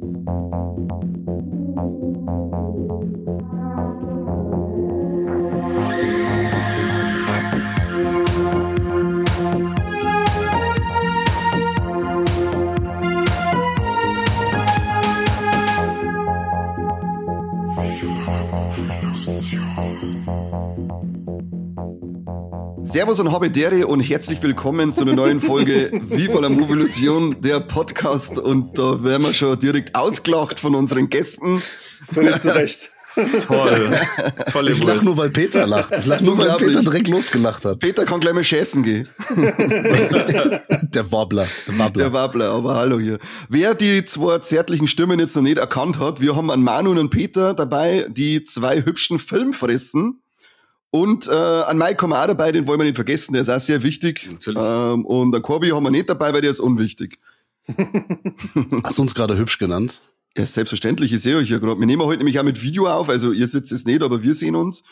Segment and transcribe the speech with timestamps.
[0.00, 0.47] you
[23.08, 28.38] Servus und Habedere und herzlich willkommen zu einer neuen Folge Viva la Mobilusion, der Podcast.
[28.38, 31.62] Und da werden wir schon direkt ausgelacht von unseren Gästen.
[32.12, 32.90] Völlig zu Recht.
[33.46, 33.90] Toll.
[34.52, 35.90] Tolle Ich lach nur, weil Peter lacht.
[35.98, 36.54] Ich lach nur, weil.
[36.58, 37.78] Peter direkt losgelacht hat.
[37.78, 39.08] Peter kann gleich mal schießen gehen.
[39.34, 41.46] Der Wobbler.
[41.66, 42.04] Der Wobbler.
[42.04, 43.18] Der Wabbler, aber hallo hier.
[43.48, 46.98] Wer die zwei zärtlichen Stimmen jetzt noch nicht erkannt hat, wir haben einen Manu und
[46.98, 50.20] einen Peter dabei, die zwei hübschen Filmfressen.
[50.90, 53.50] Und äh, an Mike haben wir auch dabei, den wollen wir nicht vergessen, der ist
[53.50, 54.28] auch sehr wichtig.
[54.30, 54.62] Natürlich.
[54.62, 57.18] Ähm, und an Corby haben wir nicht dabei, weil der ist unwichtig.
[58.82, 60.00] Hast du uns gerade hübsch genannt?
[60.36, 61.78] Ja, selbstverständlich, ich sehe euch ja gerade.
[61.78, 64.34] Wir nehmen heute nämlich auch mit Video auf, also ihr sitzt es nicht, aber wir
[64.34, 64.84] sehen uns.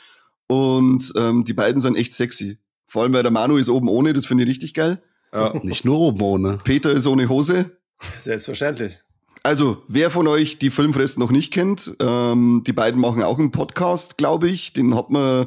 [0.49, 2.59] Und ähm, die beiden sind echt sexy.
[2.87, 5.03] Vor allem, weil der Manu ist oben ohne, das finde ich richtig geil.
[5.33, 5.59] Ja.
[5.63, 6.59] Nicht nur oben ohne.
[6.63, 7.79] Peter ist ohne Hose.
[8.19, 9.01] Selbstverständlich.
[9.47, 13.53] Also, wer von euch die Filmfressen noch nicht kennt, ähm, die beiden machen auch einen
[13.53, 14.73] Podcast, glaube ich.
[14.73, 15.47] Den hat man,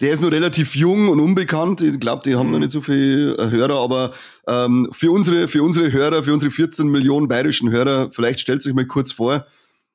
[0.00, 1.82] der ist nur relativ jung und unbekannt.
[1.82, 4.10] Ich glaube, die haben noch nicht so viel äh, Hörer, aber
[4.48, 8.74] ähm, für unsere, für unsere Hörer, für unsere 14 Millionen bayerischen Hörer, vielleicht stellt euch
[8.74, 9.46] mal kurz vor,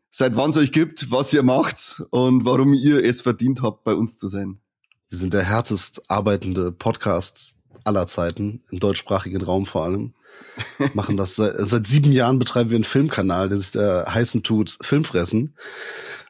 [0.09, 3.93] seit wann es euch gibt, was ihr macht und warum ihr es verdient habt, bei
[3.93, 4.59] uns zu sein.
[5.09, 10.13] Wir sind der härtest arbeitende Podcast aller Zeiten, im deutschsprachigen Raum vor allem.
[10.94, 14.78] Machen das seit, seit sieben Jahren betreiben wir einen Filmkanal, der sich der heißen tut
[14.81, 15.55] Filmfressen.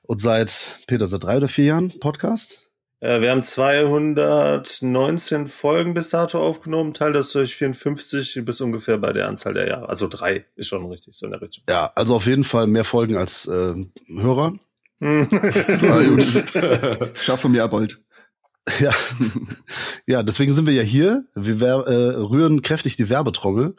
[0.04, 2.62] Und seit, Peter, seit drei oder vier Jahren Podcast?
[3.00, 9.14] Äh, wir haben 219 Folgen bis dato aufgenommen, teil das durch 54 bis ungefähr bei
[9.14, 9.90] der Anzahl der Jahre.
[9.90, 11.64] Also drei ist schon richtig, so in der Richtung.
[11.70, 13.74] Ja, also auf jeden Fall mehr Folgen als äh,
[14.08, 14.54] Hörer.
[15.02, 15.28] Hm.
[15.32, 16.26] Ah, gut.
[17.18, 18.00] Schaffen wir auch bald.
[18.80, 18.92] Ja.
[20.08, 21.26] ja, deswegen sind wir ja hier.
[21.36, 23.76] Wir äh, rühren kräftig die Werbetrommel.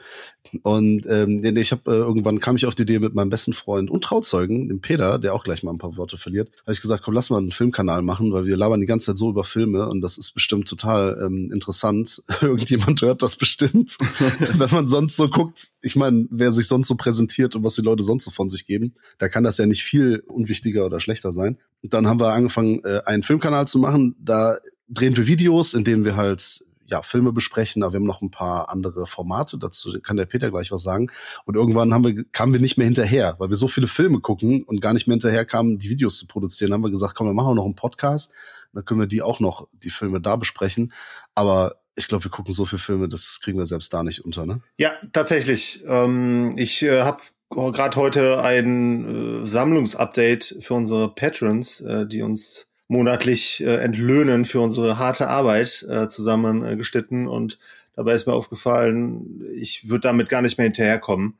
[0.62, 3.90] Und ähm, ich habe äh, irgendwann kam ich auf die Idee mit meinem besten Freund
[3.90, 7.02] und Trauzeugen, dem Peter, der auch gleich mal ein paar Worte verliert, habe ich gesagt,
[7.02, 9.88] komm, lass mal einen Filmkanal machen, weil wir labern die ganze Zeit so über Filme
[9.88, 12.22] und das ist bestimmt total ähm, interessant.
[12.40, 13.96] Irgendjemand hört das bestimmt,
[14.54, 15.68] wenn man sonst so guckt.
[15.82, 18.66] Ich meine, wer sich sonst so präsentiert und was die Leute sonst so von sich
[18.66, 21.58] geben, da kann das ja nicht viel unwichtiger oder schlechter sein.
[21.82, 24.16] Und dann haben wir angefangen, äh, einen Filmkanal zu machen.
[24.18, 24.58] Da
[24.88, 28.30] drehen wir Videos, in denen wir halt ja Filme besprechen, aber wir haben noch ein
[28.30, 29.58] paar andere Formate.
[29.58, 31.10] Dazu kann der Peter gleich was sagen.
[31.44, 34.62] Und irgendwann haben wir, kamen wir nicht mehr hinterher, weil wir so viele Filme gucken
[34.62, 36.70] und gar nicht mehr hinterher kamen, die Videos zu produzieren.
[36.70, 38.32] Dann haben wir gesagt, komm, wir machen noch einen Podcast.
[38.72, 40.92] Dann können wir die auch noch, die Filme da besprechen.
[41.34, 44.46] Aber ich glaube, wir gucken so viele Filme, das kriegen wir selbst da nicht unter,
[44.46, 44.60] ne?
[44.78, 45.82] Ja, tatsächlich.
[45.86, 52.65] Ähm, ich äh, habe gerade heute ein äh, Sammlungsupdate für unsere Patrons, äh, die uns
[52.88, 57.58] monatlich äh, entlöhnen für unsere harte Arbeit äh, zusammengeschnitten und
[57.94, 61.38] dabei ist mir aufgefallen, ich würde damit gar nicht mehr hinterherkommen,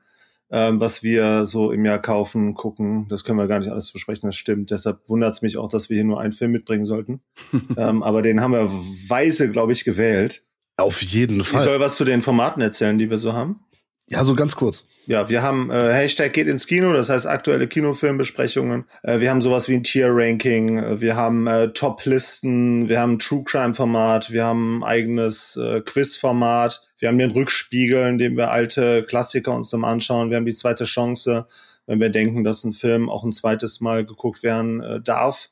[0.50, 3.06] ähm, was wir so im Jahr kaufen, gucken.
[3.08, 4.70] Das können wir gar nicht alles besprechen, das stimmt.
[4.70, 7.20] Deshalb wundert es mich auch, dass wir hier nur einen Film mitbringen sollten.
[7.76, 8.70] ähm, aber den haben wir
[9.08, 10.44] weise, glaube ich, gewählt.
[10.76, 11.62] Auf jeden Ich Fall.
[11.62, 13.60] soll was zu den Formaten erzählen, die wir so haben.
[14.08, 14.86] Ja, so ganz kurz.
[15.06, 18.86] Ja, wir haben äh, Hashtag geht ins Kino, das heißt aktuelle Kinofilmbesprechungen.
[19.02, 23.18] Äh, wir haben sowas wie ein Tier-Ranking, äh, wir haben äh, Top-Listen, wir haben ein
[23.20, 29.04] True-Crime-Format, wir haben ein eigenes äh, Quiz-Format, wir haben den Rückspiegel, in dem wir alte
[29.04, 31.46] Klassiker uns dann anschauen, wir haben die zweite Chance,
[31.86, 35.50] wenn wir denken, dass ein Film auch ein zweites Mal geguckt werden äh, darf,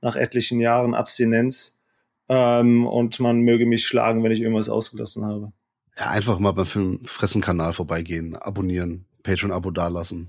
[0.00, 1.78] nach etlichen Jahren Abstinenz.
[2.28, 5.52] Ähm, und man möge mich schlagen, wenn ich irgendwas ausgelassen habe.
[5.98, 10.28] Ja, einfach mal beim Filmfressen-Kanal vorbeigehen, abonnieren, Patreon-Abo dalassen.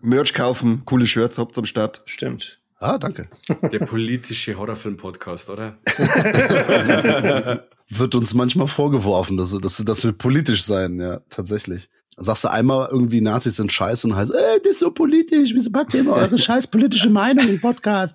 [0.00, 2.02] Merch kaufen, coole Shirts habt am Start.
[2.04, 2.60] Stimmt.
[2.78, 3.28] Ah, danke.
[3.72, 5.78] Der politische Horrorfilm-Podcast, oder?
[7.88, 11.88] Wird uns manchmal vorgeworfen, dass, dass, dass wir politisch sein, ja, tatsächlich.
[12.20, 15.70] Sagst du einmal irgendwie Nazis sind scheiße und heißt, äh, das ist so politisch, wieso
[15.70, 18.14] packt ihr immer eure scheiß politische Meinung im Podcast?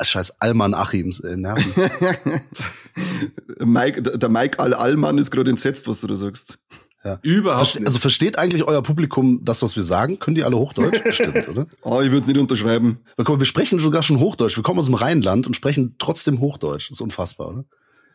[0.00, 1.72] Scheiß Alman Achims, äh, nerven.
[3.64, 6.58] Mike, der Mike Al-Allmann ist gerade entsetzt, was du da sagst.
[7.22, 10.18] Überhaupt Verste also versteht eigentlich euer Publikum das, was wir sagen?
[10.18, 11.02] Können die alle Hochdeutsch?
[11.04, 11.66] Bestimmt, oder?
[11.82, 12.98] Oh, ich würde es nicht unterschreiben.
[13.16, 14.56] Weil, guck mal, wir sprechen sogar schon Hochdeutsch.
[14.56, 16.90] Wir kommen aus dem Rheinland und sprechen trotzdem Hochdeutsch.
[16.90, 17.64] Das ist unfassbar, oder?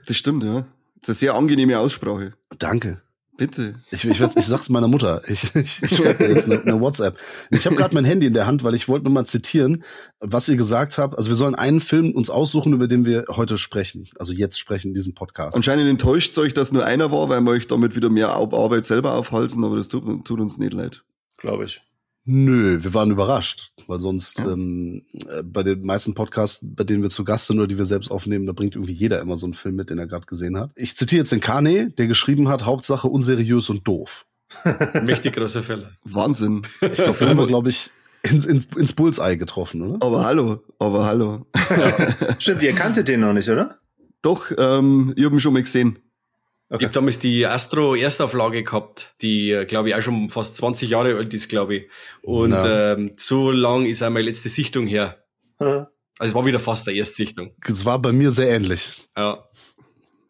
[0.06, 0.66] Das stimmt, ja.
[1.02, 2.34] Das ist eine sehr angenehme Aussprache.
[2.60, 3.02] Danke.
[3.36, 3.76] Bitte.
[3.90, 5.22] Ich, ich, ich sag's meiner Mutter.
[5.28, 7.18] Ich, ich, ich schreibe dir jetzt eine, eine WhatsApp.
[7.50, 9.84] Ich habe gerade mein Handy in der Hand, weil ich wollte nur mal zitieren,
[10.20, 11.18] was ihr gesagt habt.
[11.18, 14.08] Also wir sollen einen Film uns aussuchen, über den wir heute sprechen.
[14.20, 15.56] Also jetzt sprechen in diesem Podcast.
[15.56, 18.86] Anscheinend enttäuscht euch, dass nur einer war, weil wir euch damit wieder mehr Ar- Arbeit
[18.86, 21.04] selber aufhalten, aber das tut, tut uns nicht leid.
[21.38, 21.82] Glaube ich.
[22.26, 24.52] Nö, wir waren überrascht, weil sonst Ja.
[24.52, 27.86] ähm, äh, bei den meisten Podcasts, bei denen wir zu Gast sind oder die wir
[27.86, 30.58] selbst aufnehmen, da bringt irgendwie jeder immer so einen Film mit, den er gerade gesehen
[30.58, 30.72] hat.
[30.76, 34.26] Ich zitiere jetzt den Kane, der geschrieben hat, Hauptsache unseriös und doof.
[35.04, 35.92] Mächtig großer Fälle.
[36.04, 36.62] Wahnsinn.
[36.82, 37.92] Ich glaube, den haben wir, glaube ich,
[38.22, 40.06] ins, ins, ins Bullseye getroffen, oder?
[40.06, 41.46] Aber hallo, aber hallo.
[42.40, 43.80] Stimmt, ihr kanntet den noch nicht, oder?
[44.22, 46.00] Doch, ähm, ich habe ihn schon mal gesehen.
[46.80, 51.16] Ich habe damals die Astro Erstauflage gehabt, die, glaube ich, auch schon fast 20 Jahre
[51.16, 51.90] alt ist, glaube ich.
[52.24, 52.94] Und Ja.
[52.94, 55.24] ähm, so lang ist auch meine letzte Sichtung her.
[55.60, 55.86] Also
[56.20, 57.52] es war wieder fast der Erstsichtung.
[57.68, 59.08] Es war bei mir sehr ähnlich.
[59.16, 59.44] Ja.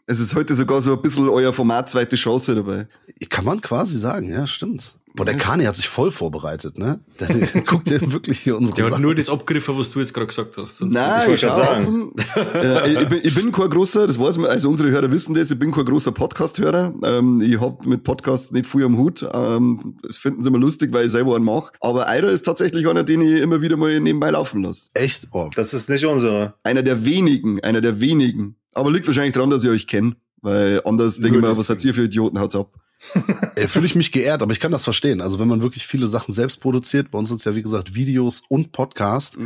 [0.05, 2.87] Es ist heute sogar so ein bisschen euer Format zweite Chance dabei.
[3.29, 4.97] Kann man quasi sagen, ja, stimmt.
[5.15, 6.99] Boah, der Kane hat sich voll vorbereitet, ne?
[7.19, 9.03] Der, der guckt ja wirklich hier unsere Der hat Sachen.
[9.03, 10.77] nur das abgegriffen, was du jetzt gerade gesagt hast.
[10.79, 12.13] Sonst Nein, wollte ich, gerade sagen.
[12.55, 15.51] äh, ich, bin, ich bin kein großer, das weiß man, also unsere Hörer wissen das,
[15.51, 16.95] ich bin kein großer Podcast-Hörer.
[17.03, 19.23] Ähm, ich hab mit Podcasts nicht viel am Hut.
[19.33, 21.71] Ähm, das finden sie immer lustig, weil ich selber einen mache.
[21.79, 24.89] Aber Eira ist tatsächlich einer, den ich immer wieder mal nebenbei laufen lasse.
[24.95, 25.27] Echt?
[25.31, 26.55] Oh, Das ist nicht unsere.
[26.63, 28.55] Einer der wenigen, einer der wenigen.
[28.73, 30.15] Aber liegt wahrscheinlich daran, dass ich euch kenne.
[30.41, 32.73] Weil anders denke ich das- was seid ihr für Idioten, haut's ab.
[33.67, 35.21] Fühle ich mich geehrt, aber ich kann das verstehen.
[35.21, 37.95] Also wenn man wirklich viele Sachen selbst produziert, bei uns sind es ja wie gesagt
[37.95, 39.37] Videos und Podcast.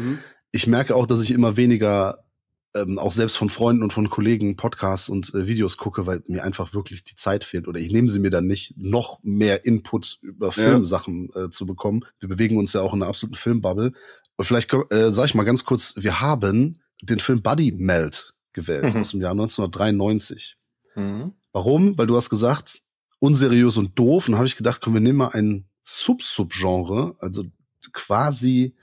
[0.51, 2.23] Ich merke auch, dass ich immer weniger
[2.75, 6.43] ähm, auch selbst von Freunden und von Kollegen Podcasts und äh, Videos gucke, weil mir
[6.43, 10.19] einfach wirklich die Zeit fehlt oder ich nehme sie mir dann nicht, noch mehr Input
[10.21, 12.01] über Filmsachen äh, zu bekommen.
[12.19, 13.93] Wir bewegen uns ja auch in einer absoluten Filmbubble.
[14.35, 18.93] Und vielleicht äh, sage ich mal ganz kurz, wir haben den Film Buddy Melt gewählt
[18.93, 19.01] Mhm.
[19.01, 20.57] aus dem Jahr 1993.
[20.95, 21.33] Mhm.
[21.53, 21.97] Warum?
[21.97, 22.81] Weil du hast gesagt,
[23.19, 24.27] unseriös und doof.
[24.27, 27.43] Und dann habe ich gedacht, komm, wir nehmen mal ein Sub-Sub-Genre, also
[27.93, 28.75] quasi,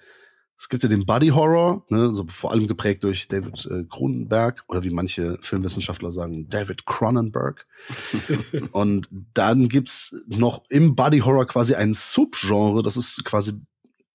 [0.59, 4.65] es gibt ja den Body Horror, ne, so vor allem geprägt durch David äh, Cronenberg
[4.69, 7.67] oder wie manche Filmwissenschaftler sagen, David Cronenberg.
[8.73, 13.61] und dann gibt's noch im Body Horror quasi ein Subgenre, das ist quasi,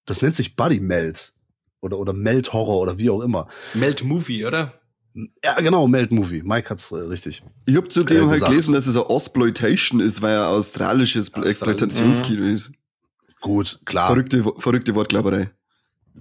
[0.06, 1.34] das nennt sich Body Melt
[1.82, 3.48] oder oder Melt Horror oder wie auch immer.
[3.76, 4.74] Melt Movie, oder?
[5.44, 6.44] Ja, genau, Melt Movie.
[6.44, 7.44] Mike hat's äh, richtig.
[7.66, 8.52] Ich habe zudem Äh, halt gesagt.
[8.52, 11.50] gelesen, dass es ein Ausploitation ist, weil er australisches Australien.
[11.52, 12.72] Exploitationskino ist.
[13.42, 14.08] Gut, klar.
[14.08, 15.50] Verrückte, verrückte Wortklauberei.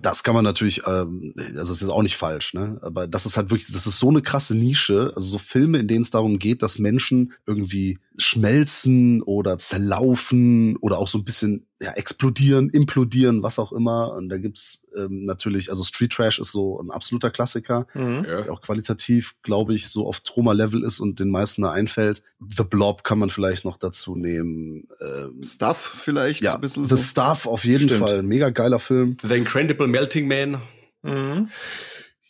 [0.01, 2.79] das kann man natürlich, ähm, also das ist auch nicht falsch, ne?
[2.83, 5.89] Aber das ist halt wirklich, das ist so eine krasse Nische, also so Filme, in
[5.89, 11.67] denen es darum geht, dass Menschen irgendwie schmelzen oder zerlaufen oder auch so ein bisschen
[11.81, 14.13] ja, explodieren, implodieren, was auch immer.
[14.15, 18.25] Und da gibt's ähm, natürlich, also Street Trash ist so ein absoluter Klassiker, Mhm.
[18.25, 22.23] der auch qualitativ, glaube ich, so auf Troma-Level ist und den meisten da einfällt.
[22.41, 24.89] The Blob kann man vielleicht noch dazu nehmen.
[25.01, 27.03] Ähm, Stuff vielleicht ja, ein bisschen The so.
[27.03, 28.01] Stuff auf jeden Stimmt.
[28.01, 29.17] Fall, mega geiler Film.
[29.23, 30.61] The Incredible Melting Man.
[31.03, 31.49] Mhm.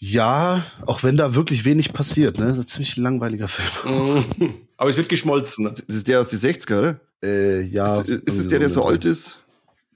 [0.01, 2.47] Ja, auch wenn da wirklich wenig passiert, ne?
[2.47, 4.25] Das ist ein ziemlich langweiliger Film.
[4.39, 4.55] Mhm.
[4.79, 5.65] Aber es wird geschmolzen.
[5.65, 7.01] Das ist der aus den 60er, oder?
[7.23, 8.01] Äh, ja.
[8.01, 9.39] ist, ist es der, der so alt ist?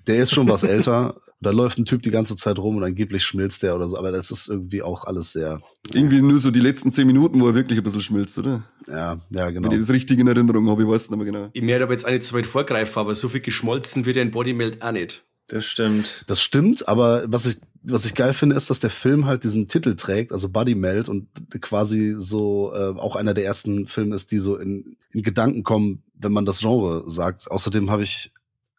[0.08, 1.14] Der ist schon was älter.
[1.40, 3.96] Da läuft ein Typ die ganze Zeit rum und angeblich schmilzt der oder so.
[3.96, 5.60] Aber das ist irgendwie auch alles sehr,
[5.92, 8.64] Irgendwie nur so die letzten zehn Minuten, wo er wirklich ein bisschen schmilzt, oder?
[8.88, 9.68] ja, ja, genau.
[9.68, 11.48] Wenn ich das richtig in Erinnerung habe, ich weiß es nicht mehr genau.
[11.52, 14.22] Ich werde aber jetzt auch nicht so weit vorgreifen, aber so viel geschmolzen wird ja
[14.22, 15.24] in Bodymelt auch nicht.
[15.52, 16.24] Das stimmt.
[16.28, 19.68] Das stimmt, aber was ich, was ich geil finde, ist, dass der Film halt diesen
[19.68, 21.28] Titel trägt, also Buddy Melt und
[21.60, 26.04] quasi so äh, auch einer der ersten Filme ist, die so in, in Gedanken kommen,
[26.14, 27.50] wenn man das Genre sagt.
[27.50, 28.32] Außerdem habe ich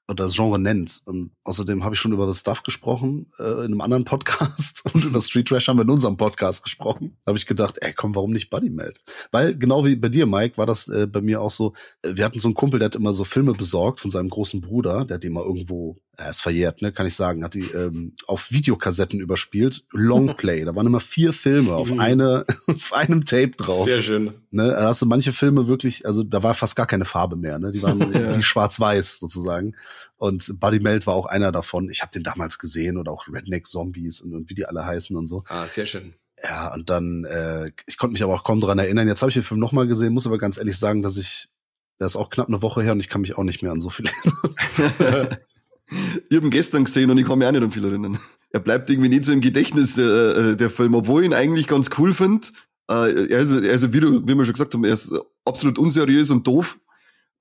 [0.07, 1.01] oder das Genre nennt.
[1.05, 5.05] Und außerdem habe ich schon über The Stuff gesprochen äh, in einem anderen Podcast und
[5.05, 7.17] über Street Trash haben wir in unserem Podcast gesprochen.
[7.25, 8.99] Habe ich gedacht, ey, komm, warum nicht Buddy Melt?
[9.31, 11.73] Weil genau wie bei dir, Mike, war das äh, bei mir auch so.
[12.01, 14.61] äh, Wir hatten so einen Kumpel, der hat immer so Filme besorgt von seinem großen
[14.61, 17.61] Bruder, der hat die mal irgendwo, er ist verjährt, ne, kann ich sagen, hat die
[17.71, 20.63] ähm, auf Videokassetten überspielt, Longplay.
[20.65, 21.99] Da waren immer vier Filme auf Mhm.
[21.99, 23.85] eine, auf einem Tape drauf.
[23.85, 24.33] Sehr schön.
[24.51, 27.57] Ne, da hast du manche Filme wirklich, also da war fast gar keine Farbe mehr,
[27.57, 27.71] ne?
[27.71, 28.37] Die waren Ja.
[28.37, 29.75] wie schwarz-weiß sozusagen.
[30.17, 31.89] Und Buddy Melt war auch einer davon.
[31.89, 35.17] Ich habe den damals gesehen oder auch Redneck Zombies und, und wie die alle heißen
[35.17, 35.43] und so.
[35.47, 36.13] Ah, sehr schön.
[36.43, 39.07] Ja, und dann, äh, ich konnte mich aber auch kaum dran erinnern.
[39.07, 41.47] Jetzt habe ich den Film nochmal gesehen, muss aber ganz ehrlich sagen, dass ich,
[41.97, 43.79] das ist auch knapp eine Woche her und ich kann mich auch nicht mehr an
[43.81, 44.09] so viele.
[46.29, 48.17] Ich habe ihn gestern gesehen und ich kann mich auch nicht an viel erinnern.
[48.51, 51.67] Er bleibt irgendwie nicht so im Gedächtnis, äh, äh, der Film, obwohl ich ihn eigentlich
[51.67, 52.47] ganz cool finde.
[52.89, 55.13] Äh, er ist, er ist, wie, du, wie wir schon gesagt haben, er ist
[55.45, 56.77] absolut unseriös und doof.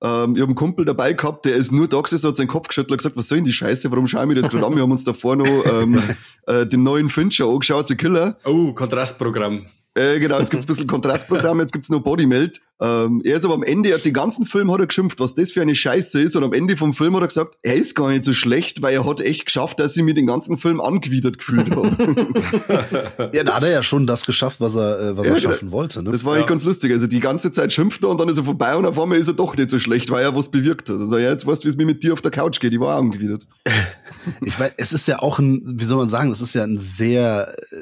[0.01, 2.67] Ähm, ich habe einen Kumpel dabei gehabt, der ist nur da gesessen, hat seinen Kopf
[2.67, 4.75] geschüttelt und gesagt, was soll denn die Scheiße, warum schauen wir das gerade an?
[4.75, 6.01] Wir haben uns davor noch ähm,
[6.47, 8.37] äh, den neuen Fincher angeschaut, The Killer.
[8.43, 9.67] Oh, Kontrastprogramm.
[9.95, 12.61] Äh, genau, jetzt gibt's ein bisschen Kontrastprogramm, jetzt gibt's nur Bodymelt.
[12.81, 15.35] Ähm, er ist aber am Ende, er hat den ganzen Film hat er geschimpft, was
[15.35, 16.35] das für eine Scheiße ist.
[16.35, 18.93] Und am Ende vom Film hat er gesagt, er ist gar nicht so schlecht, weil
[18.93, 23.29] er hat echt geschafft, dass ich mir den ganzen Film angewidert gefühlt habe.
[23.33, 25.51] ja, da hat er ja schon das geschafft, was er, äh, was Ja, er genau.
[25.53, 26.03] schaffen wollte.
[26.03, 26.11] Ne?
[26.11, 26.45] Das war Ja.
[26.45, 26.91] ganz lustig.
[26.91, 29.27] Also die ganze Zeit schimpft er und dann ist er vorbei und auf einmal ist
[29.27, 30.97] er doch nicht so schlecht, weil er was bewirkt hat.
[30.97, 32.73] Also ja, jetzt weißt du, wie es mir mit dir auf der Couch geht.
[32.73, 33.47] Ich war angewidert.
[34.41, 36.77] ich meine, es ist ja auch ein, wie soll man sagen, es ist ja ein
[36.77, 37.75] sehr, äh,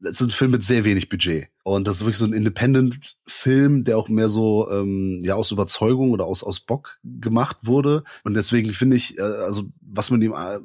[0.00, 1.48] es ist ein Film mit sehr wenig Budget.
[1.62, 6.10] Und das ist wirklich so ein Independent-Film, der auch mehr so ähm, ja aus Überzeugung
[6.10, 8.04] oder aus, aus Bock gemacht wurde.
[8.24, 10.58] Und deswegen finde ich, äh, also was man ihm äh,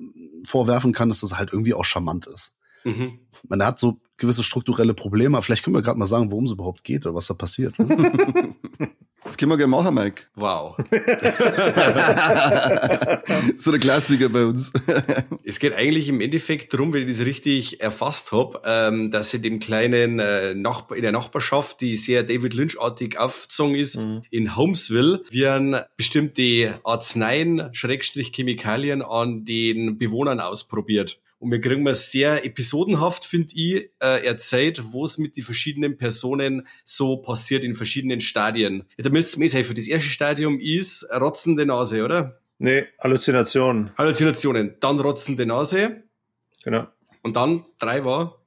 [0.46, 2.56] vorwerfen kann, ist, dass er halt irgendwie auch charmant ist.
[2.84, 3.20] Mhm.
[3.48, 5.42] Man hat so gewisse strukturelle Probleme.
[5.42, 7.78] Vielleicht können wir gerade mal sagen, worum es überhaupt geht oder was da passiert.
[7.80, 8.56] Ne?
[9.24, 10.24] Das können wir gerne machen, Mike.
[10.34, 10.78] Wow.
[13.58, 14.74] so der Klassiker bei uns.
[15.44, 19.40] es geht eigentlich im Endeffekt darum, wenn ich das richtig erfasst habe, ähm, dass sie
[19.40, 24.24] dem kleinen äh, Nachbar in der Nachbarschaft, die sehr David Lynch-artig aufgezogen ist, mhm.
[24.32, 31.20] in Holmesville, werden bestimmte Arzneien, Schrägstrich Chemikalien an den Bewohnern ausprobiert.
[31.42, 35.98] Und wir kriegen mal sehr episodenhaft, finde ich, äh, erzählt, wo es mit den verschiedenen
[35.98, 38.84] Personen so passiert in verschiedenen Stadien.
[38.96, 39.74] Ja, da müsst ihr mir helfen.
[39.76, 42.40] Das erste Stadium ist rotzende Nase, oder?
[42.60, 43.90] Nee, Halluzinationen.
[43.98, 44.76] Halluzinationen.
[44.82, 46.04] Dann rotzende Nase.
[46.64, 46.86] Genau.
[47.24, 48.38] Und dann drei war.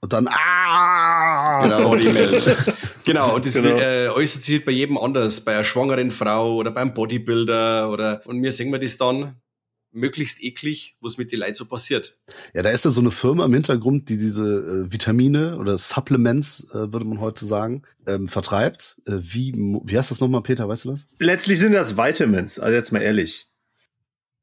[0.00, 1.60] Und dann ah!
[1.64, 1.90] Genau,
[3.04, 3.76] genau, und das genau.
[3.76, 8.38] Äh, äußert sich bei jedem anders, bei einer schwangeren Frau oder beim Bodybuilder oder und
[8.38, 9.40] mir sehen wir das dann
[9.94, 12.16] möglichst eklig, was mit den Leuten so passiert.
[12.54, 16.66] Ja, da ist ja so eine Firma im Hintergrund, die diese äh, Vitamine oder Supplements,
[16.72, 19.00] äh, würde man heute sagen, ähm, vertreibt.
[19.06, 21.08] Äh, wie, wie heißt das nochmal, Peter, weißt du das?
[21.18, 23.48] Letztlich sind das Vitamins, also jetzt mal ehrlich.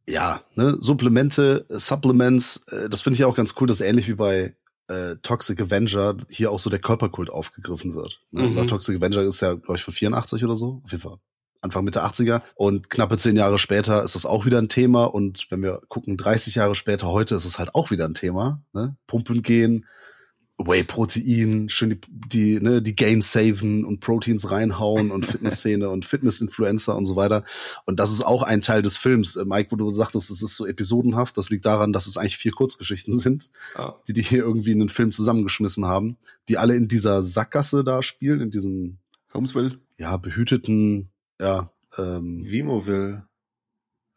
[0.08, 4.16] Ja, ne, Supplemente, äh, Supplements, äh, das finde ich auch ganz cool, dass ähnlich wie
[4.16, 4.56] bei
[4.88, 8.22] äh, Toxic Avenger hier auch so der Körperkult aufgegriffen wird.
[8.32, 8.44] Ne?
[8.44, 8.68] Mhm.
[8.68, 10.82] Toxic Avenger ist ja, glaube ich, von 84 oder so.
[10.84, 11.20] Auf jeden Fall
[11.62, 12.42] Anfang Mitte 80er.
[12.56, 15.06] Und knappe zehn Jahre später ist das auch wieder ein Thema.
[15.06, 18.62] Und wenn wir gucken, 30 Jahre später, heute ist es halt auch wieder ein Thema.
[18.74, 18.96] Ne?
[19.08, 19.86] Pumpen gehen,
[20.68, 26.96] Whey-Protein, schön die, die, ne, die Gain saven und Proteins reinhauen und Fitnessszene und Fitness-Influencer
[26.96, 27.44] und so weiter.
[27.86, 29.36] Und das ist auch ein Teil des Films.
[29.36, 32.38] Äh, Mike, wo du sagtest, es ist so episodenhaft, das liegt daran, dass es eigentlich
[32.38, 33.92] vier Kurzgeschichten sind, oh.
[34.08, 38.02] die die hier irgendwie in den Film zusammengeschmissen haben, die alle in dieser Sackgasse da
[38.02, 38.98] spielen, in diesem
[39.34, 39.80] Homesville.
[39.98, 41.10] Ja, behüteten
[41.42, 43.24] ja, ähm, Vimovil.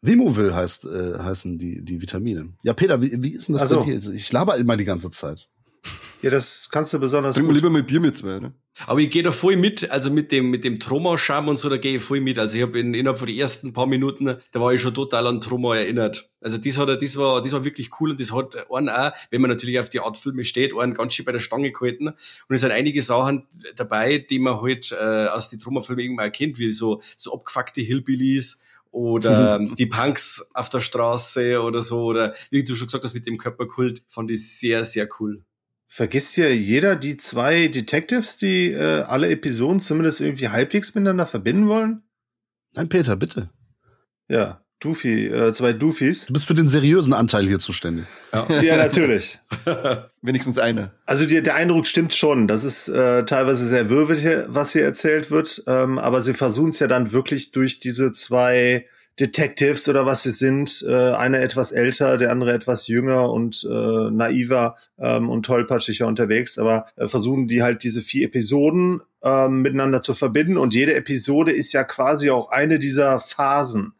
[0.01, 2.53] Vimovil heißt, äh, heißen die, die Vitamine.
[2.63, 4.13] Ja, Peter, wie, wie ist denn das also, bei dir?
[4.13, 5.49] Ich laber immer die ganze Zeit.
[6.21, 8.53] Ja, das kannst du besonders Trink mal lieber mit Bier mit zwei, ne?
[8.87, 11.77] Aber ich gehe da voll mit, also mit dem, mit dem Troma-Scham und so, da
[11.77, 12.37] gehe ich voll mit.
[12.37, 15.39] Also ich habe innerhalb von den ersten paar Minuten, da war ich schon total an
[15.39, 16.29] Troma erinnert.
[16.41, 19.39] Also das hat, das war, das war wirklich cool und das hat einen auch, wenn
[19.39, 22.09] man natürlich auf die Art Filme steht, einen ganz schön bei der Stange gehalten.
[22.09, 22.17] Und
[22.49, 26.71] es sind einige Sachen dabei, die man halt äh, aus den Troma-Filmen irgendwie erkennt, wie
[26.73, 32.75] so, so abgefuckte Hillbillies oder die Punks auf der Straße oder so, oder wie du
[32.75, 35.43] schon gesagt hast, mit dem Körperkult, fand ich sehr, sehr cool.
[35.87, 41.67] Vergisst hier jeder die zwei Detectives, die äh, alle Episoden zumindest irgendwie halbwegs miteinander verbinden
[41.67, 42.03] wollen?
[42.73, 43.49] Nein, Peter, bitte.
[44.27, 46.25] Ja, Doofy, äh, zwei Doofies.
[46.25, 48.05] Du bist für den seriösen Anteil hier zuständig.
[48.33, 49.39] Ja, ja natürlich.
[50.21, 50.91] Wenigstens eine.
[51.05, 52.47] Also die, der Eindruck stimmt schon.
[52.47, 55.63] Das ist äh, teilweise sehr würdig, was hier erzählt wird.
[55.67, 58.85] Ähm, aber sie versuchen es ja dann wirklich durch diese zwei
[59.19, 60.85] Detectives oder was sie sind.
[60.87, 66.57] Äh, einer etwas älter, der andere etwas jünger und äh, naiver ähm, und tollpatschiger unterwegs.
[66.57, 70.57] Aber äh, versuchen die halt diese vier Episoden ähm, miteinander zu verbinden.
[70.57, 73.93] Und jede Episode ist ja quasi auch eine dieser Phasen.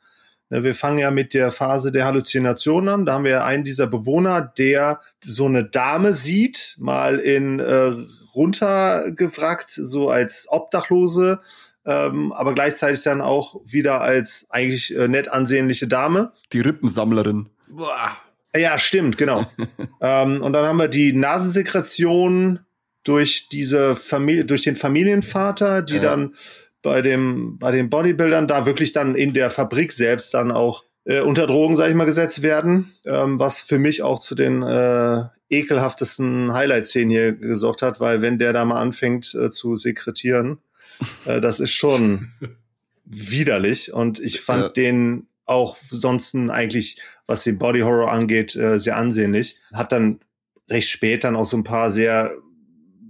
[0.49, 3.05] Ne, wir fangen ja mit der Phase der Halluzination an.
[3.05, 7.95] Da haben wir einen dieser Bewohner, der so eine Dame sieht, mal in äh,
[8.35, 11.39] runtergefragt, so als Obdachlose
[11.85, 16.31] ähm, aber gleichzeitig dann auch wieder als eigentlich äh, nett ansehnliche Dame.
[16.51, 17.49] Die Rippensammlerin.
[17.67, 18.17] Boah.
[18.55, 19.45] Ja, stimmt, genau.
[20.01, 22.59] ähm, und dann haben wir die Nasensekretion
[23.03, 26.01] durch diese Familie, durch den Familienvater, die ja.
[26.01, 26.33] dann
[26.81, 31.19] bei dem, bei den Bodybuildern da wirklich dann in der Fabrik selbst dann auch äh,
[31.19, 35.23] unter Drogen, sag ich mal, gesetzt werden, ähm, was für mich auch zu den äh,
[35.49, 40.59] ekelhaftesten Highlight-Szenen hier gesorgt hat, weil wenn der da mal anfängt äh, zu sekretieren,
[41.25, 42.31] äh, das ist schon
[43.05, 44.69] widerlich und ich fand ja.
[44.69, 49.59] den auch sonst eigentlich, was den Body Horror angeht, äh, sehr ansehnlich.
[49.73, 50.19] Hat dann
[50.69, 52.31] recht spät dann auch so ein paar sehr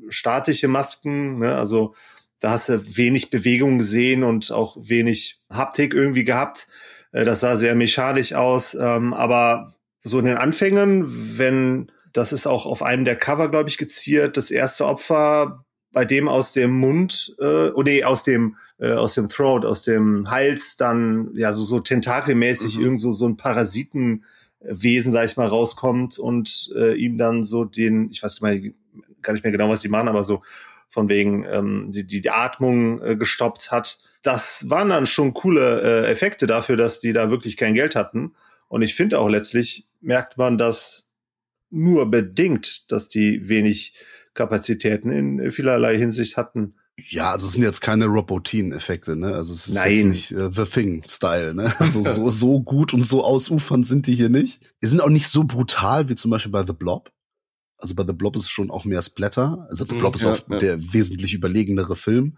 [0.10, 1.56] statische Masken, ne?
[1.56, 1.94] also
[2.40, 6.68] da hast du wenig Bewegung gesehen und auch wenig Haptik irgendwie gehabt.
[7.12, 9.74] Äh, das sah sehr mechanisch aus, ähm, aber
[10.04, 14.38] so in den Anfängen, wenn das ist auch auf einem der Cover, glaube ich, geziert,
[14.38, 15.65] das erste Opfer
[15.96, 19.82] bei dem aus dem Mund, äh, oh nee, aus dem, äh, aus dem Throat, aus
[19.82, 22.84] dem Hals dann, ja, so, so tentakelmäßig mhm.
[22.84, 28.10] irgend so, so ein Parasitenwesen, sag ich mal, rauskommt und äh, ihm dann so den,
[28.12, 30.42] ich weiß gar nicht mehr genau, was die machen, aber so
[30.90, 34.00] von wegen ähm, die, die Atmung äh, gestoppt hat.
[34.22, 38.34] Das waren dann schon coole äh, Effekte dafür, dass die da wirklich kein Geld hatten.
[38.68, 41.08] Und ich finde auch letztlich merkt man das
[41.70, 43.94] nur bedingt, dass die wenig
[44.36, 46.76] Kapazitäten in vielerlei Hinsicht hatten.
[46.98, 49.34] Ja, also es sind jetzt keine Robotin-Effekte, ne?
[49.34, 49.94] Also es ist Nein.
[49.94, 51.74] jetzt nicht äh, The Thing-Style, ne?
[51.80, 54.62] Also so, so gut und so ausufernd sind die hier nicht.
[54.82, 57.12] Die sind auch nicht so brutal wie zum Beispiel bei The Blob.
[57.78, 59.68] Also bei The Blob ist es schon auch mehr Splatter.
[59.70, 60.58] Also The Mhm, Blob ist ja, auch ja.
[60.60, 62.38] der wesentlich überlegenere Film,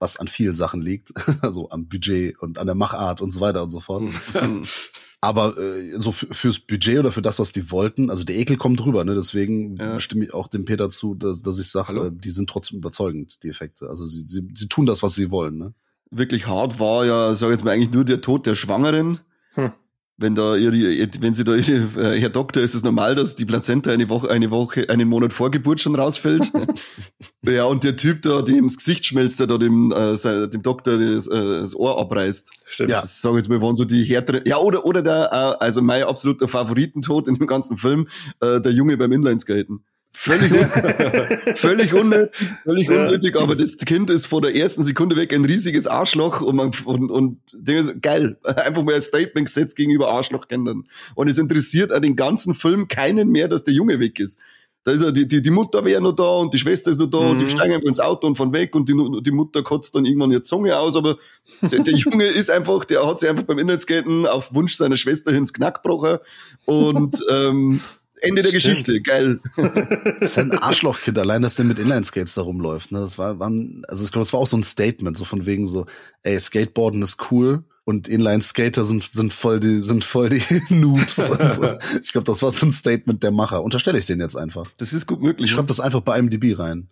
[0.00, 1.12] was an vielen Sachen liegt.
[1.42, 4.02] Also am Budget und an der Machart und so weiter und so fort.
[5.20, 8.84] Aber äh, so fürs Budget oder für das, was die wollten, also der Ekel kommt
[8.84, 9.16] rüber, ne?
[9.16, 9.98] Deswegen Ja.
[9.98, 13.42] stimme ich auch dem Peter zu, dass, dass ich sage, äh, die sind trotzdem überzeugend,
[13.42, 13.88] die Effekte.
[13.88, 15.74] Also sie, sie, sie tun das, was sie wollen, ne?
[16.10, 19.18] Wirklich hart war ja, sag jetzt mal eigentlich nur der Tod der Schwangeren.
[19.54, 19.72] Hm.
[20.20, 23.44] Wenn da ihre, wenn sie da ihre, äh, Herr Doktor, ist es normal, dass die
[23.44, 26.50] Plazenta eine Woche, eine Woche, einen Monat vor Geburt schon rausfällt.
[27.46, 30.98] ja, und der Typ da, dem das Gesicht schmelzt, der da dem, äh, dem Doktor
[30.98, 32.50] das, äh, das Ohr abreißt.
[32.66, 32.90] Stimmt.
[32.90, 33.02] Ja.
[33.06, 34.42] Sag jetzt mal, waren so die härteren.
[34.44, 38.08] Ja, oder, oder der, äh, also mein absoluter Favoritentod in dem ganzen Film,
[38.40, 39.84] äh, der Junge beim Inlineskaten.
[40.20, 40.58] Völlig, un
[41.54, 43.04] völlig unnötig, völlig Ja.
[43.06, 46.72] unnötig, aber das Kind ist vor der ersten Sekunde weg ein riesiges Arschloch und man,
[46.86, 48.36] und, und Ding ist, geil.
[48.42, 50.88] Einfach mal ein Statement gesetzt gegenüber Arschlochkindern.
[51.14, 54.38] Und es interessiert auch den ganzen Film keinen mehr, dass der Junge weg ist.
[54.82, 57.06] Da ist ja die, die, die Mutter wäre noch da und die Schwester ist noch
[57.10, 57.50] da und die Mhm.
[57.50, 60.42] steigen einfach ins Auto und von weg und die, die Mutter kotzt dann irgendwann ihre
[60.42, 61.16] Zunge aus, aber
[61.62, 65.30] der, der Junge ist einfach, der hat sich einfach beim Inlineskaten auf Wunsch seiner Schwester
[65.32, 66.18] ins Knack gebrochen
[66.64, 67.80] und ähm,
[68.22, 68.84] Ende der Stimmt.
[68.86, 69.40] Geschichte, geil.
[70.20, 72.92] Das ist ein Arschlochkind, allein, dass der mit Inline-Skates da rumläuft.
[72.92, 73.00] Ne?
[73.00, 75.66] Das war, waren, also ich glaube, das war auch so ein Statement, so von wegen
[75.66, 75.86] so,
[76.22, 80.42] ey, Skateboarden ist cool und Inline-Skater sind, sind voll die, sind voll die
[80.74, 81.16] Noobs.
[81.56, 81.78] so.
[82.02, 83.62] Ich glaube, das war so ein Statement der Macher.
[83.62, 84.66] Unterstelle ich den jetzt einfach.
[84.78, 85.50] Das ist gut Ich möglich.
[85.50, 86.88] schreibe das einfach bei IMDb rein.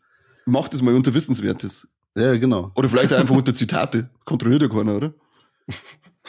[0.46, 1.86] Mach das mal unter Wissenswertes.
[2.16, 2.72] Ja, genau.
[2.76, 4.08] Oder vielleicht einfach unter Zitate.
[4.24, 5.12] Kontrolliert ja keiner, oder?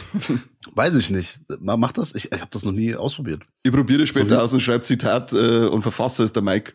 [0.74, 1.40] Weiß ich nicht.
[1.60, 2.14] Ma- Macht das?
[2.16, 3.42] Ich, ich habe das noch nie ausprobiert.
[3.64, 6.74] Ich probiere das später So aus und schreibe Zitat äh, und Verfasser ist der Mike.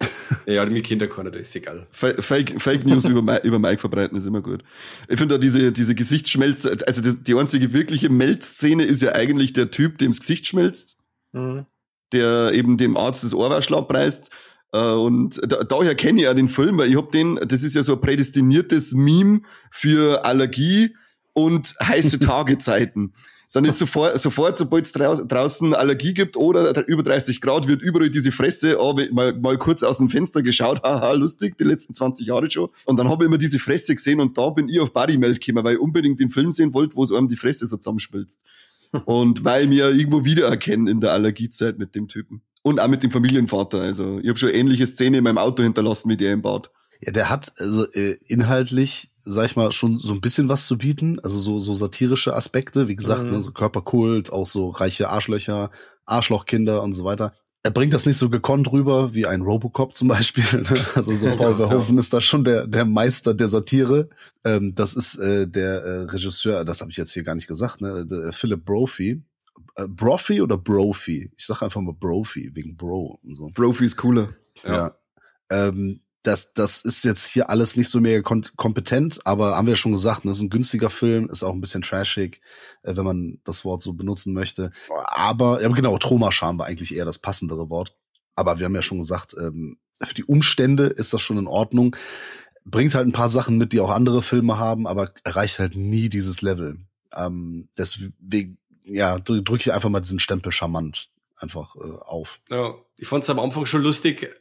[0.46, 1.86] Ja, mir Kinder keiner, das ist egal.
[1.90, 4.62] Fa- Fake, Fake News über, Mi- über Mike verbreiten ist immer gut.
[5.08, 9.52] Ich finde da diese, diese Gesichtsschmelz, also die, die einzige wirkliche Melzszene ist ja eigentlich
[9.54, 10.98] der Typ, dem das Gesicht schmelzt,
[11.32, 11.66] Mhm.
[12.12, 14.30] der eben dem Arzt das Ohrwaschel abreißt.
[14.72, 17.74] Äh, Und da, daher kenne ich ja den Film, weil ich hab den, das ist
[17.74, 20.94] ja so ein prädestiniertes Meme für Allergie
[21.34, 23.12] und heiße Tagezeiten.
[23.54, 27.82] Dann ist sofort, sofort sobald es drau draußen Allergie gibt oder über 30 Grad, wird
[27.82, 31.94] überall diese Fresse, oh, mal, mal kurz aus dem Fenster geschaut, haha, lustig, die letzten
[31.94, 32.68] 20 Jahre schon.
[32.84, 35.64] Und dann habe ich immer diese Fresse gesehen und da bin ich auf Bodymelt gekommen,
[35.64, 38.40] weil ich unbedingt den Film sehen wollte, wo es einem die Fresse so zusammenschmilzt.
[39.06, 42.42] Und weil ich mir irgendwo wiedererkennen in der Allergiezeit mit dem Typen.
[42.62, 43.80] Und auch mit dem Familienvater.
[43.80, 46.70] Also ich habe schon ähnliche Szene in meinem Auto hinterlassen wie der im Bad.
[47.00, 50.78] Ja, der hat also äh, inhaltlich, sag ich mal, schon so ein bisschen was zu
[50.78, 51.18] bieten.
[51.20, 53.30] Also so, so satirische Aspekte, wie gesagt, Mhm.
[53.30, 55.70] ne, so Körperkult, auch so reiche Arschlöcher,
[56.06, 57.32] Arschlochkinder und so weiter.
[57.62, 60.44] Er bringt das nicht so gekonnt rüber wie ein Robocop zum Beispiel.
[60.60, 60.64] Ne?
[60.96, 64.10] Also so Paul Verhoeven ist da schon der, der Meister der Satire.
[64.44, 67.80] Ähm, das ist äh, der äh, Regisseur, das habe ich jetzt hier gar nicht gesagt,
[67.80, 68.04] ne?
[68.06, 69.22] Der, Philip Brophy.
[69.76, 71.32] Äh, Brophy oder Brophy?
[71.36, 73.48] Ich sage einfach mal Brophy, wegen Bro und so.
[73.54, 74.28] Brophy ist cooler.
[74.66, 74.92] Ja.
[75.50, 79.76] Ähm, das, das ist jetzt hier alles nicht so mega kompetent, aber haben wir ja
[79.76, 82.40] schon gesagt, ne, ist ein günstiger Film, ist auch ein bisschen trashig,
[82.82, 84.70] äh, wenn man das Wort so benutzen möchte.
[85.06, 87.94] Aber, ja, genau, Traumascham war eigentlich eher das passendere Wort.
[88.34, 91.94] Aber wir haben ja schon gesagt, ähm, für die Umstände ist das schon in Ordnung.
[92.64, 96.08] Bringt halt ein paar Sachen mit, die auch andere Filme haben, aber erreicht halt nie
[96.08, 96.78] dieses Level.
[97.12, 102.40] Ähm, deswegen, ja, drücke drück ich einfach mal diesen Stempel charmant einfach äh, auf.
[102.50, 104.34] Ja, ich fand es am Anfang schon lustig,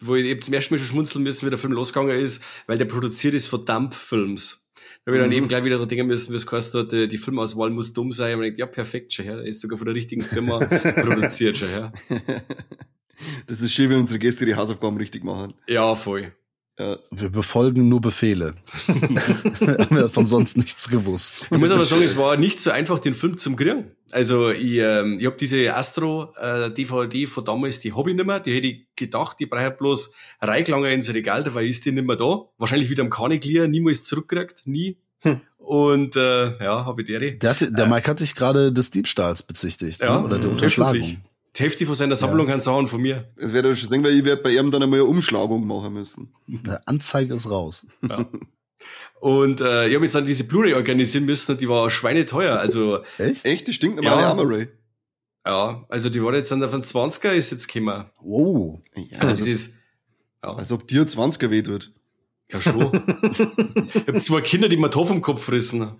[0.00, 2.78] wo ich eben zum ersten Mal schon schmunzeln müssen, wie der Film losgegangen ist, weil
[2.78, 4.62] der produziert ist von Dump-Films.
[5.04, 5.36] Da habe ich dann Mhm.
[5.36, 8.36] eben gleich wieder denken müssen, wie es heißt, hat, die, Filmauswahl muss dumm sein.
[8.38, 9.36] Und ich denk, ja, perfekt, schon her.
[9.36, 10.58] Der ist sogar von der richtigen Firma
[10.96, 11.92] produziert, schon her.
[13.46, 15.54] Das ist schön, wenn unsere Gäste die Hausaufgaben richtig machen.
[15.68, 16.32] Ja, voll.
[16.78, 16.98] Ja.
[17.10, 18.54] Wir befolgen nur Befehle.
[18.88, 21.48] Haben wir von sonst nichts gewusst.
[21.50, 23.92] Ich muss aber sagen, es war nicht so einfach, den Film zu kriegen.
[24.10, 28.26] Also ich, ähm, ich habe diese Astro äh, DVD von damals, die hab ich nicht
[28.26, 28.40] mehr.
[28.40, 30.12] Die hätte ich gedacht, die braucht bloß
[30.42, 32.44] reingelangen ins Regal, dabei ist die nicht mehr da.
[32.58, 34.98] Wahrscheinlich wieder am Kaniklier, niemals zurückgekriegt, nie.
[35.20, 35.40] Hm.
[35.56, 37.38] Und äh, ja, habe ich die.
[37.38, 40.24] Der, hatte, der Mike hat dich gerade des Diebstahls bezichtigt Ja, ne?
[40.26, 40.96] oder der mhm, Unterschlagung.
[41.00, 41.18] öffentlich.
[41.56, 43.32] Die Hälfte von seiner Sammlung an Sachen von mir.
[43.36, 45.94] Das werde ich schon sehen, weil ich werde bei ihm dann einmal eine Umschlagung machen
[45.94, 46.34] müssen.
[46.64, 47.86] Eine Anzeige ist raus.
[48.08, 48.26] Ja.
[49.20, 52.58] Und äh, ich habe jetzt dann diese Blu-ray organisieren müssen und die war schweineteuer.
[52.58, 53.44] Also Echt?
[53.46, 53.66] Echt?
[53.66, 54.28] Die stinknormale Ja.
[54.30, 54.68] Armory.
[55.46, 58.04] ja, also die war jetzt an der von 20er ist jetzt gekommen.
[58.20, 58.80] Wow.
[58.94, 59.74] Ja, Also also, das ist
[60.44, 60.54] ja.
[60.54, 61.92] als ob dir 20er weh tut.
[62.52, 62.80] Ja, schon.
[63.94, 65.92] ich habe zwei Kinder, die mir Topf vom Kopf frissen.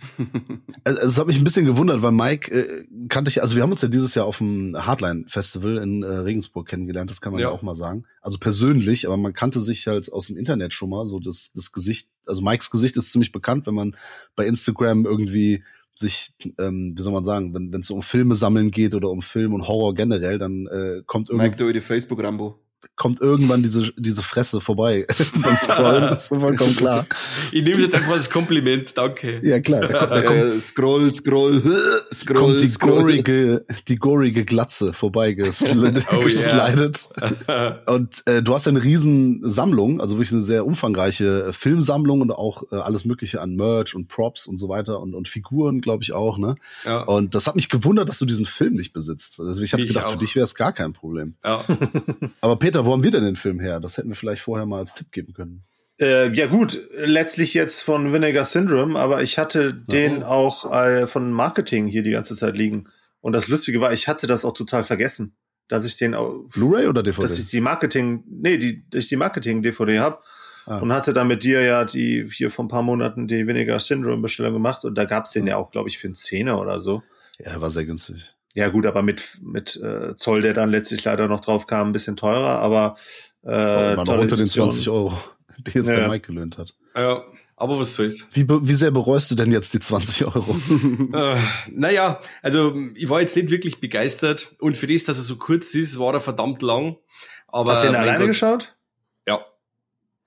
[0.84, 3.72] Also, es hat mich ein bisschen gewundert, weil Mike äh, kannte ich, also wir haben
[3.72, 7.40] uns ja dieses Jahr auf dem Hardline Festival in äh, Regensburg kennengelernt, das kann man
[7.40, 7.48] ja.
[7.48, 7.52] ja.
[7.52, 8.04] auch mal sagen.
[8.20, 11.72] Also persönlich, aber man kannte sich halt aus dem Internet schon mal, so das, das
[11.72, 13.96] Gesicht, also Mikes Gesicht ist ziemlich bekannt, wenn man
[14.36, 15.64] bei Instagram irgendwie
[15.96, 19.22] sich, ähm, wie soll man sagen, wenn es so um Filme sammeln geht oder um
[19.22, 21.48] Film und Horror generell, dann äh, kommt irgendwie.
[21.48, 22.60] Mike, du die Facebook-Rambo
[22.96, 25.06] kommt irgendwann diese, diese Fresse vorbei
[25.42, 26.10] beim Scrollen.
[26.10, 27.06] Das ist vollkommen klar.
[27.52, 29.40] Ich nehme es jetzt einfach als Kompliment, danke.
[29.42, 29.82] Ja, klar.
[29.82, 31.62] Da kommt, da kommt, äh, scroll, scroll,
[32.12, 33.02] scroll, kommt die scroll.
[33.02, 36.04] gorige, die gorige Glatze vorbei geslidet.
[36.10, 37.82] Oh, yeah.
[37.86, 42.30] Und äh, du hast ja eine riesen Sammlung, also wirklich eine sehr umfangreiche Filmsammlung und
[42.32, 46.02] auch äh, alles mögliche an Merch und Props und so weiter und, und Figuren, glaube
[46.02, 46.56] ich auch, ne?
[46.84, 47.02] Ja.
[47.02, 49.38] Und das hat mich gewundert, dass du diesen Film nicht besitzt.
[49.38, 50.12] Also ich hatte gedacht, auch.
[50.12, 51.34] für dich wäre es gar kein Problem.
[51.44, 51.62] Ja.
[52.40, 53.80] Aber Peter, wo haben wir denn den Film her?
[53.80, 55.64] Das hätten wir vielleicht vorher mal als Tipp geben können.
[56.00, 60.26] Äh, ja gut, letztlich jetzt von Vinegar Syndrome, aber ich hatte den oh.
[60.26, 62.88] auch äh, von Marketing hier die ganze Zeit liegen.
[63.20, 65.36] Und das Lustige war, ich hatte das auch total vergessen,
[65.68, 69.08] dass ich den auf Blu-ray oder DVD, dass ich die Marketing, nee, die, dass ich
[69.08, 70.18] die Marketing DVD habe
[70.66, 70.78] ah.
[70.78, 74.22] und hatte dann mit dir ja die hier vor ein paar Monaten die Vinegar Syndrome
[74.22, 77.02] Bestellung gemacht und da gab's den ja auch, glaube ich, für einen Zehner oder so.
[77.38, 78.35] Ja, war sehr günstig.
[78.56, 81.92] Ja gut, aber mit, mit äh, Zoll, der dann letztlich leider noch drauf kam, ein
[81.92, 82.96] bisschen teurer, aber
[83.42, 85.12] äh, oh, noch unter den 20 Euro,
[85.58, 85.96] die jetzt ja.
[85.96, 86.74] der Mike gelöhnt hat.
[86.96, 87.22] Ja,
[87.54, 88.26] aber was soll's.
[88.32, 90.56] Wie, wie sehr bereust du denn jetzt die 20 Euro?
[91.12, 91.36] äh,
[91.70, 95.74] naja, also ich war jetzt nicht wirklich begeistert und für das, dass er so kurz
[95.74, 96.96] ist, war er verdammt lang.
[97.48, 98.75] Aber Hast du ihn alleine Gott, geschaut?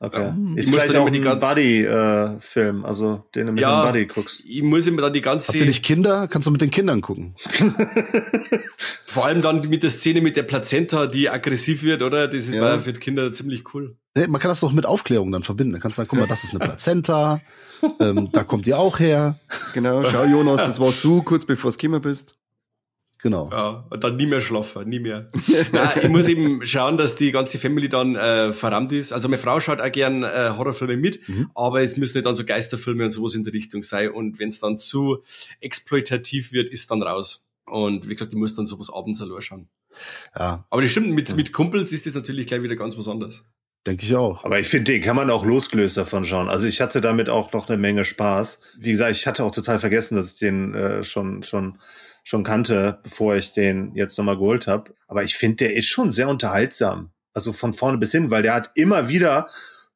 [0.02, 0.22] Okay.
[0.22, 0.38] Ja.
[0.56, 4.44] Ist ich vielleicht auch ein Buddy-Film, äh, also den du mit ja, dem Buddy guckst.
[4.46, 5.50] Ich muss immer dann die ganze...
[5.50, 6.30] Habt ihr nicht Kinder?
[6.30, 7.36] Kannst du mit den Kindern gucken.
[9.06, 12.30] Vor allem dann mit der Szene mit der Plazenta, die aggressiv wird, oder?
[12.30, 12.80] Das ist ja.
[12.80, 13.98] für die Kinder ziemlich cool.
[14.16, 15.74] Nee, man kann das doch mit Aufklärung dann verbinden.
[15.74, 17.42] Dann kannst du sagen, guck mal, das ist eine Plazenta,
[18.00, 19.38] ähm, da kommt ihr auch her.
[19.74, 22.39] Genau, schau Jonas, das warst du, kurz bevor du gekommen bist.
[23.22, 23.50] Genau.
[23.52, 25.28] Ja, und dann nie mehr schlafen, nie mehr.
[25.74, 29.12] Nein, ich muss eben schauen, dass die ganze Family dann äh, verrammt ist.
[29.12, 31.52] Also meine Frau schaut auch gern äh, Horrorfilme mit, mhm.
[31.54, 34.12] aber es müssen nicht dann so Geisterfilme und sowas in der Richtung sein.
[34.12, 35.24] Und wenn es dann zu
[35.60, 37.46] exploitativ wird, ist dann raus.
[37.66, 39.70] Und wie gesagt, ich muss dann sowas abends allein schauen.
[40.38, 40.66] Ja.
[40.70, 41.36] Aber das stimmt, mit, ja.
[41.36, 43.44] mit Kumpels ist das natürlich gleich wieder ganz besonders.
[43.86, 44.44] Denke ich auch.
[44.44, 46.50] Aber ich finde, den kann man auch losgelöst davon schauen.
[46.50, 48.60] Also ich hatte damit auch noch eine Menge Spaß.
[48.80, 51.80] Wie gesagt, ich hatte auch total vergessen, dass ich den äh, schon, schon
[52.24, 54.94] schon kannte, bevor ich den jetzt nochmal geholt habe.
[55.08, 57.12] Aber ich finde, der ist schon sehr unterhaltsam.
[57.34, 59.48] Also von vorne bis hin, weil der hat immer wieder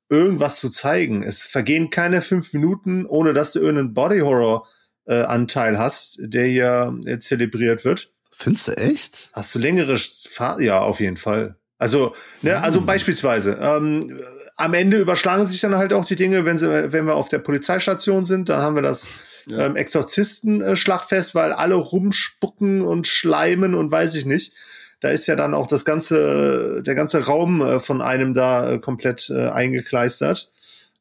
[0.09, 1.23] irgendwas zu zeigen.
[1.23, 4.67] Es vergehen keine fünf Minuten, ohne dass du irgendeinen Body Horror
[5.05, 8.12] äh, Anteil hast, der hier äh, zelebriert wird.
[8.31, 9.31] Findest du echt?
[9.33, 11.55] Hast du längere Fahr Ja, auf jeden Fall.
[11.77, 12.86] Also, ne, also hm.
[12.86, 14.21] beispielsweise, ähm,
[14.55, 17.39] am Ende überschlagen sich dann halt auch die Dinge, wenn sie, wenn wir auf der
[17.39, 19.09] Polizeistation sind, dann haben wir das
[19.45, 19.65] ja.
[19.65, 24.53] ähm, Exorzisten-Schlachtfest, weil alle rumspucken und schleimen und weiß ich nicht.
[24.99, 28.79] Da ist ja dann auch das ganze, der ganze Raum äh, von einem da äh,
[28.79, 30.51] komplett äh, eingekleistert.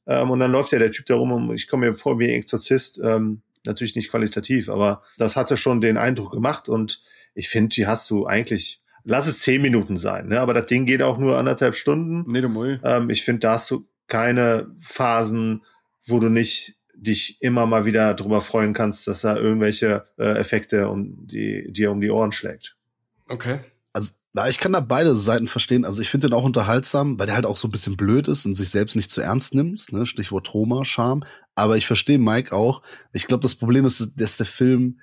[0.06, 2.24] Ähm, und dann läuft ja der Typ da rum und ich komme mir vor wie
[2.24, 3.00] ein Exorzist.
[3.02, 7.00] Ähm, natürlich nicht qualitativ, aber das hatte schon den Eindruck gemacht und
[7.34, 10.40] ich finde, die hast du eigentlich, lass es zehn Minuten sein, ne?
[10.40, 12.24] aber das Ding geht auch nur anderthalb Stunden.
[12.30, 15.62] Nee, du ähm, Ich finde, da hast du keine Phasen,
[16.04, 20.88] wo du nicht dich immer mal wieder drüber freuen kannst, dass da irgendwelche äh, Effekte
[20.88, 22.76] um die, dir um die Ohren schlägt.
[23.28, 23.58] Okay.
[23.92, 25.84] Also, na, ich kann da beide Seiten verstehen.
[25.84, 28.46] Also ich finde den auch unterhaltsam, weil der halt auch so ein bisschen blöd ist
[28.46, 29.92] und sich selbst nicht zu ernst nimmt.
[29.92, 30.06] Ne?
[30.06, 31.24] Stichwort Trauma, Charme.
[31.54, 32.82] Aber ich verstehe Mike auch.
[33.12, 35.00] Ich glaube, das Problem ist, dass der Film,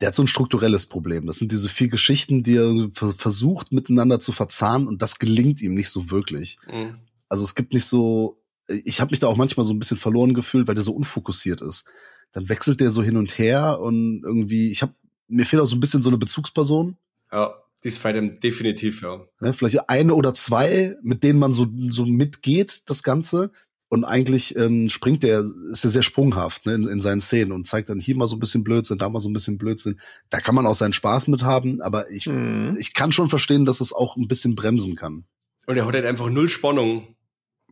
[0.00, 1.26] der hat so ein strukturelles Problem.
[1.26, 5.74] Das sind diese vier Geschichten, die er versucht miteinander zu verzahnen und das gelingt ihm
[5.74, 6.58] nicht so wirklich.
[6.70, 7.00] Mhm.
[7.28, 8.39] Also es gibt nicht so
[8.84, 11.60] ich habe mich da auch manchmal so ein bisschen verloren gefühlt, weil der so unfokussiert
[11.60, 11.86] ist.
[12.32, 14.94] Dann wechselt der so hin und her und irgendwie, ich habe
[15.28, 16.96] mir fehlt auch so ein bisschen so eine Bezugsperson.
[17.32, 19.20] Ja, die ist bei dem definitiv, ja.
[19.40, 19.52] ja.
[19.52, 23.50] Vielleicht eine oder zwei, mit denen man so, so mitgeht, das Ganze.
[23.88, 27.66] Und eigentlich ähm, springt der, ist er sehr sprunghaft ne, in, in seinen Szenen und
[27.66, 29.98] zeigt dann hier mal so ein bisschen Blödsinn, da mal so ein bisschen Blödsinn.
[30.28, 32.76] Da kann man auch seinen Spaß mit haben, aber ich, mhm.
[32.78, 35.24] ich kann schon verstehen, dass es auch ein bisschen bremsen kann.
[35.66, 37.16] Und er hat halt einfach null Spannung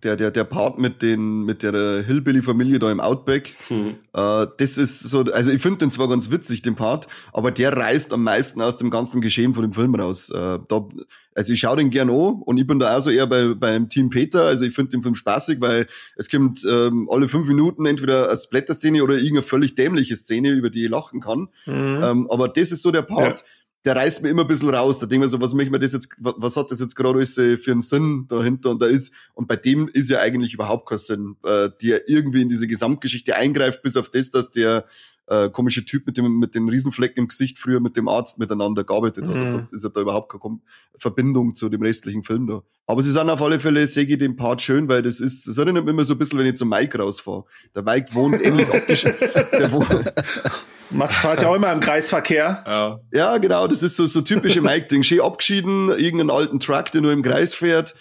[0.03, 3.97] der, der, der Part mit den, mit der Hillbilly-Familie da im Outback, hm.
[4.13, 7.77] äh, das ist so, also ich finde den zwar ganz witzig, den Part, aber der
[7.77, 10.31] reißt am meisten aus dem ganzen Geschehen von dem Film raus.
[10.31, 10.89] Äh, da,
[11.35, 14.11] also ich schaue den gern an und ich bin da also eher bei, beim Team
[14.11, 18.29] Peter, also ich finde den Film spaßig, weil es kommt ähm, alle fünf Minuten entweder
[18.29, 21.49] eine Splatter-Szene oder irgendeine völlig dämliche Szene, über die ich lachen kann.
[21.67, 22.01] Mhm.
[22.03, 23.47] Ähm, aber das ist so der Part, ja
[23.89, 24.99] der reißt mir immer ein bisschen raus.
[24.99, 27.17] Da denke ich mir so, was möchte man das jetzt, was hat das jetzt gerade
[27.17, 29.15] alles für einen Sinn dahinter und da ist.
[29.33, 33.35] Und bei dem ist ja eigentlich überhaupt kein Sinn, äh, der irgendwie in diese Gesamtgeschichte
[33.35, 34.85] eingreift, bis auf das, dass der
[35.29, 38.85] äh, komische Typ mit dem mit den Riesenflecken im Gesicht früher mit dem Arzt miteinander
[38.85, 39.35] gearbeitet hat.
[39.35, 39.49] Mhm.
[39.49, 40.59] Sonst ist ja da überhaupt keine
[40.99, 42.63] Verbindung zu dem restlichen Film da.
[42.87, 45.57] Aber sie sind auf alle Fälle, sehe ich den Part schön, weil das ist, das
[45.57, 47.47] erinnert mich immer so ein bisschen, wenn ich zum Mike rausfahre.
[47.75, 49.31] Der Mike wohnt ähnlich abgeschnitten.
[50.91, 52.65] Macht, fahrt ja auch immer im Kreisverkehr.
[52.67, 53.01] Ja.
[53.13, 55.03] ja, genau, das ist so, so typische Mike-Ding.
[55.03, 57.95] Schön abgeschieden, irgendeinen alten Truck, der nur im Kreis fährt.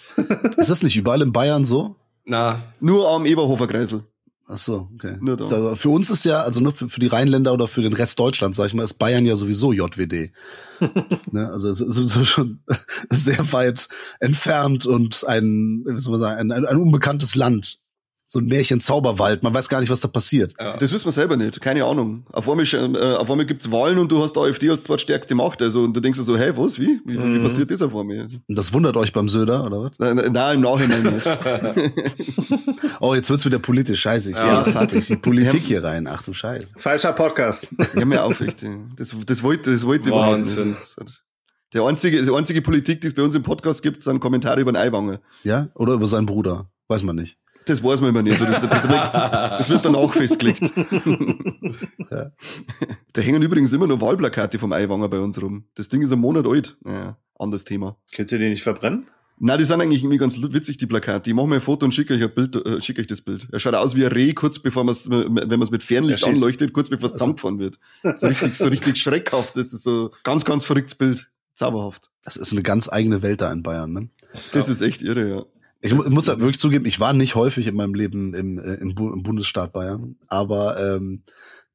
[0.56, 1.96] Ist das nicht überall in Bayern so?
[2.24, 4.04] Na, Nur am Eberhofer Kreisel.
[4.50, 5.16] Ach so, okay.
[5.20, 5.74] Nur da.
[5.74, 8.56] Für uns ist ja, also nur für, für die Rheinländer oder für den Rest Deutschlands,
[8.56, 10.32] sag ich mal, ist Bayern ja sowieso JWD.
[11.32, 11.50] ne?
[11.50, 12.60] Also es ist sowieso schon
[13.10, 13.88] sehr weit
[14.20, 17.78] entfernt und ein, wie soll man sagen, ein, ein, ein unbekanntes Land.
[18.30, 20.52] So ein Märchen-Zauberwald, man weiß gar nicht, was da passiert.
[20.60, 20.76] ja.
[20.76, 22.26] Das wissen wir selber nicht, keine Ahnung.
[22.30, 25.62] Auf einmal, äh, auf einmal gibt's Wahlen und du hast AfD als zweitstärkste Macht.
[25.62, 27.00] Also, und du denkst dir so, hey, was, wie?
[27.06, 27.42] Wie, wie Mhm.
[27.42, 28.28] passiert das auf einmal?
[28.46, 29.92] Und das wundert euch beim Söder, oder was?
[29.98, 31.26] Nein, nein, im Nachhinein nicht.
[33.00, 34.30] Oh, jetzt wird's wieder politisch, scheiße.
[34.30, 34.66] Ich Ja.
[34.90, 36.06] will die Politik hier rein.
[36.06, 36.72] Ach du Scheiße.
[36.76, 37.68] Falscher Podcast.
[37.94, 38.64] Ja, mir auf, echt.
[38.96, 40.38] Das, das wollte, das wollte ich überhaupt.
[40.38, 40.76] Wahnsinn.
[41.74, 44.72] Der einzige, die einzige Politik, die es bei uns im Podcast gibt, sind Kommentare über
[44.72, 45.20] den Eiwanger.
[45.44, 45.68] Ja?
[45.74, 46.70] Oder über seinen Bruder.
[46.88, 47.38] Weiß man nicht.
[47.68, 48.38] Das weiß man immer nicht.
[48.38, 50.62] So, das, das, wird, das wird danach festgelegt.
[52.10, 52.30] Ja.
[53.12, 55.64] Da hängen übrigens immer nur Wahlplakate vom Eiwanger bei uns rum.
[55.74, 56.78] Das Ding ist ein Monat alt.
[56.82, 57.98] Naja, anderes Thema.
[58.14, 59.08] Könnt ihr den nicht verbrennen?
[59.38, 61.28] Na, die sind eigentlich irgendwie ganz witzig, die Plakate.
[61.28, 63.48] Ich mache mir ein Foto und schicke euch ein Bild, äh, schicke euch das Bild.
[63.52, 66.22] Er schaut aus wie ein Reh, kurz bevor man es, wenn man es mit Fernlicht
[66.22, 67.78] Er anleuchtet, kurz bevor es zusammengefahren wird.
[68.16, 69.54] So richtig, so richtig schreckhaft.
[69.54, 71.30] Das ist so ganz, ganz verrücktes Bild.
[71.52, 72.10] Zauberhaft.
[72.24, 74.08] Das ist eine ganz eigene Welt da in Bayern, ne?
[74.52, 75.44] Das ist echt irre, ja.
[75.80, 78.74] Ich mu muss ja wirklich zugeben, ich war nicht häufig in meinem Leben im, äh,
[78.74, 81.22] im, Bu im Bundesstaat Bayern, aber ähm,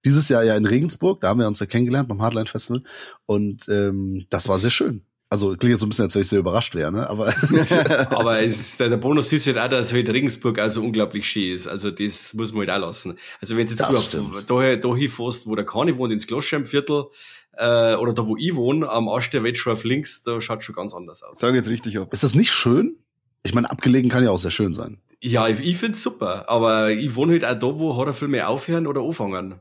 [0.05, 2.83] dieses Jahr ja in Regensburg, da haben wir uns ja kennengelernt beim Hardline Festival
[3.25, 5.05] und ähm, das war sehr schön.
[5.29, 7.09] Also klingt jetzt so ein bisschen, als wenn ich sehr überrascht wäre, ne?
[7.09, 7.33] Aber
[8.11, 11.65] Aber es, der, der Bonus ist halt auch, dass halt Regensburg also unglaublich schön ist.
[11.65, 13.17] Also das muss man halt auch lassen.
[13.41, 17.05] Also wenn du jetzt Das auf, da, da hinfährst, wo der Kani wohnt, ins Gloschheimviertel,
[17.53, 20.93] äh, oder da wo ich wohne, am Arsch der auf links, da schaut schon ganz
[20.93, 21.39] anders aus.
[21.39, 22.13] Sag jetzt richtig ab.
[22.13, 23.02] ist das nicht schön?
[23.43, 24.99] Ich meine, abgelegen kann ja auch sehr schön sein.
[25.21, 29.01] Ja, ich, ich find's super, aber ich wohne halt auch da, wo Horrorfilme aufhören oder
[29.01, 29.55] anfangen.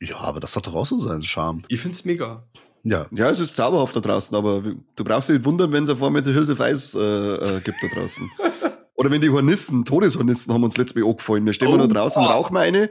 [0.00, 1.62] Ja, aber das hat doch auch so seinen Charme.
[1.68, 2.44] Ich find's mega.
[2.84, 3.06] Ja.
[3.10, 6.02] Ja, es ist zauberhaft da draußen, aber du brauchst dich nicht wundern, wenn es auf
[6.02, 8.30] einmal die Hills of Ice äh, äh, gibt da draußen.
[8.94, 11.46] Oder wenn die Hornissen, Todeshornissen haben uns letztes Mal angefallen.
[11.46, 12.32] Wir stehen Oh, da draußen, boah.
[12.32, 12.90] rauchen wir eine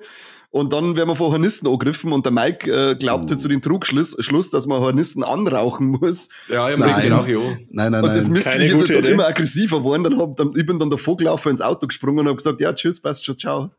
[0.57, 3.37] und dann werden wir von Hornissen angegriffen und der Mike äh, glaubte Oh.
[3.37, 6.29] zu dem Trugschluss, Schluss, dass man Hornissen anrauchen muss.
[6.49, 7.13] Ja, ich Nein.
[7.13, 7.37] auch ja.
[7.69, 8.41] Nein, nein, Und das nein.
[8.41, 10.03] Keine ist dann immer aggressiver geworden.
[10.03, 12.73] Dann hab, dann, ich bin dann davor gelaufen, ins Auto gesprungen und habe gesagt, ja,
[12.73, 13.69] tschüss, passt schon, ciao.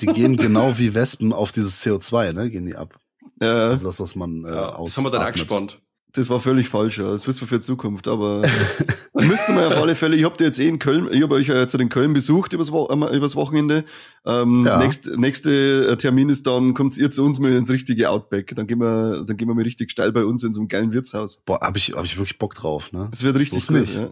[0.00, 2.50] Die gehen genau wie Wespen auf dieses CO2, ne?
[2.50, 2.94] Gehen die ab.
[3.40, 5.80] Äh, Also das, was man äh, ja das haben wir dann auch gespannt.
[6.14, 7.04] Das war völlig falsch, ja.
[7.04, 8.08] Das wissen wir für die Zukunft.
[8.08, 8.40] Aber
[9.14, 11.48] müsste man auf alle Fälle, ich hab dir jetzt eh in Köln, ich habe euch
[11.48, 13.84] ja jetzt in Köln besucht übers, Wo übers Wochenende.
[14.24, 14.78] Ähm, Ja.
[14.78, 18.54] nächst, nächste äh, Termin ist dann, kommt ihr zu uns mal ins richtige Outback.
[18.56, 20.92] Dann gehen wir, dann gehen wir mal richtig steil bei uns in so einem geilen
[20.92, 21.42] Wirtshaus.
[21.44, 23.08] Boah, hab ich, hab ich wirklich Bock drauf, ne?
[23.10, 23.94] Das wird richtig So nicht.
[23.94, 24.08] Ja.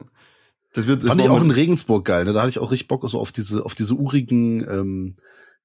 [0.74, 2.34] Das wird, das Fand ich war auch in Regensburg geil, ne?
[2.34, 5.14] Da hatte ich auch richtig Bock so auf diese, auf diese urigen, ähm,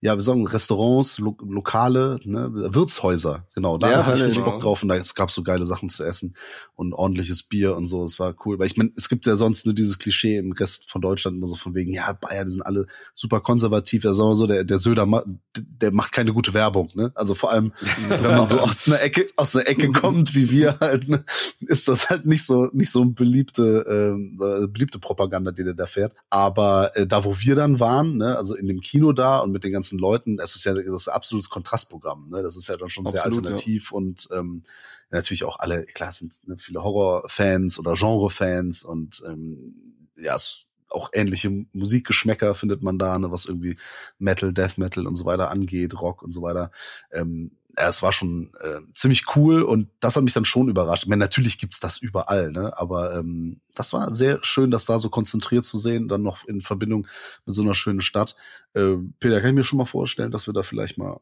[0.04, 3.78] ja, wir sagen Restaurants, Lo Lokale, ne, Wirtshäuser, genau.
[3.78, 4.46] Da Ja, hatte ich richtig auch.
[4.54, 6.36] Bock drauf und da, es gab so geile Sachen zu essen
[6.74, 8.04] und ordentliches Bier und so.
[8.04, 8.58] Es war cool.
[8.58, 11.46] Weil ich meine, es gibt ja sonst nur dieses Klischee im Rest von Deutschland immer
[11.46, 14.04] so von wegen, ja, Bayern die sind alle super konservativ.
[14.04, 15.24] Ja, sagen wir so, der, der Söder, ma
[15.56, 17.12] der macht keine gute Werbung, ne?
[17.14, 17.72] Also vor allem,
[18.10, 21.24] wenn man so aus einer Ecke, aus einer Ecke kommt, wie wir halt, ne,
[21.60, 25.76] ist das halt nicht so, nicht so eine beliebte, ähm, äh, beliebte Propaganda, die der
[25.76, 26.14] da fährt.
[26.32, 29.64] Aber äh, da, wo wir dann waren, ne, also in dem Kino da und mit
[29.64, 32.44] den ganzen Leuten, das ist ja das ist ein absolutes Kontrastprogramm, ne?
[32.44, 34.64] Das ist ja dann schon sehr Absolut, alternativ und ähm,
[35.12, 40.36] ja, natürlich auch alle, klar es sind ne, viele Horrorfans oder Genrefans und ähm, ja,
[40.36, 43.78] es auch ähnliche Musikgeschmäcker findet man da, ne, was irgendwie
[44.20, 46.72] Metal, Death Metal und so weiter angeht, Rock und so weiter.
[47.12, 51.04] Ähm, ja, es war schon äh, ziemlich cool und das hat mich dann schon überrascht.
[51.04, 52.74] Ich meine, natürlich gibt's das überall, ne?
[52.78, 56.62] aber ähm, das war sehr schön, das da so konzentriert zu sehen, dann noch in
[56.62, 57.08] Verbindung
[57.46, 58.36] mit so einer schönen Stadt.
[58.74, 61.20] Äh, Peter, kann ich mir schon mal vorstellen, dass wir da vielleicht mal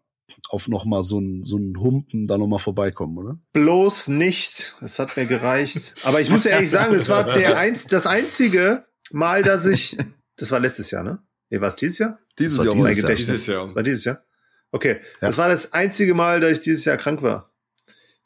[0.49, 3.39] auf noch mal so einen so einen Humpen da noch mal vorbeikommen, oder?
[3.53, 4.75] Bloß nicht.
[4.81, 5.95] Es hat mir gereicht.
[6.03, 9.97] Aber ich muss ja ehrlich sagen, das war der eins, das einzige Mal, dass ich,
[10.37, 11.19] das war letztes Jahr, ne?
[11.49, 12.19] Nee, war es dieses Jahr?
[12.37, 12.95] dieses war Jahr dieses Jahr.
[12.95, 13.27] Gedächtnis.
[13.27, 13.75] Dieses Jahr.
[13.75, 14.23] War dieses Jahr?
[14.71, 14.99] Okay.
[15.21, 15.27] Ja.
[15.27, 17.51] Das war das einzige Mal, dass ich dieses Jahr krank war.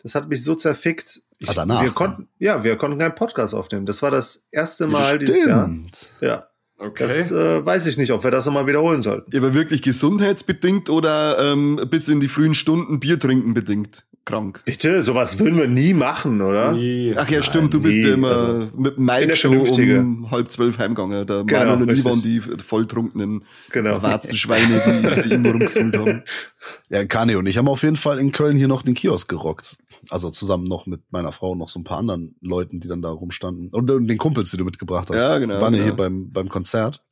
[0.01, 1.21] Das hat mich so zerfickt.
[1.39, 1.93] Ich, Ah, danach, wir ja.
[1.93, 3.86] konnten, ja, wir konnten keinen Podcast aufnehmen.
[3.86, 5.63] Das war das erste Mal dieses Jahr.
[5.65, 6.12] Stimmt.
[6.21, 6.47] Ja.
[6.83, 7.03] Okay.
[7.03, 9.35] Das äh, weiß ich nicht, ob wir das nochmal wiederholen sollten.
[9.35, 14.61] Aber wirklich gesundheitsbedingt oder ähm, bis in die frühen Stunden Bier trinken bedingt krank?
[14.65, 16.73] Bitte, sowas würden wir nie machen, oder?
[16.73, 17.13] Nie.
[17.15, 21.25] Ach ja, stimmt, du bist ja immer also, mit Mike schon um halb zwölf heimgegangen.
[21.25, 24.01] Da genau, waren noch nie waren die volltrunkenen genau.
[24.01, 26.23] Warzenschweine, die sich immer rumgesucht haben.
[26.89, 29.78] Ja, Kani und ich haben auf jeden Fall in Köln hier noch den Kiosk gerockt.
[30.10, 33.02] Also zusammen noch mit meiner Frau und noch so ein paar anderen Leuten, die dann
[33.02, 33.69] da rumstanden.
[33.69, 35.21] Und, und den Kumpels, die du mitgebracht hast.
[35.21, 35.62] Ja, genau.
[35.62, 35.84] Waren ja genau.
[35.84, 37.04] hier beim, beim Konzert.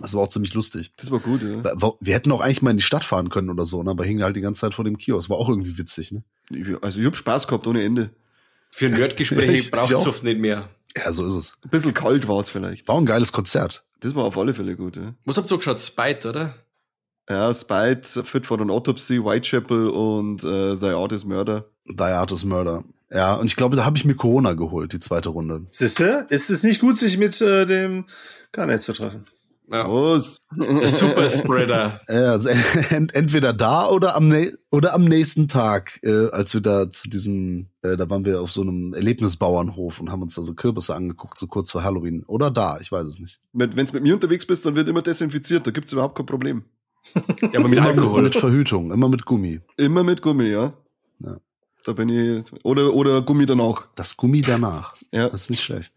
[0.00, 0.92] Das war auch ziemlich lustig.
[0.96, 1.92] Das war gut, ja.
[2.00, 3.90] Wir hätten auch eigentlich mal in die Stadt fahren können oder so, ne?
[3.90, 5.30] aber hingen halt die ganze Zeit vor dem Kiosk.
[5.30, 6.22] War auch irgendwie witzig, ne?
[6.82, 8.10] Also ich hab Spaß gehabt ohne Ende.
[8.70, 10.68] Für Nerdgespräche braucht es oft nicht mehr.
[10.96, 11.58] Ja, so ist es.
[11.62, 12.88] Ein bisschen kalt war es vielleicht.
[12.88, 13.84] War ein geiles Konzert.
[14.00, 15.14] Das war auf alle Fälle gut, ja.
[15.24, 15.80] Was habt ihr so geschaut?
[15.80, 16.54] Spite, oder?
[17.28, 21.66] Ja, Spite, Fit for an Autopsy, Whitechapel und äh, The Art is Murder.
[21.84, 22.84] The Art is Murder.
[23.10, 25.66] Ja, und ich glaube, da habe ich mir Corona geholt, die zweite Runde.
[25.70, 28.06] Siehste, ist es nicht gut, sich mit äh, dem
[28.52, 29.24] Garnet zu treffen?
[29.68, 29.88] Ja.
[29.88, 30.42] Was?
[30.86, 32.00] Super Spreader.
[32.08, 34.32] Ja, also ent entweder da oder am,
[34.70, 38.52] oder am nächsten Tag, äh, als wir da zu diesem, äh, da waren wir auf
[38.52, 42.22] so einem Erlebnisbauernhof und haben uns da so Kürbisse angeguckt, so kurz vor Halloween.
[42.26, 43.40] Oder da, ich weiß es nicht.
[43.52, 46.64] Wenn du mit mir unterwegs bist, dann wird immer desinfiziert, da gibt's überhaupt kein Problem.
[47.14, 48.22] Ja, aber mit immer Alkohol.
[48.22, 49.60] Mit Verhütung, immer mit Gummi.
[49.76, 50.72] Immer mit Gummi, ja.
[51.20, 51.38] Ja.
[51.84, 52.44] Da bin ich.
[52.64, 53.86] Oder, oder Gummi danach.
[53.94, 54.96] Das Gummi danach.
[55.12, 55.28] Ja.
[55.28, 55.94] Das ist nicht schlecht.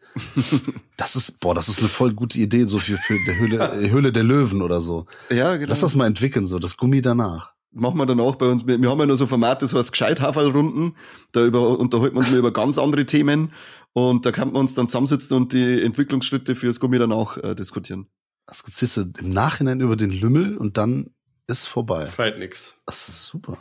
[0.97, 4.11] Das ist, boah, das ist eine voll gute Idee, so für, für der Höhle, Höhle
[4.11, 5.05] der Löwen oder so.
[5.31, 5.69] Ja, genau.
[5.69, 7.53] Lass das mal entwickeln, so, das Gummi danach.
[7.71, 8.67] Machen wir dann auch bei uns.
[8.67, 10.95] Wir, wir haben ja nur so Formate, das heißt Gescheithaferrunden.
[11.31, 13.51] Da über, unterhalten wir uns mal über ganz andere Themen.
[13.93, 18.07] Und da kann man uns dann zusammensitzen und die Entwicklungsschritte fürs Gummi danach äh, diskutieren.
[18.49, 21.11] Das siehst du im Nachhinein über den Lümmel und dann
[21.47, 22.05] ist vorbei.
[22.05, 22.73] Fällt nix.
[22.85, 23.57] Das ist super.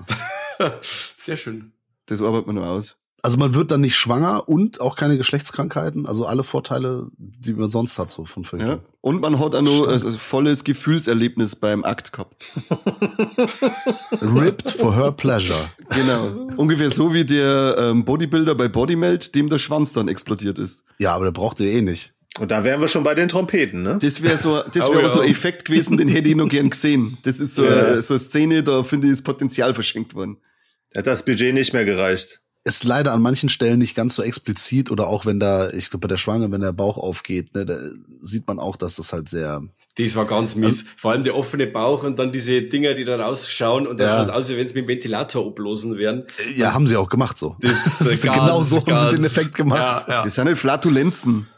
[1.19, 1.73] Sehr schön.
[2.07, 2.97] Das arbeitet man nur aus.
[3.21, 7.69] Also man wird dann nicht schwanger und auch keine Geschlechtskrankheiten, also alle Vorteile, die man
[7.69, 8.69] sonst hat, so von Vögeln.
[8.69, 8.79] Ja.
[9.01, 12.47] Und man hat auch noch ein volles Gefühlserlebnis beim Akt gehabt.
[14.23, 15.59] Ripped for her pleasure.
[15.89, 16.47] Genau.
[16.57, 20.85] Ungefähr so wie der ähm, Bodybuilder bei Bodymelt, dem der Schwanz dann explodiert ist.
[20.99, 22.15] Ja, aber der braucht ihr eh nicht.
[22.39, 23.99] Und da wären wir schon bei den Trompeten, ne?
[24.01, 25.11] Das wäre so, das wäre oh, ja.
[25.11, 27.19] so ein Effekt gewesen, den hätte ich noch gern gesehen.
[27.23, 28.01] Das ist so, ja.
[28.01, 30.39] so eine Szene, da finde ich das Potenzial verschenkt worden.
[30.97, 32.41] Hat das Budget nicht mehr gereicht.
[32.65, 36.07] Ist leider an manchen Stellen nicht ganz so explizit oder auch wenn da, ich glaube
[36.07, 37.79] bei der Schwange, wenn der Bauch aufgeht, ne, da
[38.23, 39.63] sieht man auch, dass das halt sehr.
[39.97, 40.81] Das war ganz mies.
[40.81, 44.11] Also, Vor allem der offene Bauch und dann diese Dinger, die da rausschauen und das
[44.11, 44.19] ja.
[44.19, 46.25] schaut aus, wie wenn es mit dem Ventilator ablosen wären.
[46.57, 47.57] Ja, haben sie auch gemacht so.
[47.61, 50.07] Das, das ist ganz, genau so ganz, haben sie den Effekt gemacht.
[50.09, 50.23] Ja, ja.
[50.25, 51.49] Das sind halt Flatulenzen.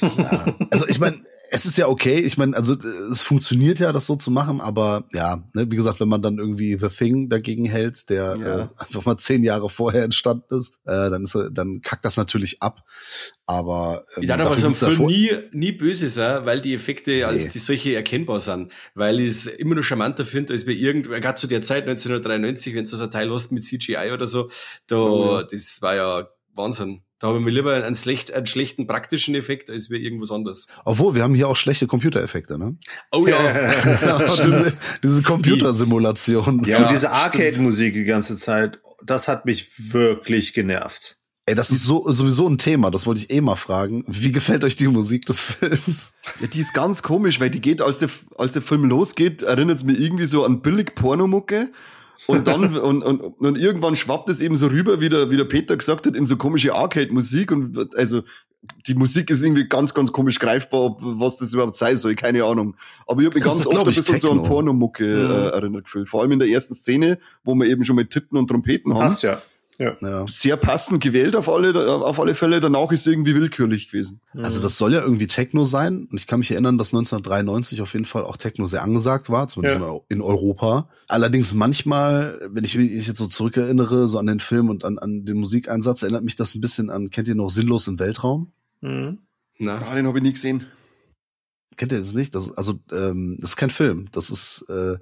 [0.00, 0.54] Ja.
[0.70, 2.18] Also ich meine, es ist ja okay.
[2.18, 2.74] Ich meine, also
[3.10, 6.38] es funktioniert ja, das so zu machen, aber ja, ne, wie gesagt, wenn man dann
[6.38, 8.58] irgendwie The Thing dagegen hält, der ja.
[8.58, 12.62] äh, einfach mal zehn Jahre vorher entstanden ist, äh, dann ist dann kackt das natürlich
[12.62, 12.82] ab.
[13.46, 17.26] Aber ähm, ich dachte aber so ein Film nie, nie böse sein, weil die Effekte
[17.26, 17.50] als nee.
[17.54, 18.70] die solche erkennbar sind.
[18.94, 22.74] Weil ich es immer noch charmanter finde, als bei irgend, gerade zu der Zeit 1993,
[22.74, 24.50] wenn du so ein Teil hast mit CGI oder so,
[24.86, 25.42] da, oh, ja.
[25.44, 27.02] das war ja Wahnsinn.
[27.20, 30.68] Da habe ich mir lieber einen, schlecht, einen schlechten praktischen Effekt als wir irgendwas anderes.
[30.84, 32.76] Obwohl, wir haben hier auch schlechte Computereffekte, ne?
[33.10, 33.66] Oh ja.
[34.26, 36.62] diese, diese Computersimulation.
[36.64, 41.18] Ja, und diese Arcade-Musik die ganze Zeit, das hat mich wirklich genervt.
[41.46, 44.04] Ey, das ist so, sowieso ein Thema, das wollte ich eh mal fragen.
[44.06, 46.14] Wie gefällt euch die Musik des Films?
[46.40, 49.78] Ja, die ist ganz komisch, weil die geht, als der, als der Film losgeht, erinnert
[49.78, 51.72] es mir irgendwie so an billig Pornomucke.
[52.26, 55.44] Und dann, und, und, und irgendwann schwappt es eben so rüber, wie der, wie der
[55.44, 57.52] Peter gesagt hat, in so komische Arcade-Musik.
[57.52, 58.22] Und also
[58.86, 62.76] die Musik ist irgendwie ganz, ganz komisch greifbar, was das überhaupt sein soll, keine Ahnung.
[63.06, 64.30] Aber ich habe mich ganz oft ein bisschen Techno.
[64.30, 65.30] so an Pornomucke mhm.
[65.30, 66.08] äh, erinnert gefühlt.
[66.08, 69.00] Vor allem in der ersten Szene, wo wir eben schon mit Tippen und Trompeten haben.
[69.00, 69.40] Passt ja.
[69.78, 70.26] Ja.
[70.26, 72.58] Sehr passend gewählt auf alle, auf alle Fälle.
[72.58, 74.20] Danach ist es irgendwie willkürlich gewesen.
[74.34, 76.08] Also das soll ja irgendwie Techno sein.
[76.10, 79.46] Und ich kann mich erinnern, dass 1993 auf jeden Fall auch Techno sehr angesagt war,
[79.46, 80.00] zumindest ja.
[80.08, 80.88] in Europa.
[81.06, 85.24] Allerdings manchmal, wenn ich mich jetzt so zurückerinnere, so an den Film und an, an
[85.24, 88.50] den Musikeinsatz, erinnert mich das ein bisschen an, kennt ihr noch Sinnlos im Weltraum?
[88.80, 89.18] Mhm.
[89.58, 90.66] Na, ah, den habe ich nie gesehen.
[91.76, 92.34] Kennt ihr das nicht?
[92.34, 94.08] Das, also, ähm, das ist kein Film.
[94.10, 94.98] Das ist äh,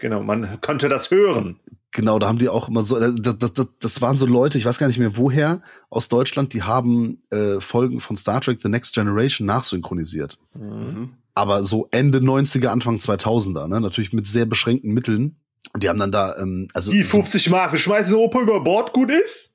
[0.00, 1.60] Genau, man konnte das hören.
[1.96, 4.58] Genau, da haben die auch immer so, äh, das, das, das, das waren so Leute,
[4.58, 8.60] ich weiß gar nicht mehr woher, aus Deutschland, die haben äh, Folgen von Star Trek
[8.60, 10.38] The Next Generation nachsynchronisiert.
[10.60, 11.14] Mhm.
[11.34, 13.80] Aber so Ende 90er, Anfang 2000er, ne?
[13.80, 15.36] natürlich mit sehr beschränkten Mitteln.
[15.72, 16.92] Und die haben dann da, ähm, also.
[16.92, 19.54] Wie 50 Mark, wir schmeißen den Opa über Bord, gut ist?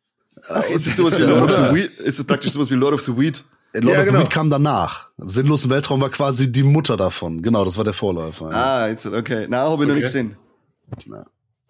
[0.49, 1.91] Äh, ist, es sowas wie Lord of the Weed?
[1.99, 3.43] ist es praktisch sowas wie Lord of the Weed?
[3.73, 4.17] Lord ja, of genau.
[4.17, 5.11] the Weed kam danach.
[5.19, 7.43] Sinnlos im Weltraum war quasi die Mutter davon.
[7.43, 8.49] Genau, das war der Vorläufer.
[8.49, 8.81] Ja.
[8.81, 9.45] Ah, jetzt, okay.
[9.47, 9.85] Na, habe ich okay.
[9.85, 10.37] noch nicht gesehen.
[11.05, 11.23] Na.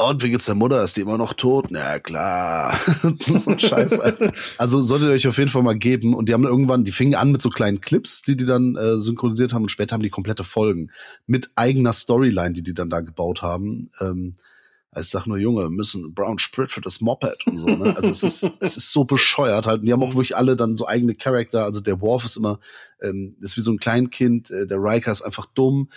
[0.09, 0.83] Und wie geht's der Mutter?
[0.83, 1.67] Ist die immer noch tot?
[1.69, 2.79] Na klar.
[3.27, 3.99] so ein Scheiß.
[3.99, 4.33] Alter.
[4.57, 6.13] Also solltet ihr euch auf jeden Fall mal geben.
[6.13, 8.97] Und die haben irgendwann, die fingen an mit so kleinen Clips, die die dann äh,
[8.97, 10.91] synchronisiert haben und später haben die komplette Folgen
[11.25, 13.89] mit eigener Storyline, die die dann da gebaut haben.
[13.99, 14.33] Ähm,
[14.99, 17.95] ich sag nur, Junge, müssen Brown Sprit für das Moped und so, ne?
[17.95, 19.79] Also es ist, es ist so bescheuert halt.
[19.79, 21.63] Und die haben auch wirklich alle dann so eigene Charakter.
[21.63, 22.59] Also der Worf ist immer,
[23.01, 25.89] ähm, ist wie so ein Kleinkind, äh, der Riker ist einfach dumm.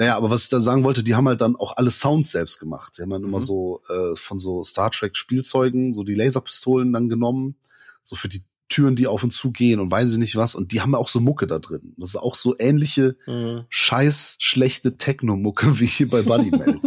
[0.00, 2.58] Naja, aber was ich da sagen wollte, die haben halt dann auch alle Sounds selbst
[2.58, 2.96] gemacht.
[2.96, 3.28] Die haben dann mhm.
[3.28, 7.56] immer so äh, von so Star Trek Spielzeugen so die Laserpistolen dann genommen,
[8.02, 10.54] so für die Türen, die auf und zu gehen und weiß ich nicht was.
[10.54, 11.92] Und die haben auch so Mucke da drin.
[11.98, 13.66] Das ist auch so ähnliche mhm.
[13.68, 16.80] scheiß schlechte Techno-Mucke wie hier bei Buddy Mel.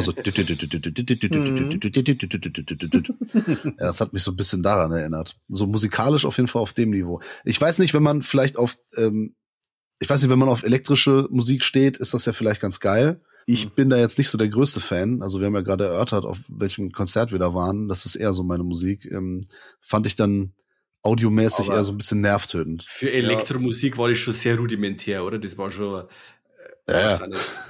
[0.00, 0.12] so
[3.64, 5.36] ja, das hat mich so ein bisschen daran erinnert.
[5.48, 7.20] So musikalisch auf jeden Fall auf dem Niveau.
[7.44, 9.34] Ich weiß nicht, wenn man vielleicht auf ähm,
[10.00, 13.20] ich weiß nicht, wenn man auf elektrische Musik steht, ist das ja vielleicht ganz geil.
[13.46, 13.70] Ich mhm.
[13.70, 15.22] bin da jetzt nicht so der größte Fan.
[15.22, 17.86] Also wir haben ja gerade erörtert, auf welchem Konzert wir da waren.
[17.86, 19.04] Das ist eher so meine Musik.
[19.04, 19.44] Ähm,
[19.80, 20.54] fand ich dann
[21.02, 22.84] audiomäßig Aber eher so ein bisschen nervtötend.
[22.88, 23.98] Für Elektromusik ja.
[23.98, 25.38] war das schon sehr rudimentär, oder?
[25.38, 26.04] Das war schon.
[26.86, 27.20] Äh, ja.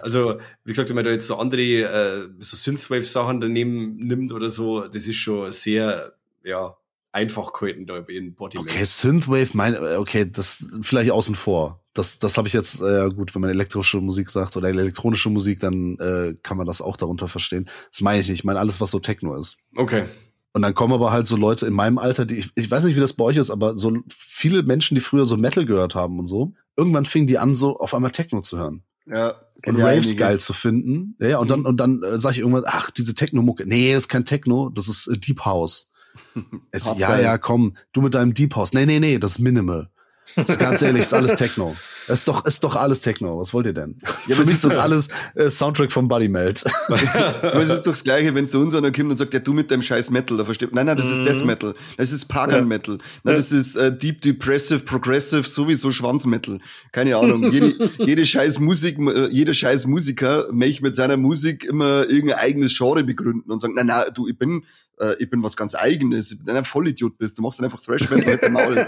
[0.00, 4.50] Also, wie gesagt, wenn man da jetzt so andere, äh, so Synthwave-Sachen daneben nimmt oder
[4.50, 6.14] so, das ist schon sehr,
[6.44, 6.76] ja,
[7.10, 8.68] einfach gehalten da in Bodyman.
[8.68, 11.79] Okay, Synthwave, mein, okay, das vielleicht außen vor.
[11.92, 15.58] Das, das habe ich jetzt, äh, gut, wenn man elektrische Musik sagt oder elektronische Musik,
[15.60, 17.68] dann äh, kann man das auch darunter verstehen.
[17.90, 18.40] Das meine ich nicht.
[18.40, 19.58] Ich meine alles, was so Techno ist.
[19.74, 20.04] Okay.
[20.52, 22.96] Und dann kommen aber halt so Leute in meinem Alter, die, ich, ich weiß nicht,
[22.96, 26.18] wie das bei euch ist, aber so viele Menschen, die früher so Metal gehört haben
[26.18, 28.82] und so, irgendwann fingen die an, so auf einmal Techno zu hören.
[29.06, 29.34] Ja.
[29.66, 31.16] Und Raves geil zu finden.
[31.20, 31.66] Ja, ja und dann, mhm.
[31.66, 33.66] und dann äh, sage ich irgendwann, ach, diese Techno-Mucke.
[33.66, 35.90] Nee, das ist kein Techno, das ist äh, Deep House.
[36.70, 38.72] es, ja, ja, komm, du mit deinem Deep House.
[38.72, 39.90] Nee, nee, nee, das ist Minimal.
[40.36, 41.76] Ist ganz ehrlich, ist alles Techno.
[42.08, 43.38] Ist doch, ist doch alles Techno.
[43.38, 43.96] Was wollt ihr denn?
[44.26, 46.64] Ja, Für mich ist das alles äh, Soundtrack von Buddy Melt.
[46.88, 49.52] aber es ist doch das Gleiche, wenn zu uns einer kommt und sagt, ja, du
[49.52, 51.46] mit deinem scheiß Metal, da versteht Nein, nein, das ist Death mhm.
[51.46, 51.74] Metal.
[51.96, 52.98] Das ist Pagan Metal.
[53.22, 56.58] Nein, das ist äh, Deep Depressive, Progressive, sowieso Schwanzmetal.
[56.92, 57.52] Keine Ahnung.
[57.52, 62.76] Jede, jede scheiß Musik, äh, jeder scheiß Musiker möchte mit seiner Musik immer irgendein eigenes
[62.76, 64.64] Genre begründen und sagen, nein, nein, du, ich bin
[64.98, 67.80] äh, ich bin was ganz Eigenes, wenn du ein Vollidiot bist, du machst dann einfach
[67.80, 68.86] Thrash Metal mit dem Maul.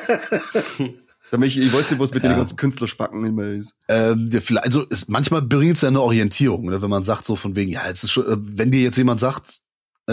[1.40, 2.30] ich, ich weiß nicht, was mit ja.
[2.30, 3.74] den ganzen Künstlerspacken immer ist.
[3.88, 7.24] Ähm, ja, vielleicht, also ist, manchmal bringt es ja eine Orientierung, ne, wenn man sagt
[7.24, 9.62] so von wegen, ja, es ist schon, äh, wenn dir jetzt jemand sagt,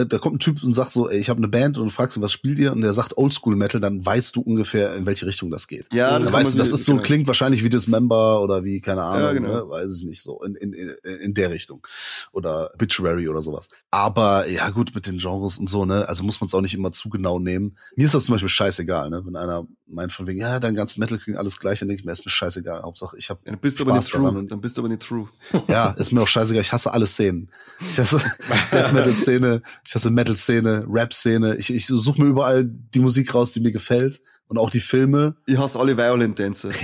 [0.01, 1.91] äh, da kommt ein Typ und sagt so, ey, ich habe eine Band und du
[1.91, 2.71] fragst ihn, was spielt ihr?
[2.71, 5.87] Und der sagt Oldschool Metal, dann weißt du ungefähr, in welche Richtung das geht.
[5.93, 7.03] Ja, das weißt du, das ist so, genau.
[7.03, 9.47] klingt wahrscheinlich wie Dismember oder wie, keine Ahnung, ja, genau.
[9.49, 9.69] ne?
[9.69, 11.85] weiß ich nicht, so in, in, in der Richtung.
[12.31, 13.69] Oder Obituary oder sowas.
[13.91, 16.73] Aber ja, gut, mit den Genres und so, ne, also muss man es auch nicht
[16.73, 17.77] immer zu genau nehmen.
[17.95, 20.97] Mir ist das zum Beispiel scheißegal, ne, wenn einer meint von wegen, ja, dein ganzes
[20.97, 22.83] Metal klingt alles gleich, dann denke ich mir, ist mir scheißegal.
[22.83, 24.45] Hauptsache, ich habe ja, dann bist du aber nicht true.
[24.47, 25.27] Dann bist du aber nicht true.
[25.67, 26.61] Ja, ist mir auch scheißegal.
[26.61, 27.49] Ich hasse alle Szenen.
[27.79, 28.19] Ich hasse
[28.71, 31.55] Death Metal Szene, ich hasse Metal Szene Szene, Rap-Szene.
[31.55, 34.21] Ich, ich suche mir überall die Musik raus, die mir gefällt.
[34.45, 35.35] Und auch die Filme.
[35.47, 36.69] Ich hasse alle Violent Dancer.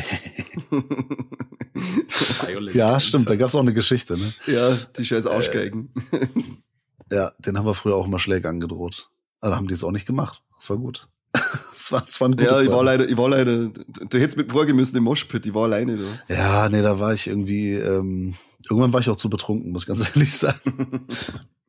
[2.48, 4.34] Violent ja, stimmt, da gab's auch eine Geschichte, ne?
[4.48, 5.94] Ja, die scheiß Arschgeigen.
[6.12, 9.12] Äh, ja, den haben wir früher auch immer Schläge angedroht.
[9.40, 10.42] Aber da haben die es auch nicht gemacht.
[10.56, 11.08] Das war gut.
[11.34, 14.38] das war, das war eine gute Ja, ich war leider, ich war leider, du hättest
[14.38, 16.34] mit vorgemüssen im Moshpit, ich war alleine da.
[16.34, 18.34] Ja, nee, da war ich irgendwie, ähm,
[18.68, 21.06] irgendwann war ich auch zu betrunken, muss ich ganz ehrlich sagen.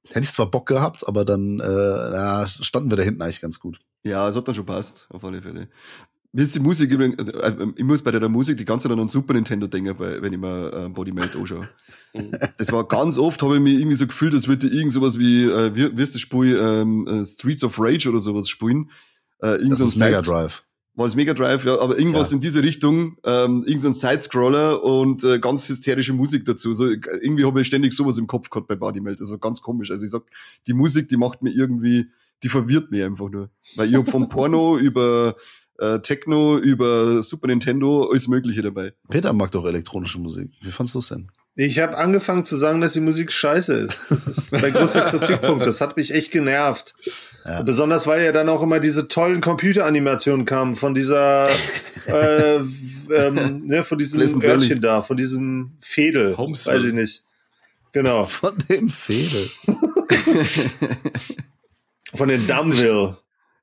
[0.08, 3.60] Hätte ich zwar Bock gehabt, aber dann äh, ja, standen wir da hinten eigentlich ganz
[3.60, 3.78] gut.
[4.04, 5.68] Ja, es hat dann schon passt, auf alle Fälle.
[6.32, 8.98] Mir ist die Musik übrigens, äh, äh, ich muss bei der Musik die ganze Zeit
[8.98, 11.68] an Super Nintendo denken, wenn ich mir äh, Body Melt anschaue.
[12.58, 15.18] das war ganz oft, habe ich mich irgendwie so gefühlt, als würde ich irgend sowas
[15.18, 18.90] wie, äh, wie, wie ist das Spiel, ähm, äh, Streets of Rage oder sowas spielen.
[19.40, 20.65] Äh, das ist Mega Drive
[20.96, 22.36] war das Mega Drive, ja, aber irgendwas ja.
[22.36, 26.72] in diese Richtung, ähm, irgend so ein Sidescroller und äh, ganz hysterische Musik dazu.
[26.72, 29.20] So, irgendwie habe ich ständig sowas im Kopf gehabt bei Bodymelt.
[29.20, 29.90] Das war ganz komisch.
[29.90, 30.22] Also ich sag,
[30.66, 32.06] die Musik, die macht mir irgendwie,
[32.42, 33.50] die verwirrt mich einfach nur.
[33.76, 35.36] Weil ich hab vom Porno über
[35.78, 38.94] äh, Techno, über Super Nintendo, alles Mögliche dabei.
[39.10, 40.50] Peter mag doch elektronische Musik.
[40.62, 41.28] Wie fandst du es denn?
[41.58, 44.10] Ich habe angefangen zu sagen, dass die Musik scheiße ist.
[44.10, 45.66] Das ist mein größter Kritikpunkt.
[45.66, 46.94] Das hat mich echt genervt.
[47.46, 47.62] Ja.
[47.62, 51.46] Besonders weil ja dann auch immer diese tollen Computeranimationen kamen von dieser,
[52.06, 56.36] äh, ähm, ne, von diesem Örtchen da, von diesem Fädel.
[56.36, 56.78] Homesville.
[56.78, 57.22] Weiß ich nicht.
[57.92, 58.26] Genau.
[58.26, 59.48] Von dem Fädel.
[62.14, 63.16] von den Dumville.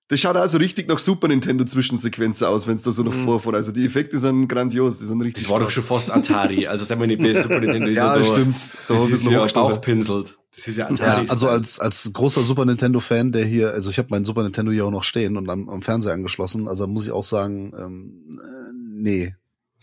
[0.07, 3.25] Das schaut also richtig nach Super Nintendo Zwischensequenzen aus, wenn es da so noch mhm.
[3.25, 3.53] vorfährt.
[3.55, 5.43] Also die Effekte sind grandios, die sind richtig.
[5.43, 8.23] Das war doch schon fast Atari, also sagen wir nicht Super Nintendo ist ja, ja
[8.23, 8.57] stimmt.
[8.88, 10.36] Da das ist ja Bauchpinselt.
[10.56, 11.26] Das ist ja Atari.
[11.26, 14.43] Ja, also als, als großer Super Nintendo Fan, der hier, also ich habe meinen Super
[14.43, 17.74] Nintendo hier auch noch stehen und am, am Fernseher angeschlossen, also muss ich auch sagen,
[17.78, 19.36] ähm, äh, nee.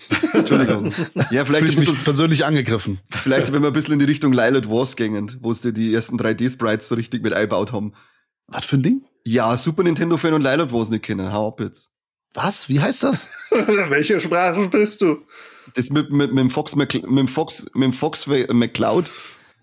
[0.33, 0.93] Entschuldigung.
[1.31, 3.01] Ja, vielleicht ich ein bisschen, mich persönlich angegriffen.
[3.11, 6.17] vielleicht wenn wir ein bisschen in die Richtung Lilith Wars gängen, wo sie die ersten
[6.17, 7.93] 3D-Sprites so richtig mit eingebaut haben.
[8.47, 9.03] Was für ein Ding?
[9.27, 11.33] Ja, Super Nintendo-Fan und Lilith Wars nicht kennen.
[11.33, 11.91] Hau ab jetzt.
[12.33, 12.69] Was?
[12.69, 13.29] Wie heißt das?
[13.51, 15.19] Welche Sprache sprichst du?
[15.75, 19.11] Das mit, mit, mit dem Fox, Mc, mit dem Fox, mit dem Fox McCloud.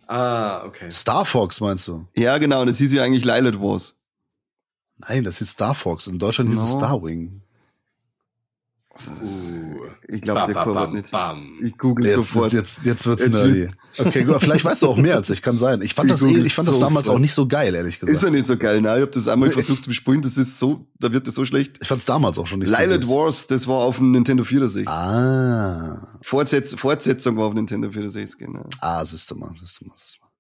[0.08, 0.90] Ah, okay.
[0.90, 2.06] Star Fox meinst du?
[2.16, 3.98] Ja, genau, das hieß ja eigentlich Lilith Wars.
[4.98, 6.08] Nein, das ist Star Fox.
[6.08, 6.80] In Deutschland hieß es No.
[6.80, 7.42] Starwing.
[10.10, 11.12] Ich glaube, der Chor nicht.
[11.12, 11.60] bam.
[11.62, 12.54] Ich google Jetzt, sofort.
[12.54, 13.68] jetzt, jetzt, jetzt wird's Jetzt nerdy.
[13.98, 14.40] Okay, gut.
[14.40, 15.82] Vielleicht weißt du auch mehr als ich, kann sein.
[15.82, 18.16] Ich fand Ich das, eh, ich fand das damals auch nicht so geil, ehrlich gesagt.
[18.16, 18.96] Ist ja nicht so geil, ne?
[18.96, 21.78] Ich habe das einmal versucht zu bespielen, das ist so, da wird das so schlecht.
[21.82, 23.18] Ich fand's damals auch schon nicht Lilith so gut.
[23.26, 24.88] Wars, das war auf dem Nintendo 64.
[24.88, 26.08] Ah.
[26.22, 28.66] Fortsetz, Fortsetzung war auf Nintendo 64, genau.
[28.80, 30.32] Ah, siehst du mal, siehst du mal, siehst du mal.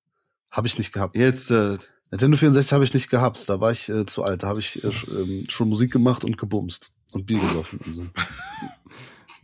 [0.51, 1.15] Habe ich nicht gehabt.
[1.17, 1.77] Jetzt, äh,
[2.11, 3.49] Nintendo 64 habe ich nicht gehabt.
[3.49, 4.43] Da war ich äh, zu alt.
[4.43, 6.91] Da habe ich äh, ähm, schon Musik gemacht und gebumst.
[7.11, 8.05] Und Bier gesoffen und so.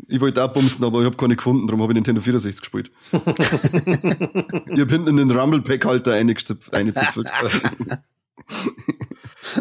[0.08, 2.92] ich wollte auch bumsen, aber ich habe keine gefunden, darum habe ich Nintendo 64 gespielt.
[3.12, 7.32] ich habe hinten in den Rumble-Pack-Halter eingezipfelt.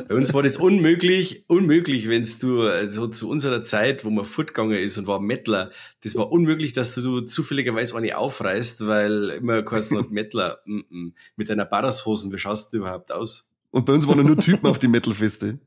[0.09, 4.79] Bei uns war das unmöglich, unmöglich, wenn's du so zu unserer Zeit, wo man fortgegangen
[4.79, 5.71] ist und war Mettler,
[6.03, 11.13] das war unmöglich, dass du zufälligerweise eine aufreißt, weil immer geheißen hat, Mettler, mm -mm,
[11.37, 13.49] mit deiner Barashosen, wie schaust du überhaupt aus?
[13.71, 15.59] Und bei uns waren nur Typen auf die Metal-Feste.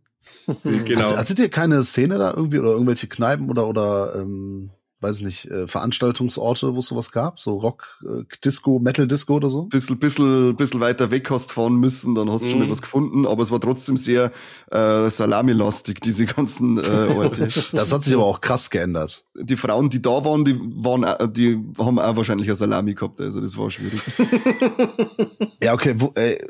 [0.64, 1.02] Genau.
[1.02, 4.70] Hattet, hattet ihr keine Szene da irgendwie oder irgendwelche Kneipen oder oder ähm,
[5.02, 7.40] weiß ich nicht, äh, Veranstaltungsorte, wo es sowas gab?
[7.40, 9.64] So Rock, äh, Disco, Metal Disco oder so?
[9.66, 12.66] Bisschen, bisschen, bisschen weiter weg hast fahren müssen, dann hast du schon Mhm.
[12.66, 14.32] mal was gefunden, aber es war trotzdem sehr
[14.72, 16.82] äh, salamilastig, diese ganzen äh,
[17.16, 17.50] Orte.
[17.74, 19.26] Das hat sich aber auch krass geändert.
[19.40, 23.20] die Frauen, die da waren, die waren, auch- die haben auch wahrscheinlich eine Salami gehabt,
[23.22, 24.00] also das war schwierig.
[25.62, 26.48] Ja, okay, wo, äh, äh,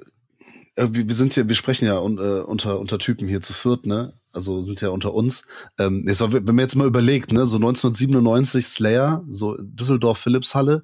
[0.75, 4.13] wir wir sind hier, wir sprechen ja äh, unter, unter Typen hier zu viert, ne?
[4.31, 5.45] Also sind ja unter uns.
[5.79, 10.83] Ähm, jetzt, wenn man jetzt mal überlegt, ne, so 1997 Slayer, so Düsseldorf Philipshalle,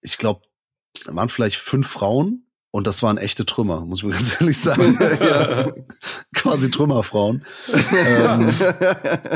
[0.00, 0.42] ich glaube,
[1.04, 4.98] da waren vielleicht fünf Frauen und das waren echte Trümmer, muss man ganz ehrlich sagen.
[5.20, 5.70] ja.
[6.34, 7.44] Quasi Trümmerfrauen.
[7.92, 8.50] ähm,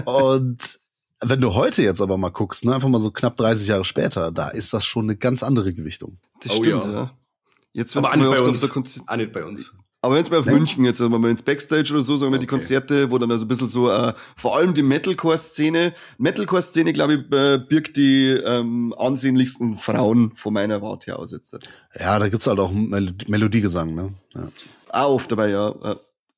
[0.06, 0.78] und
[1.20, 4.32] wenn du heute jetzt aber mal guckst, ne, einfach mal so knapp 30 Jahre später,
[4.32, 6.18] da ist das schon eine ganz andere Gewichtung.
[6.40, 6.92] Das Oh stimmt, ja.
[6.92, 7.10] ja.
[7.74, 9.74] Jetzt auch nicht mal bei auf der Konzer Auch nicht bei uns.
[10.00, 10.52] aber jetzt mal auf Ja.
[10.52, 12.56] München, jetzt wenn wir ins Backstage oder so, sagen wir die Okay.
[12.56, 17.36] Konzerte, wo dann also ein bisschen so, äh, vor allem die Metalcore-Szene, Metalcore-Szene, glaube ich,
[17.36, 21.58] äh, birgt die ähm, ansehnlichsten Frauen von meiner Warte her aus jetzt.
[21.98, 24.14] Ja, da gibt's halt auch Mel Melodiegesang, ne?
[24.34, 24.48] Ja.
[24.90, 25.74] Auch oft dabei, ja.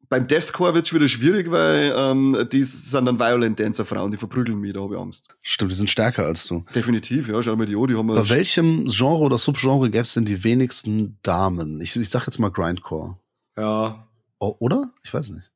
[0.08, 4.58] Beim Deathcore wird's wieder schwierig, weil ähm, die sind dann Violent Dancer Frauen, die verprügeln
[4.58, 5.28] mich, da habe ich Angst.
[5.42, 6.64] Stimmt, die sind stärker als du.
[6.74, 10.24] Definitiv, ja, schau mal die an, die haben Bei welchem Genre oder Subgenre gäb's denn
[10.24, 11.80] die wenigsten Damen?
[11.80, 13.18] Ich, ich sag jetzt mal Grindcore.
[13.56, 14.06] Ja,
[14.38, 14.92] O oder?
[15.02, 15.50] Ich weiß nicht.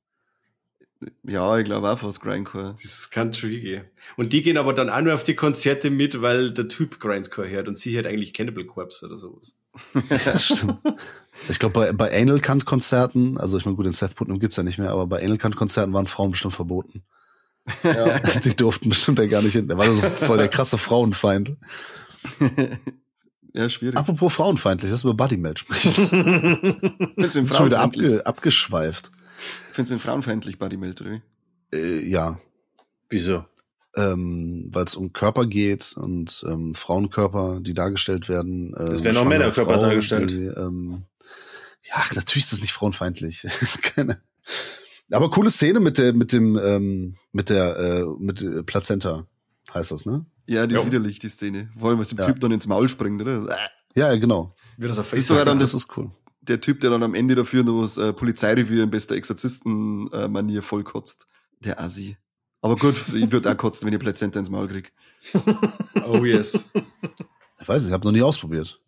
[1.23, 2.75] Ja, ich glaube auch fast Grindcore.
[2.83, 3.85] das kann schon hingehen.
[4.17, 7.49] Und die gehen aber dann auch nur auf die Konzerte mit, weil der Typ Grindcore
[7.49, 9.55] hört und sie hört eigentlich Cannibal Corpse oder sowas.
[10.25, 10.79] Ja, stimmt.
[11.49, 14.57] Ich glaube, bei, bei Anal Kant Konzerten, also ich meine, gut, den Seth Putnam gibt's
[14.57, 17.03] ja nicht mehr, aber bei Anal Kant Konzerten waren Frauen bestimmt verboten.
[17.85, 18.19] Ja.
[18.45, 19.69] Die durften bestimmt ja gar nicht hin.
[19.69, 21.57] Der war so voll der krasse Frauenfeind.
[23.53, 23.97] Ja, schwierig.
[23.97, 25.93] Apropos frauenfeindlich, lass über Buddy Melt sprechen.
[25.95, 28.07] Findest du ihn ist schon wieder frauenfeindlich?
[28.07, 29.11] abge abgeschweift.
[29.73, 31.23] Findest du ihn frauenfeindlich, Buddy Melt, oder wie?
[31.77, 32.39] Äh, ja,
[33.11, 33.45] Wieso?
[33.97, 38.73] Ähm, weil es um Körper geht und ähm, Frauenkörper, die dargestellt werden.
[38.75, 40.31] Äh, Es werden auch Männerkörper Frauen, dargestellt.
[40.31, 41.05] Die, ähm,
[41.89, 43.47] ja, natürlich ist das nicht frauenfeindlich.
[43.83, 44.21] Keine.
[45.11, 49.27] Aber coole Szene mit der, mit dem, ähm, mit der, äh, mit der Plazenta
[49.75, 50.25] heißt das, ne?
[50.47, 51.71] Ja, die ist widerlich, die Szene.
[51.79, 52.27] Vor allem, was dem Ja.
[52.27, 53.47] Typ dann ins Maul springt, oder?
[53.95, 54.55] Ja, ja, genau.
[54.77, 56.11] Wie das auf Das ist Facebook dann das das- ist cool.
[56.43, 61.27] Der Typ, der dann am Ende dafür noch das äh, Polizeirevier in bester Exorzisten-Manier vollkotzt.
[61.61, 62.17] Der Assi.
[62.63, 64.93] Aber gut, ich würde auch kotzen, wenn ich Plazenta ins Maul krieg.
[66.07, 66.63] Oh yes.
[67.61, 68.81] Ich weiß nicht, ich habe noch nie ausprobiert.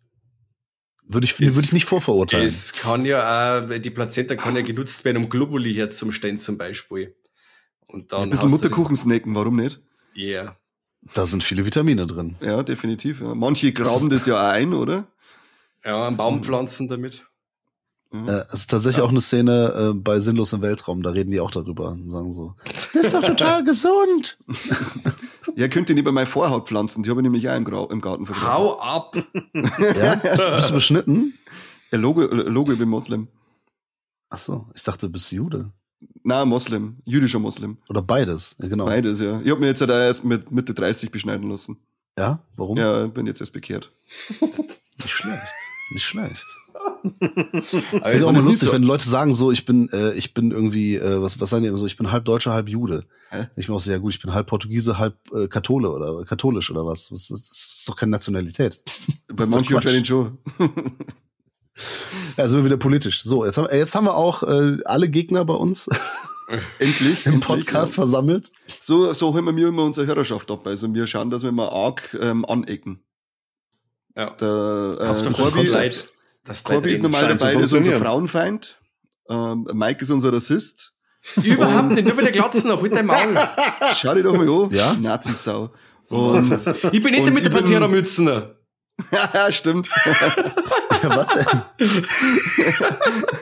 [1.07, 2.47] Würde ich, Es- würde ich nicht vorverurteilen.
[2.47, 7.15] Es kann ja auch, die Plazenta kann ja genutzt werden, um Globuli herzustellen zum Beispiel.
[7.87, 9.81] Und dann Ein bisschen Mutterkuchen snacken, warum nicht?
[10.15, 10.55] Yeah.
[11.13, 12.35] Da sind viele Vitamine drin.
[12.41, 13.19] Ja, definitiv.
[13.21, 13.35] Ja.
[13.35, 15.07] Manche graben das ja auch ein, oder?
[15.83, 17.25] Ja, einen Baum pflanzen damit.
[18.13, 18.25] Ja.
[18.25, 21.39] Äh, es ist tatsächlich auch eine Szene äh, bei Sinnlos im Weltraum, da reden die
[21.39, 24.37] auch darüber und sagen so, das ist doch total gesund.
[25.55, 27.87] Ja, könnt ihr nicht bei meiner Vorhaut pflanzen, die habe ich nämlich auch im, Grau
[27.89, 28.53] im Garten vergraben.
[28.53, 29.15] Hau ab!
[29.53, 30.15] Ja?
[30.15, 31.37] Bist, bist du beschnitten?
[31.91, 33.27] Ja, Logo, Logo, ich bin Moslem.
[34.29, 35.71] Ach so, ich dachte, du bist Jude.
[36.23, 37.77] Na, Moslem, jüdischer Moslem.
[37.89, 38.55] Oder beides.
[38.59, 38.85] Ja, genau.
[38.85, 39.41] Beides, ja.
[39.43, 41.77] Ich habe mir jetzt halt erst mit Mitte 30 beschneiden lassen.
[42.17, 42.77] Ja, warum?
[42.77, 43.91] Ja, bin jetzt erst bekehrt.
[44.39, 45.41] Nicht schlecht.
[45.91, 46.45] Nicht schlecht.
[47.03, 48.71] Finde ich auch mal lustig, so.
[48.71, 51.69] wenn Leute sagen so, ich bin, äh, ich bin irgendwie, äh, was, was sagen die
[51.69, 53.05] immer so, ich bin halb Deutscher, halb Jude.
[53.29, 53.47] Hä?
[53.57, 56.85] Ich bin auch sehr gut, ich bin halb Portugiese, halb äh, Kathole oder katholisch oder
[56.85, 57.09] was.
[57.09, 58.81] Das, das ist doch keine Nationalität.
[59.27, 60.37] Bei manchen wahrscheinlich schon.
[62.37, 63.23] Ja, sind wir wieder politisch.
[63.23, 65.89] So, jetzt haben, jetzt haben wir auch äh, alle Gegner bei uns.
[66.79, 68.03] endlich im Podcast ja.
[68.03, 68.51] versammelt.
[68.79, 70.67] So, so holen wir immer unsere Hörerschaft ab.
[70.67, 73.03] Also wir schauen, dass wir mal arg ähm, anecken.
[74.15, 74.29] Ja.
[74.31, 76.07] Der, äh, Hast du Corby, leid,
[76.45, 78.79] das Corby ist normal dabei, ist unser Frauenfeind.
[79.29, 80.93] Ähm, Mike ist unser Rassist.
[81.41, 83.37] Überhaupt nicht, nur weil der Glatzen ab, mit deinem Magen.
[83.95, 84.69] Schau dich doch mal an.
[84.71, 84.93] Ja?
[84.93, 85.71] Nazisau.
[86.09, 86.51] Und,
[86.91, 88.27] ich bin nicht mit der Pantera-Mützen.
[89.11, 89.89] ja, stimmt.
[91.03, 91.47] ja, was denn?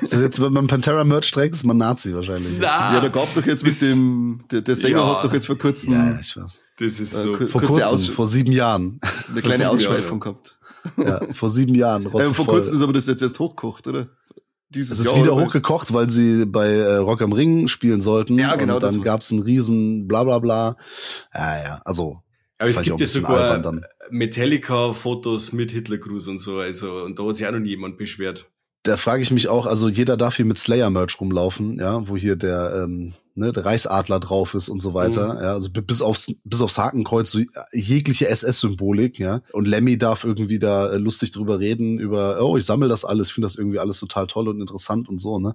[0.01, 2.57] also jetzt, wenn man Pantera-Merch trägt, ist man Nazi wahrscheinlich.
[2.59, 5.15] Na, ja, da gab's doch jetzt mit dem, der, der Sänger ja.
[5.15, 5.93] hat doch jetzt vor kurzem.
[5.93, 6.63] Ja, ich weiß.
[6.77, 7.35] Das ist so.
[7.35, 8.99] Äh, vor kurzem, Aus vor sieben Jahren.
[9.29, 10.57] Eine kleine Ausschweifung gehabt.
[10.97, 12.03] Ja, vor sieben Jahren.
[12.03, 14.09] Ja, vor kurzem ist aber das jetzt erst hochgekocht, oder?
[14.69, 18.39] Dieses es ist Jahr wieder hochgekocht, weil sie bei äh, Rock am Ring spielen sollten.
[18.39, 18.75] Ja, genau.
[18.75, 20.77] Und dann gab's einen riesen bla bla bla.
[21.33, 22.21] Ja, ja, also.
[22.57, 27.47] Aber es gibt ja sogar Metallica-Fotos mit Hitlergruß und so, also, und da hat sich
[27.47, 28.49] auch noch nie jemand beschwert.
[28.83, 32.35] Da frage ich mich auch, also jeder darf hier mit Slayer-Merch rumlaufen, ja, wo hier
[32.35, 35.43] der, ähm, ne, der Reichsadler drauf ist und so weiter, mhm.
[35.43, 37.39] ja, also bis aufs, bis aufs Hakenkreuz, so
[37.71, 42.65] jegliche SS-Symbolik, ja, und Lemmy darf irgendwie da äh, lustig drüber reden, über, oh, ich
[42.65, 45.53] sammle das alles, finde das irgendwie alles total toll und interessant und so, ne,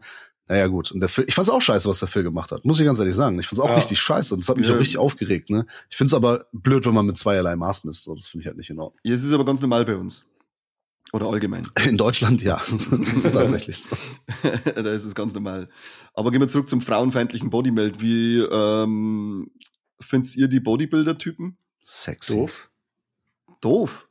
[0.49, 0.93] naja, gut.
[0.93, 2.64] Und der Phil, ich fand's auch scheiße, was der Phil gemacht hat.
[2.64, 3.39] Muss ich ganz ehrlich sagen.
[3.39, 3.74] Ich fand's auch ja.
[3.74, 4.33] richtig scheiße.
[4.35, 4.74] Und das hat mich ja.
[4.74, 5.66] auch richtig aufgeregt, ne?
[5.91, 8.05] Ich find's aber blöd, wenn man mit zweierlei Maß misst.
[8.05, 9.01] So, das finde ich halt nicht in Ordnung.
[9.03, 10.24] Ja, es ist aber ganz normal bei uns.
[11.16, 11.66] Oder allgemein.
[11.88, 12.62] In Deutschland, ja.
[12.90, 13.96] Das ist tatsächlich so.
[14.74, 15.70] da ist es ganz normal.
[16.12, 18.02] Aber gehen wir zurück zum frauenfeindlichen Bodymeld.
[18.02, 19.50] Wie ähm,
[19.98, 21.56] findet ihr die Bodybuilder-Typen?
[21.82, 22.34] Sexy.
[22.34, 22.70] Doof.
[23.62, 24.10] Doof?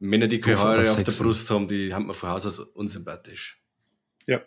[0.00, 3.62] Männer, die keine Haare auf der Brust haben, die haben wir von Haus aus unsympathisch.
[4.26, 4.42] Ja.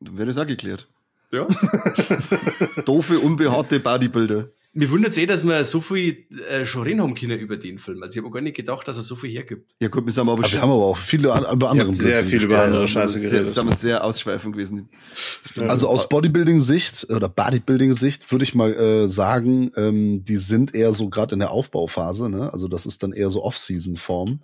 [0.00, 0.88] Dann wäre das auch geklärt.
[1.30, 1.46] Ja.
[2.86, 4.48] Doofe, unbehaarte Bodybuilder.
[4.72, 7.78] Mir wundert es eh, dass wir so viel äh, schon reden haben können über den
[7.78, 8.04] Film.
[8.04, 9.72] Also ich habe gar nicht gedacht, dass er so viel hergibt.
[9.82, 12.44] Ja gut, wir, haben aber, aber wir haben aber auch viele über andere Sehr viel
[12.44, 13.48] über andere Scheiße geredet.
[13.48, 14.88] Das haben wir sehr ausschweifend gewesen.
[15.60, 21.08] Also aus Bodybuilding-Sicht oder Bodybuilding-Sicht würde ich mal äh, sagen, ähm, die sind eher so
[21.08, 22.28] gerade in der Aufbauphase.
[22.28, 22.52] Ne?
[22.52, 24.38] Also das ist dann eher so Off-Season-Form.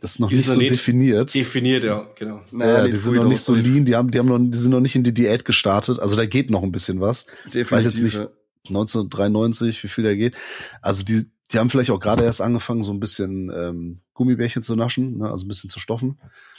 [0.00, 1.34] Das ist noch ist nicht so nicht definiert.
[1.34, 2.40] Definiert, ja, genau.
[2.50, 4.80] Naja, die sind noch nicht so lean, die haben, die haben noch, die sind noch
[4.80, 6.00] nicht in die Diät gestartet.
[6.00, 7.26] Also da geht noch ein bisschen was.
[7.44, 8.26] Definitiv, Weiß jetzt nicht,
[8.68, 10.36] 1993, wie viel der geht.
[10.80, 14.76] Also die, die haben vielleicht auch gerade erst angefangen, so ein bisschen ähm, Gummibärchen zu
[14.76, 15.30] naschen, ne?
[15.30, 16.18] also ein bisschen zu stoffen.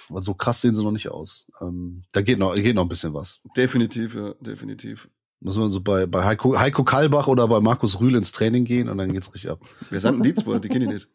[0.09, 1.47] Aber so krass sehen sie noch nicht aus.
[1.61, 3.41] Ähm, da geht noch, geht noch ein bisschen was.
[3.57, 5.09] Definitiv, ja, definitiv.
[5.39, 8.89] Muss man so bei, bei Heiko, Heiko Kalbach oder bei Markus Rühl ins Training gehen
[8.89, 9.59] und dann geht's richtig ab.
[9.89, 10.59] Wer sind denn die zwei?
[10.59, 11.09] Die kenne ich nicht.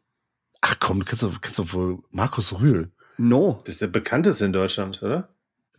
[0.60, 2.92] Ach komm, du kennst doch, kennst doch wohl Markus Rühl.
[3.16, 3.60] No.
[3.64, 5.34] Das ist der bekannteste in Deutschland, oder?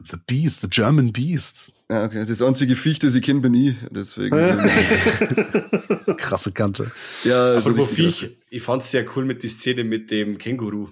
[0.10, 1.74] The Beast, the German Beast.
[1.89, 2.26] Ja, okay.
[2.26, 3.76] Das einzige Viech, das ich kenne, bin ich.
[3.89, 4.36] Deswegen.
[6.18, 6.91] Krasse Kante.
[7.24, 10.89] Ja, aber wo Viech, ich fand es sehr cool mit die Szene mit dem Känguru.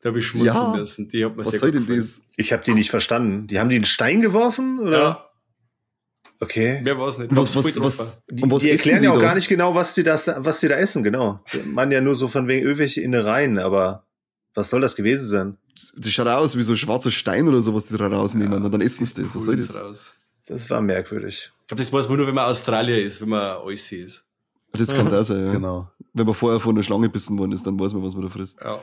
[0.00, 0.76] Da habe ich schmunzeln ja.
[0.76, 1.08] müssen.
[1.08, 2.22] Die hat mir Was sehr soll denn das?
[2.36, 3.46] Ich habe die nicht verstanden.
[3.48, 4.78] Die haben die einen Stein geworfen?
[4.80, 4.98] Oder?
[4.98, 5.30] Ja.
[6.40, 6.80] Okay.
[6.80, 7.36] Mehr war es nicht.
[7.36, 10.26] Was, was, was, die, was die erklären ja auch gar nicht genau, was sie, das,
[10.26, 11.44] was sie da essen, genau.
[11.66, 14.06] Man ja nur so von wegen irgendwelche Innereien, aber
[14.54, 15.56] was soll das gewesen sein?
[15.96, 18.72] Das schaut aus wie so schwarzer Stein oder so, was die da rausnehmen ja, und
[18.72, 19.34] dann essen sie das.
[19.34, 19.78] Was soll das?
[19.78, 20.14] Raus.
[20.46, 21.52] Das war merkwürdig.
[21.60, 24.24] Ich glaube, das weiß man nur, wenn man Australier ist, wenn man Aussie ist.
[24.72, 25.52] Das kann da sein, ja.
[25.52, 25.90] Genau.
[26.12, 28.28] Wenn man vorher von einer Schlange bissen worden ist, dann weiß man, was man da
[28.28, 28.60] frisst.
[28.60, 28.80] Ja.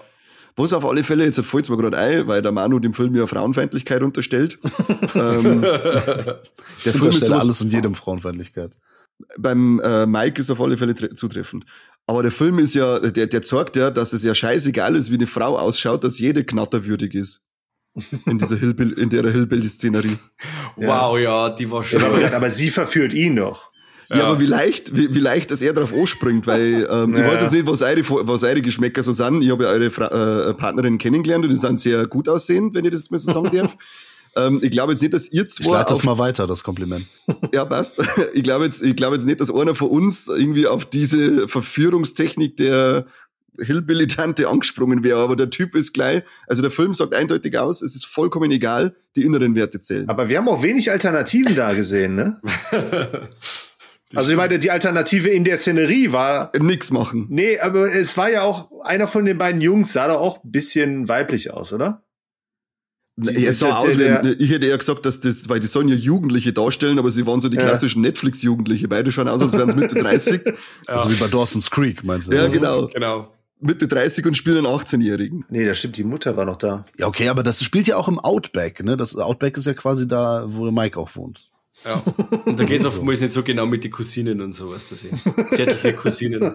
[0.55, 3.15] Was auf alle Fälle, jetzt fällt es mir gerade ein, weil der Manu dem Film
[3.15, 4.57] ja Frauenfeindlichkeit unterstellt.
[5.13, 8.75] ähm, der Film ist alles und jedem Frauenfeindlichkeit.
[9.37, 11.65] Beim äh, Mike ist auf alle Fälle zutreffend.
[12.07, 15.15] Aber der Film ist ja, der, der zeigt ja, dass es ja scheißegal ist, wie
[15.15, 17.41] eine Frau ausschaut, dass jede knatterwürdig ist.
[18.25, 20.17] In dieser Hillbill, in der Hillbilly-Szenerie.
[20.77, 22.01] Wow, ja, die war schön.
[22.01, 23.71] Aber, aber sie verführt ihn doch.
[24.09, 27.23] Ja, ja, aber wie leicht, wie, wie leicht, dass er darauf anspringt, weil ähm, ja.
[27.23, 29.43] ich weiß jetzt nicht, was eure, was eure Geschmäcker so sind.
[29.43, 32.85] Ich habe ja eure Fra äh, Partnerin kennengelernt und die sind sehr gut aussehend, wenn
[32.85, 33.75] ich das mal so sagen darf.
[34.37, 35.65] ähm, ich glaube jetzt nicht, dass ihr zwei.
[35.65, 37.05] Ich leite das mal weiter, das Kompliment.
[37.53, 38.01] ja, passt.
[38.33, 42.57] Ich glaube jetzt, ich glaube jetzt nicht, dass einer von uns irgendwie auf diese Verführungstechnik
[42.57, 43.05] der
[43.59, 47.95] Hillbilly-Tante angesprungen wäre, aber der Typ ist gleich, also der Film sagt eindeutig aus, es
[47.95, 50.07] ist vollkommen egal, die inneren Werte zählen.
[50.09, 52.39] Aber wir haben auch wenig Alternativen da gesehen, ne?
[54.15, 57.27] also ich meine, die Alternative in der Szenerie war nix machen.
[57.29, 60.51] Nee, aber es war ja auch einer von den beiden Jungs sah da auch ein
[60.51, 62.03] bisschen weiblich aus, oder?
[63.19, 65.95] Die, es sah aus, wenn, ich hätte eher gesagt, dass das, weil die sollen ja
[65.95, 68.09] Jugendliche darstellen, aber sie waren so die klassischen ja.
[68.09, 68.87] Netflix-Jugendliche.
[68.87, 70.41] Beide schauen aus, als wären sie Mitte 30.
[70.45, 70.53] ja.
[70.85, 72.35] Also wie bei Dawson's Creek, meinst du?
[72.35, 72.87] Ja, genau.
[72.87, 73.27] Genau.
[73.59, 75.45] Mitte 30 und spielen einen 18-Jährigen.
[75.49, 76.85] Nee, das stimmt, die Mutter war noch da.
[76.99, 78.97] Ja, okay, aber das spielt ja auch im Outback, ne?
[78.97, 81.49] Das Outback ist ja quasi da, wo Mike auch wohnt.
[81.87, 82.03] Ja.
[82.45, 85.11] Und da geht es oftmals nicht so genau mit den Cousinen und sowas, dass ich
[85.55, 86.51] zärtliche Cousinen.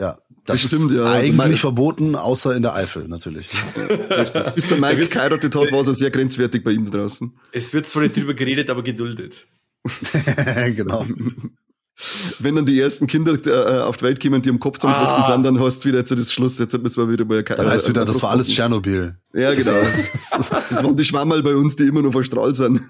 [0.00, 1.04] Ja, das, Das stimmt, ist ja.
[1.12, 3.48] eigentlich Mein- verboten, außer in der Eifel natürlich.
[4.54, 7.32] Bis der Mike geheiratet hat, war es ja sehr grenzwertig bei ihm draußen.
[7.52, 9.46] Es wird zwar nicht drüber geredet, aber geduldet.
[10.76, 11.06] genau.
[12.40, 15.32] Wenn dann die ersten Kinder äh, auf die Welt kommen, die am Kopf zusammenwachsen Ah.
[15.34, 17.88] sind, dann hast du wieder jetzt das Schluss, jetzt müssen wir wieder mal Dann heißt
[17.88, 19.16] wieder, das war alles Tschernobyl.
[19.34, 19.72] Ja, genau.
[20.30, 22.80] Das waren die Schwammerl bei uns, die immer noch verstrahlt sind.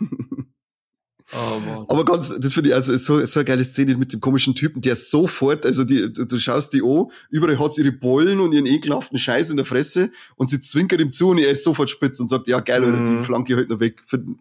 [1.35, 1.85] Oh.
[1.89, 4.55] Aber ganz, das finde ich also ist so, so eine geile Szene mit dem komischen
[4.55, 8.39] Typen, der sofort, also die, du, du schaust die an, überall hat sie ihre Bollen
[8.41, 11.65] und ihren ekelhaften Scheiß in der Fresse und sie zwinkert ihm zu und er ist
[11.65, 13.19] sofort spitz und sagt, ja geil, oder Mhm.
[13.19, 14.03] die Flanke halt noch weg.
[14.07, 14.37] Find-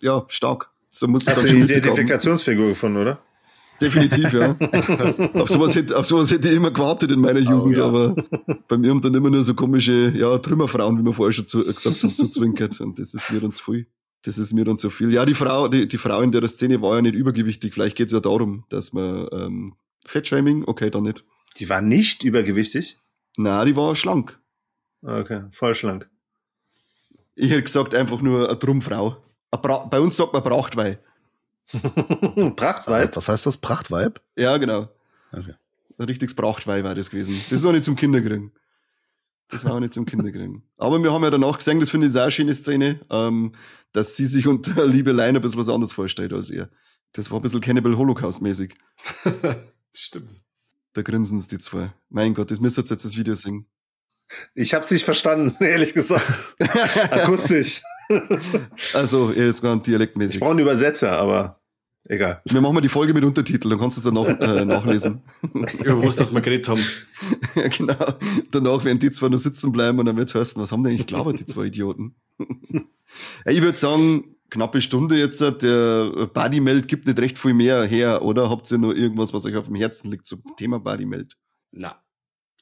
[0.00, 0.70] Ja, stark.
[0.90, 1.72] So muss man Hast du schon die.
[1.72, 3.18] Identifikationsfigur gefunden, oder?
[3.80, 4.56] Definitiv, ja.
[5.34, 7.86] auf, sowas hätte, auf sowas hätte ich immer gewartet in meiner Jugend, ja.
[7.86, 8.14] aber
[8.66, 11.62] bei mir haben dann immer nur so komische, ja, Trümmerfrauen, wie wir vorher schon zu,
[11.64, 12.80] gesagt haben, zuzwinkert.
[12.80, 13.86] Und das ist mir dann zu viel.
[14.22, 15.12] Das ist mir dann zu viel.
[15.12, 17.74] Ja, die Frau, die, die Frau in der Szene war ja nicht übergewichtig.
[17.74, 21.24] Vielleicht geht es ja darum, dass man ähm, Fettshaming, okay, dann nicht.
[21.56, 22.98] Die war nicht übergewichtig.
[23.36, 24.40] Na, die war schlank.
[25.02, 26.08] Okay, voll schlank.
[27.36, 29.22] Ich hätte gesagt, einfach nur eine Trummfrau.
[29.50, 30.98] Bra bei uns sagt man Prachtweih.
[32.56, 33.14] Prachtweib.
[33.16, 33.56] Was heißt das?
[33.56, 34.20] Prachtweib?
[34.36, 34.88] Ja, genau.
[35.32, 35.54] Okay.
[35.98, 37.34] Ein richtiges Prachtweih war das gewesen.
[37.48, 38.52] Das ist auch nicht zum Kinderkriegen.
[39.48, 40.62] Das war auch nicht zum Kinderkriegen.
[40.76, 43.52] Aber wir haben ja danach gesehen, das finde ich eine schöne Szene, ähm,
[43.92, 46.68] dass sie sich unter Liebelein ein bisschen was anderes vorstellt als er.
[47.12, 48.74] Das war ein bisschen Cannibal Holocaust-mäßig.
[49.94, 50.34] Stimmt.
[50.92, 51.92] Da grinsen es die zwei.
[52.10, 53.66] Mein Gott, das müsst ihr jetzt das Video singen.
[54.54, 56.26] Ich hab's nicht verstanden, ehrlich gesagt.
[57.10, 57.82] Akustisch.
[58.94, 60.40] Also, er jetzt gar Ich dialektmäßig.
[60.40, 61.57] brauche einen Übersetzer, aber
[62.08, 62.42] egal.
[62.44, 65.22] Wir machen mal die Folge mit Untertitel, dann kannst du es danach äh, nachlesen.
[65.52, 66.82] Über was, dass wir geredet haben.
[67.54, 67.94] ja, genau.
[68.50, 71.06] Danach werden die zwei nur sitzen bleiben und dann wird's heißen, was haben die eigentlich
[71.06, 72.16] gelabert, die zwei Idioten?
[72.38, 77.84] ja, ich würde sagen, knappe Stunde jetzt, äh, der Bodymelt gibt nicht recht viel mehr
[77.84, 78.50] her, oder?
[78.50, 81.36] Habt ihr noch irgendwas, was euch auf dem Herzen liegt zum Thema Bodymelt?
[81.70, 82.02] Na.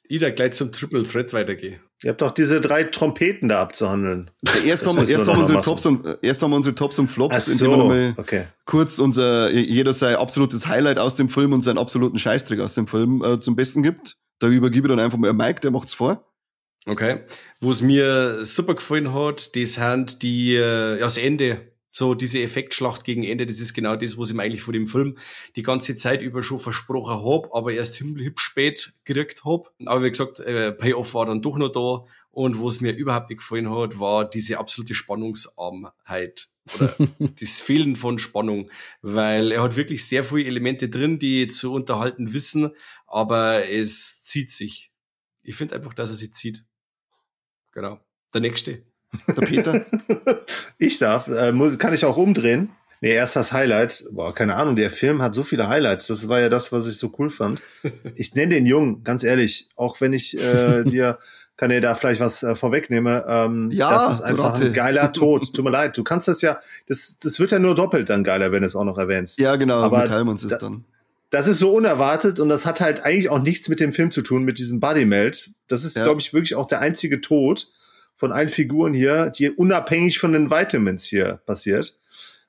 [0.08, 1.80] Ich da gleich zum Triple Threat weitergehe.
[2.02, 4.30] Ihr habt doch diese drei Trompeten da abzuhandeln.
[4.66, 5.60] Erst Das haben, erst, haben unsere.
[5.62, 8.14] Tops und, äh, erst haben wir unsere Tops und Flops, Ach indem wir so, nochmal
[8.18, 8.44] okay.
[8.66, 12.86] kurz unser, jeder sein absolutes Highlight aus dem Film und seinen absoluten Scheißtrick aus dem
[12.86, 14.18] Film äh, zum Besten gibt.
[14.38, 16.22] Da übergebe ich dann einfach mal an Mike, der macht's vor.
[16.86, 17.20] Okay.
[17.60, 21.72] Wo es mir super gefallen hat, das sind die, äh, ja, das Ende.
[21.96, 24.86] So diese Effektschlacht gegen Ende, das ist genau das, was ich mir eigentlich von dem
[24.86, 25.16] Film
[25.56, 29.72] die ganze Zeit über schon versprochen hab, aber erst himmelhübsch spät gekriegt hab.
[29.86, 32.04] Aber wie gesagt, äh, Payoff war dann doch noch da.
[32.30, 36.94] Und was mir überhaupt nicht gefallen hat, war diese absolute Spannungsarmheit oder
[37.40, 38.70] das Fehlen von Spannung,
[39.00, 42.72] weil er hat wirklich sehr viele Elemente drin, die zu unterhalten wissen,
[43.06, 44.92] aber es zieht sich.
[45.42, 46.62] Ich finde einfach, dass er sich zieht.
[47.72, 48.04] Genau.
[48.34, 48.84] Der nächste.
[49.28, 49.80] Der Peter.
[50.78, 52.70] ich darf, äh, muss, kann ich auch umdrehen?
[53.02, 54.04] Nee, erst das Highlight.
[54.12, 56.06] Boah, keine Ahnung, der Film hat so viele Highlights.
[56.06, 57.60] Das war ja das, was ich so cool fand.
[58.14, 61.18] Ich nenne den Jungen, ganz ehrlich, auch wenn ich äh, dir,
[61.58, 63.24] kann dir da vielleicht was äh, vorwegnehme.
[63.28, 64.66] Ähm, Ja, das ist einfach Ratte.
[64.66, 65.54] ein geiler Tod.
[65.54, 66.58] Tut mir leid, du kannst das ja,
[66.88, 69.38] das, das wird ja nur doppelt dann geiler, wenn du es auch noch erwähnst.
[69.38, 70.84] Ja, genau, Aber wir teilen uns das da- dann.
[71.28, 74.22] das ist so unerwartet und das hat halt eigentlich auch nichts mit dem Film zu
[74.22, 75.50] tun, mit diesem Bodymelt.
[75.68, 76.04] Das ist, Ja.
[76.04, 77.68] glaube ich, wirklich auch der einzige Tod
[78.16, 81.98] von allen Figuren hier, die unabhängig von den Vitamins hier passiert.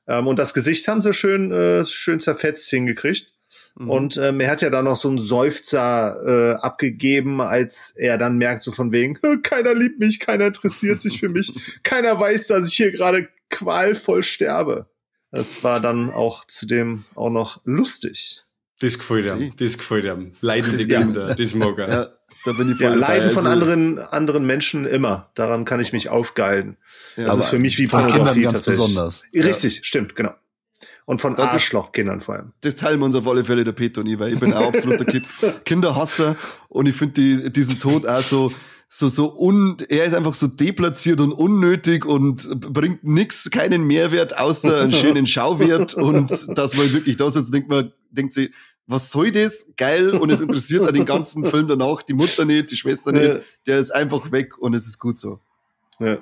[0.07, 3.33] Ähm, und das Gesicht haben sie schön, äh, schön zerfetzt hingekriegt.
[3.77, 3.89] Mhm.
[3.89, 8.37] Und ähm, er hat ja dann noch so einen Seufzer äh, abgegeben, als er dann
[8.37, 11.53] merkt, so von wegen, keiner liebt mich, keiner interessiert sich für mich,
[11.83, 14.87] keiner weiß, dass ich hier gerade qualvoll sterbe.
[15.31, 18.46] Das war dann auch zudem auch noch lustig.
[18.79, 19.29] Das gefällt Sie.
[19.31, 19.53] ihm.
[19.57, 20.33] Das gefällt ihm.
[20.41, 20.85] Leidende.
[20.87, 21.89] Kinder, das mag er.
[21.89, 22.07] ja,
[22.45, 23.17] da bin ich voll Ja, dabei.
[23.17, 25.31] Leiden von Also, anderen, anderen Menschen immer.
[25.35, 26.77] Daran kann ich mich aufgeilen.
[27.15, 29.23] Ja, Das ist für mich wie Von Kindern ganz besonders.
[29.33, 30.33] Richtig, stimmt, genau.
[31.05, 32.51] Und von Das Arschlochkindern vor allem.
[32.61, 34.67] das teilen wir uns auf alle Fälle, der Peter und ich, weil ich bin auch
[34.67, 35.25] absoluter kind
[35.65, 36.35] Kinderhasser
[36.69, 38.51] und ich finde die, diesen Tod auch so,
[38.89, 44.37] so, so un, er ist einfach so deplatziert und unnötig und bringt nix, keinen Mehrwert
[44.37, 48.51] außer einen schönen Schauwert und dass man wirklich da sitzt, denkt man, denkt sie,
[48.85, 49.67] was soll das?
[49.75, 53.41] Geil und es interessiert auch den ganzen Film danach, die Mutter nicht, die Schwester nicht,
[53.65, 55.41] der ist einfach weg und es ist gut so.
[55.99, 56.19] Ja.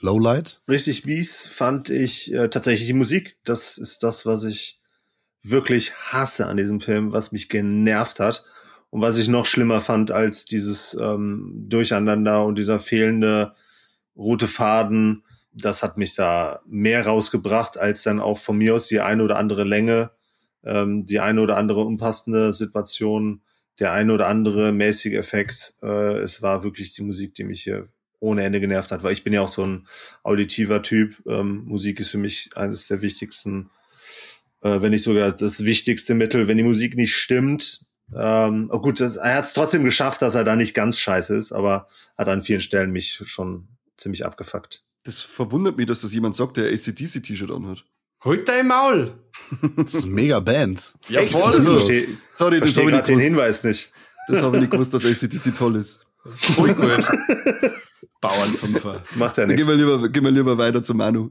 [0.00, 0.60] Lowlight?
[0.68, 3.36] Richtig mies fand ich äh, tatsächlich die Musik.
[3.44, 4.78] Das ist das, was ich
[5.42, 8.44] wirklich hasse an diesem Film, was mich genervt hat.
[8.96, 13.52] Und was ich noch schlimmer fand als dieses ähm, Durcheinander und dieser fehlende
[14.16, 15.22] rote Faden,
[15.52, 19.36] das hat mich da mehr rausgebracht, als dann auch von mir aus die eine oder
[19.36, 20.12] andere Länge,
[20.64, 23.42] ähm, die eine oder andere unpassende Situation
[23.80, 25.74] der ein oder andere mäßige Effekt.
[25.82, 29.24] Äh, es war wirklich die Musik, die mich hier ohne Ende genervt hat, weil ich
[29.24, 29.86] bin ja auch so ein
[30.22, 31.22] auditiver Typ.
[31.26, 33.68] Ähm, Musik ist für mich eines der wichtigsten,
[34.62, 36.48] äh, wenn nicht sogar das wichtigste Mittel.
[36.48, 40.34] Wenn die Musik nicht stimmt, ähm, oh gut, das, er hat es trotzdem geschafft, dass
[40.34, 41.86] er da nicht ganz scheiße ist, aber
[42.16, 44.84] hat an vielen Stellen mich schon ziemlich abgefuckt.
[45.04, 47.84] Das verwundert mich, dass das jemand sagt, der ACDC-T-Shirt anhat.
[48.24, 49.18] Halt dein Maul!
[49.76, 50.94] Das ist eine mega Band.
[51.08, 51.32] Ja, Echt?
[51.32, 51.52] voll.
[51.52, 53.24] Also, Versteh- sorry, das habe ich gerade nicht den gewusst.
[53.24, 53.92] Hinweis nicht.
[54.28, 56.04] Das habe ich nicht gewusst, dass ACDC toll ist.
[56.34, 57.04] Voll gut.
[58.20, 59.02] Bauernfünfer.
[59.14, 59.68] Macht ja Dann gehen nichts.
[59.68, 61.30] wir lieber, gehen wir lieber weiter zu Manu.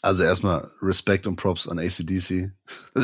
[0.00, 2.52] Also erstmal Respekt und Props an ACDC.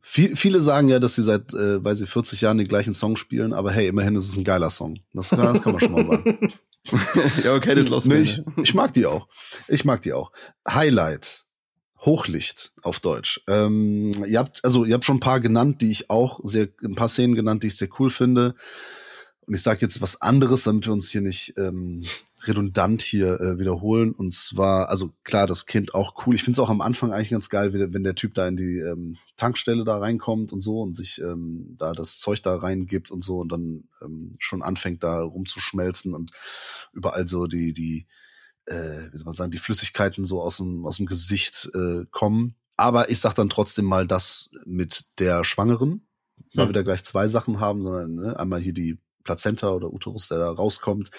[0.00, 3.16] Viel, viele sagen ja, dass sie seit, äh, weil sie 40 Jahren den gleichen Song
[3.16, 5.00] spielen, aber hey, immerhin ist es ein geiler Song.
[5.12, 6.52] Das, kann- das kann man schon mal sagen.
[7.44, 8.22] ja, okay, das lassen Nee, wir.
[8.22, 9.28] ich, ich mag die auch.
[9.68, 10.32] Ich mag die auch.
[10.68, 11.44] Highlight.
[12.04, 13.42] Hochlicht auf Deutsch.
[13.46, 16.94] Ähm, ihr habt, also ihr habt schon ein paar genannt, die ich auch sehr, ein
[16.94, 18.54] paar Szenen genannt, die ich sehr cool finde.
[19.42, 22.02] Und ich sage jetzt was anderes, damit wir uns hier nicht ähm,
[22.50, 24.12] redundant hier äh, wiederholen.
[24.12, 26.34] Und zwar, also klar, das Kind auch cool.
[26.34, 28.46] Ich finde es auch am Anfang eigentlich ganz geil, wenn, der- wenn der Typ da
[28.46, 32.56] in die ähm, Tankstelle da reinkommt und so und sich ähm, da das Zeug da
[32.56, 36.32] reingibt und so und dann ähm, schon anfängt da rumzuschmelzen und
[36.92, 38.06] überall so die, die,
[38.66, 42.54] äh, wie soll man sagen, die Flüssigkeiten so aus dem, aus dem Gesicht äh, kommen.
[42.76, 46.06] Aber ich sag dann trotzdem mal das mit der Schwangeren,
[46.54, 46.70] weil Hm.
[46.70, 50.38] wir da gleich zwei Sachen haben, sondern ne, einmal hier die Plazenta oder Uterus, der
[50.38, 51.10] da rauskommt,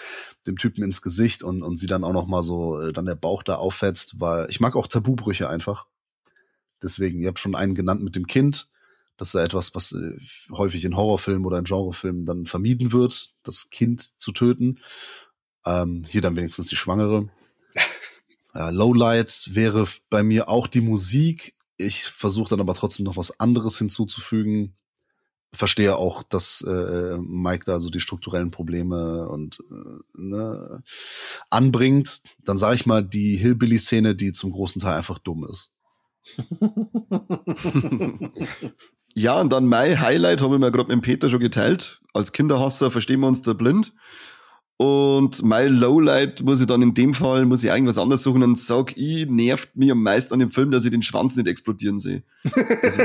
[0.46, 3.14] dem Typen ins Gesicht und, und sie dann auch noch mal so äh, dann der
[3.14, 5.86] Bauch da auffetzt, weil ich mag auch Tabubrüche einfach.
[6.82, 8.68] Deswegen, ihr habt schon einen genannt mit dem Kind.
[9.16, 10.18] Das ist ja etwas, was äh,
[10.50, 14.80] häufig in Horrorfilmen oder in Genrefilmen dann vermieden wird, das Kind zu töten.
[15.64, 17.28] Ähm, hier dann wenigstens die Schwangere.
[18.54, 21.56] Ja, Lowlights wäre bei mir auch die Musik.
[21.78, 24.76] Ich versuche dann aber trotzdem noch was anderes hinzuzufügen.
[25.54, 30.82] Verstehe auch, dass äh, Mike da so die strukturellen Probleme und äh, ne,
[31.50, 32.22] anbringt.
[32.44, 35.70] Dann sage ich mal die Hillbilly-Szene, die zum großen Teil einfach dumm ist.
[39.14, 42.00] Ja, und dann mein Highlight habe ich mir gerade mit dem Peter schon geteilt.
[42.14, 43.92] Als Kinderhasser verstehen wir uns da blind.
[44.82, 48.58] Und mein Lowlight muss ich dann in dem Fall, muss ich irgendwas anderes suchen und
[48.58, 52.00] sag ich, nervt mich am meisten an dem Film, dass ich den Schwanz nicht explodieren
[52.00, 52.24] sehe.
[52.82, 53.02] Also,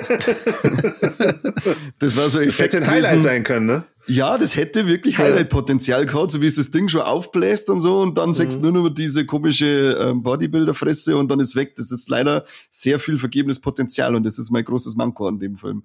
[2.00, 3.22] das war so ein Das Effekt hätte ein Highlight gewesen.
[3.22, 3.84] sein können, ne?
[4.08, 8.02] Ja, das hätte wirklich Highlight-Potenzial gehabt, so wie es das Ding schon aufbläst und so
[8.02, 11.76] und dann siehst du nur noch diese komische ähm, Bodybuilder-Fresse und dann ist weg.
[11.76, 15.56] Das ist leider sehr viel vergebenes Potenzial und das ist mein großes Manko an dem
[15.56, 15.84] Film.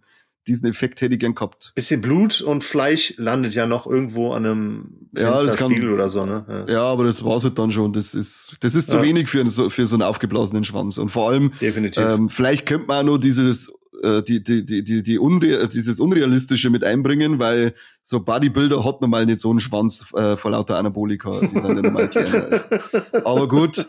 [0.48, 1.72] Diesen Effekt hätte ich gern gehabt.
[1.74, 4.84] Bisschen Blut und Fleisch landet ja noch irgendwo an einem
[5.16, 6.44] Ja, das kann- oder so, ne?
[6.66, 6.74] Ja.
[6.74, 7.92] Ja, aber das war's halt dann schon.
[7.92, 9.02] Das ist, das ist zu Ja.
[9.04, 10.98] wenig für, für so einen aufgeblasenen Schwanz.
[10.98, 12.02] Und vor allem, Definitiv.
[12.04, 13.72] ähm, vielleicht könnte man auch noch dieses,
[14.02, 19.00] äh, die, die, die, die, die Unre dieses Unrealistische mit einbringen, weil so Bodybuilder hat
[19.00, 21.38] normal nicht so einen Schwanz äh, vor lauter Anabolika.
[21.40, 22.60] Die sind ja normal gerne.
[23.24, 23.86] Aber gut,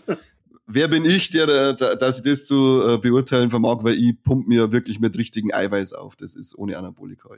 [0.66, 4.22] wer bin ich, der, der, der dass ich das zu äh, beurteilen vermag, weil ich
[4.24, 6.16] pump mir wirklich mit richtigen Eiweiß auf.
[6.16, 7.30] Das ist ohne Anabolika.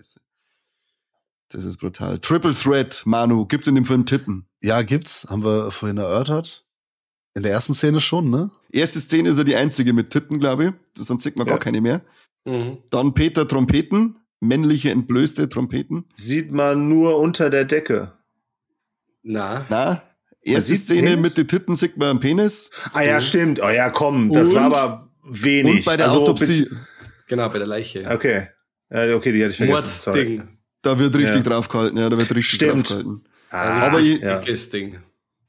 [1.50, 2.20] Das ist brutal.
[2.20, 4.46] Triple Threat, Manu, gibt's in dem Film Titten?
[4.64, 6.66] Ja, gibt's, haben wir vorhin erörtert.
[7.36, 8.50] In der ersten Szene schon, ne?
[8.72, 10.66] Erste Szene ist ja die einzige mit Titten, glaube
[10.96, 11.04] ich.
[11.06, 11.54] Sonst sieht man Ja.
[11.54, 12.02] gar keine mehr.
[12.46, 12.78] Mhm.
[12.90, 16.06] Dann Peter Trompeten, männliche entblößte Trompeten.
[16.16, 18.14] Sieht man nur unter der Decke.
[19.24, 20.04] Na, Na,
[20.54, 21.22] erste sieht Szene Penis?
[21.22, 22.70] mit den Titten sieht man einen Penis.
[22.94, 23.60] Ah ja, stimmt.
[23.62, 25.78] Oh ja, komm, das Und- war aber wenig.
[25.78, 26.68] Und bei der Also, Autopsie,
[27.28, 28.04] genau, bei der Leiche.
[28.10, 28.48] Okay.
[28.90, 29.88] Okay, die hatte ich vergessen.
[29.88, 30.26] Sorry.
[30.38, 30.58] Mordsding.
[30.84, 31.42] da wird richtig Ja.
[31.42, 31.98] draufgehalten.
[31.98, 32.90] Ja, da wird richtig Stimmt.
[32.90, 33.24] draufgehalten.
[33.50, 34.40] Ah, Aber ich- ja.
[34.40, 34.98] Dickes Ding.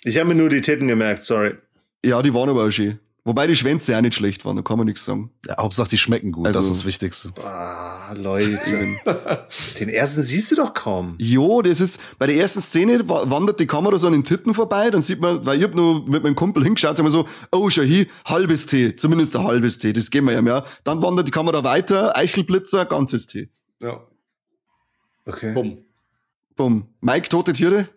[0.05, 1.55] ich habe mir nur die Titten gemerkt, sorry.
[2.05, 2.99] Ja, die waren aber auch schön.
[3.27, 5.31] Wobei die Schwänze auch nicht schlecht waren, da kann man nichts sagen.
[5.47, 7.33] Ja, Hauptsache, die schmecken gut, Also- das ist das Wichtigste.
[7.45, 8.97] Ah, Leute.
[9.81, 11.17] den ersten siehst du doch kaum.
[11.19, 14.55] Jo, das ist, bei der ersten Szene wa- wandert die Kamera so an den Titten
[14.55, 17.27] vorbei, dann sieht man, weil ich hab nur mit meinem Kumpel hingeschaut, sagen wir so,
[17.51, 20.63] oh, schau hier, halbes Tee, zumindest ein halbes Tee, das gehen wir ja mehr.
[20.85, 23.49] Dann wandert die Kamera weiter, Eichelblitzer, ganzes Tee.
[23.83, 24.07] Ja.
[25.25, 25.53] Okay.
[25.53, 25.79] Bumm.
[26.55, 26.87] Bumm.
[27.01, 27.89] Mike, tote Tiere?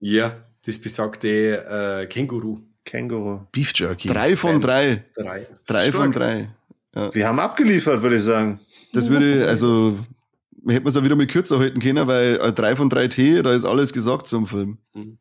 [0.00, 1.64] Ja, das besagte
[2.02, 2.58] äh, Känguru.
[2.84, 3.40] Känguru.
[3.52, 4.08] Beef Jerky.
[4.08, 5.04] Drei von drei.
[5.14, 5.46] Drei.
[5.66, 5.94] Drei Stark.
[5.94, 6.48] von drei.
[7.12, 8.60] Wir haben abgeliefert, würde ich sagen.
[8.92, 9.98] Das würde, also,
[10.68, 13.40] hätte man es auch wieder mal kürzer halten können, weil äh, drei von drei Tee,
[13.42, 14.76] da ist alles gesagt zum Film.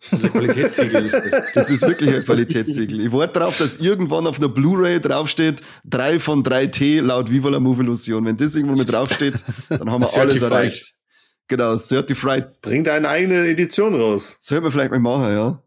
[0.10, 1.54] Das ist ein Qualitätssiegel, ist das.
[1.54, 3.00] Das ist wirklich ein Qualitätssiegel.
[3.00, 7.50] Ich warte darauf, dass irgendwann auf einer Blu-ray draufsteht, drei von drei T laut Viva
[7.50, 8.26] la Move Illusion.
[8.26, 9.36] Wenn das irgendwo mit draufsteht,
[9.70, 10.42] dann haben wir alles Certified.
[10.52, 10.96] erreicht.
[11.48, 12.62] Genau, Certified.
[12.62, 14.36] Bring deine eigene Edition raus.
[14.42, 15.64] Sollten wir vielleicht mal machen, ja.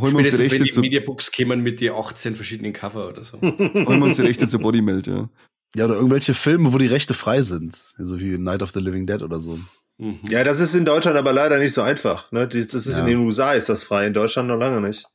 [0.00, 2.72] Holen wir uns die Spätestens, wenn Rechte die zu, Mediabooks kämen mit die 18 verschiedenen
[2.72, 3.40] Cover oder so.
[3.42, 5.28] holen wir uns die Rechte zu Bodymelt, ja.
[5.76, 7.94] Ja, oder irgendwelche Filme, wo die Rechte frei sind.
[7.98, 9.58] So wie Night of the Living Dead oder so.
[9.98, 10.20] Mhm.
[10.28, 12.30] Ja, das ist in Deutschland aber leider nicht so einfach.
[12.32, 12.46] Ne?
[12.46, 12.98] Das ist ja.
[13.00, 15.06] in den USA ist das frei, in Deutschland noch lange nicht.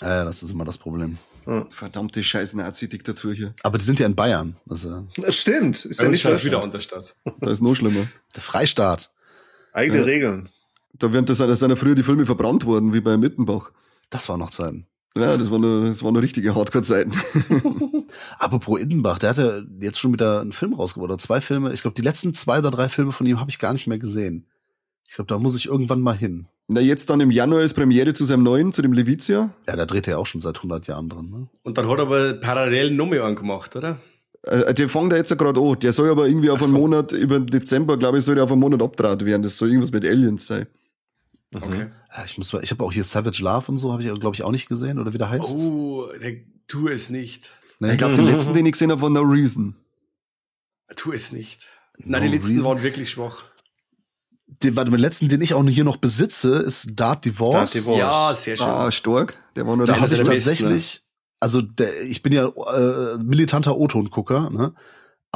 [0.00, 1.18] Ja, das ist immer das Problem.
[1.70, 3.54] Verdammte scheiß Nazi-Diktatur hier.
[3.62, 4.56] Aber die sind ja in Bayern.
[4.68, 5.84] Also das stimmt.
[5.84, 7.14] Ist ja nicht wieder unter Stadt.
[7.40, 8.08] Da ist noch schlimmer.
[8.34, 9.12] Der Freistaat.
[9.72, 10.04] Eigene ja.
[10.04, 10.48] Regeln.
[10.94, 13.70] Da wären das, das sind ja früher die Filme verbrannt worden, wie bei Mittenbach.
[14.10, 14.86] Das war noch Zeiten.
[15.16, 17.12] Ja, das waren nur, das waren nur richtige Hardcore-Zeiten.
[18.38, 21.72] Apropos Ittenbach, der hatte jetzt schon wieder einen Film rausgebracht, oder zwei Filme.
[21.72, 23.98] Ich glaube, die letzten zwei oder drei Filme von ihm habe ich gar nicht mehr
[23.98, 24.46] gesehen.
[25.04, 26.48] Ich glaube, da muss ich irgendwann mal hin.
[26.68, 29.50] Na, jetzt dann im Januar ist Premiere zu seinem neuen, zu dem Levizia.
[29.66, 31.30] Ja, da dreht er auch schon seit 100 Jahren dran.
[31.30, 31.48] Ne?
[31.62, 33.98] Und dann hat er aber parallel Nummer angemacht, oder?
[34.42, 35.78] Äh, der fängt da jetzt ja gerade an.
[35.78, 36.66] Der soll aber irgendwie auf so.
[36.66, 39.42] einen Monat, über Dezember, glaube ich, soll der auf einen Monat abdraht werden.
[39.42, 40.66] Das soll irgendwas mit Aliens sein.
[41.52, 41.62] Mhm.
[41.62, 41.86] Okay.
[42.24, 44.50] Ich muss, ich habe auch hier Savage Love und so, habe ich, glaube ich, auch
[44.50, 45.56] nicht gesehen, oder wie der heißt.
[45.58, 46.36] Oh, der,
[46.66, 47.50] tu es nicht.
[47.78, 47.92] Nee.
[47.92, 49.76] Ich glaube, den letzten, den ich gesehen habe, war No Reason.
[50.94, 51.66] Tu es nicht.
[51.98, 52.70] Nein, no die letzten reason.
[52.70, 53.44] waren wirklich schwach
[54.62, 57.72] den, warte, den letzten, den ich auch hier noch besitze, ist Dart Divorce.
[57.72, 57.98] Dart Divorce.
[57.98, 58.66] Ja, sehr schön.
[58.66, 59.38] Ah, stark.
[59.56, 61.02] Der war nur da habe ich tatsächlich,
[61.40, 64.74] also der, ich bin ja äh, militanter O-Ton-Gucker, ne?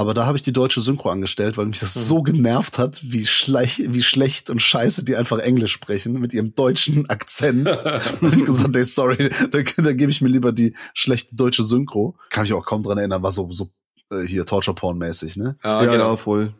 [0.00, 2.00] Aber da habe ich die deutsche Synchro angestellt, weil mich das mhm.
[2.00, 6.54] so genervt hat, wie, schlech, wie schlecht und scheiße die einfach Englisch sprechen mit ihrem
[6.54, 7.66] deutschen Akzent.
[7.66, 11.64] da habe ich gesagt, ey, sorry, da, da gebe ich mir lieber die schlechte deutsche
[11.64, 12.16] Synchro.
[12.30, 13.68] Kann mich auch kaum dran erinnern, war so, so
[14.10, 15.58] äh, hier Torture-Porn-mäßig, ne?
[15.62, 16.54] Ja, ja, genau, voll.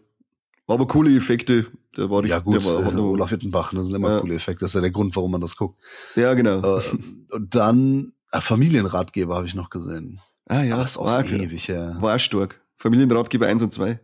[0.67, 1.65] War aber coole Effekte.
[1.97, 4.21] Der war ja gut, der war, äh, Olaf Wittenbach, das sind immer ja.
[4.21, 4.67] coole Effekte.
[4.67, 5.81] Das ist ja der Grund, warum man das guckt.
[6.15, 6.77] Ja, genau.
[6.77, 6.83] Äh,
[7.31, 10.21] und dann äh, Familienratgeber habe ich noch gesehen.
[10.47, 11.93] Ah ja, das ist auch war so ewig her.
[11.95, 12.03] Ja.
[12.03, 12.61] War stark.
[12.81, 14.01] Familienratgeber 1 und 2.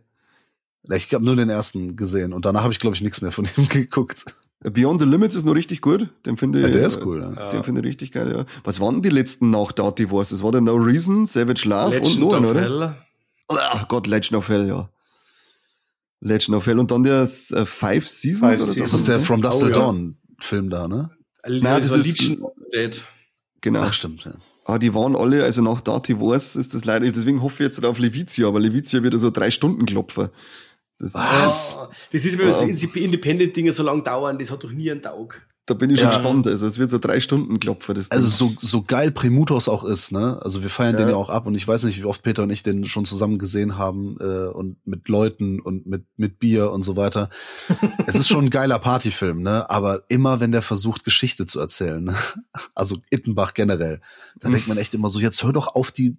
[0.93, 3.45] Ich habe nur den ersten gesehen und danach habe ich, glaube ich, nichts mehr von
[3.57, 4.23] ihm geguckt.
[4.61, 6.09] Beyond the Limits ist noch richtig gut.
[6.25, 6.65] Den finde ich.
[6.65, 7.49] Ja, der ist cool, ja.
[7.49, 8.45] Den finde ich richtig geil, ja.
[8.63, 10.29] Was waren die letzten nach Darty Wars?
[10.29, 12.61] Das war der No Reason, Savage Love Legend und noch, oder?
[12.61, 12.95] Hell.
[13.49, 14.89] Oh Gott, Legend of Hell, ja.
[16.21, 18.81] Legend of Hell und dann der äh, Five Seasons Five oder so.
[18.81, 21.11] Das ist der From Dust Till oh, Dawn Film da, ne?
[21.45, 23.03] Nein, das, ist Legion Dead.
[23.61, 23.81] Genau.
[23.81, 24.33] Ach, stimmt, ja.
[24.67, 27.85] Ah, die waren alle, also nach Darty Wars ist das leider, deswegen hoffe ich jetzt
[27.85, 30.27] auf Levizia, aber Levizia wird so drei Stunden klopfen.
[30.99, 31.79] Das, Was?
[32.11, 32.53] Das ist, wenn ja.
[32.53, 35.47] so Independent-Dinge so lang dauern, das hat doch nie einen Tag.
[35.67, 36.15] Da bin ich schon ja.
[36.15, 36.47] gespannt.
[36.47, 37.93] Also es wird so drei Stunden Klopfer.
[37.93, 40.39] Das also so, so geil Primutos auch ist, ne?
[40.41, 40.99] Also wir feiern ja.
[40.99, 43.03] den ja auch ab und ich weiß nicht, wie oft Peter und ich den schon
[43.03, 47.29] zusammen gesehen haben äh, und mit Leuten und mit, mit Bier und so weiter.
[48.07, 49.69] es ist schon ein geiler Partyfilm, ne?
[49.69, 52.15] Aber immer, wenn der versucht, Geschichte zu erzählen, ne?
[52.73, 53.99] also Ittenbach generell,
[54.39, 56.15] da denkt man echt immer so, jetzt hör doch auf, die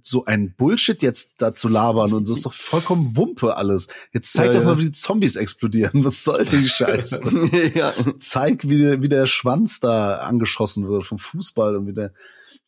[0.00, 3.88] so ein Bullshit jetzt da zu labern und so ist doch vollkommen Wumpe alles.
[4.12, 6.04] Jetzt zeig ja, doch mal, wie die Zombies explodieren.
[6.04, 7.50] Was soll denn die Scheiße?
[7.74, 7.92] ja.
[8.20, 12.12] Zeig, wie der wie der Schwanz da angeschossen wird vom Fußball und wie der,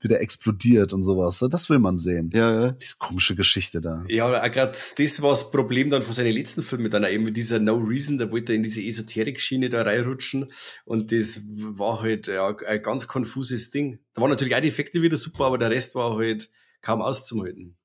[0.01, 1.45] wie der explodiert und sowas.
[1.51, 2.31] Das will man sehen.
[2.33, 2.73] Ja, ja.
[2.73, 4.05] Diese komische Geschichte da.
[4.09, 7.59] Ja, gerade das war das Problem dann von seinen letzten Filmen dann eben mit dieser
[7.59, 10.51] No Reason, da wollte er in diese Esoterik-Schiene da reinrutschen
[10.85, 14.01] und das war halt ja, ein ganz konfuses Ding.
[14.15, 16.51] Da waren natürlich auch die Effekte wieder super, aber der Rest war halt
[16.81, 17.77] kaum auszuhalten.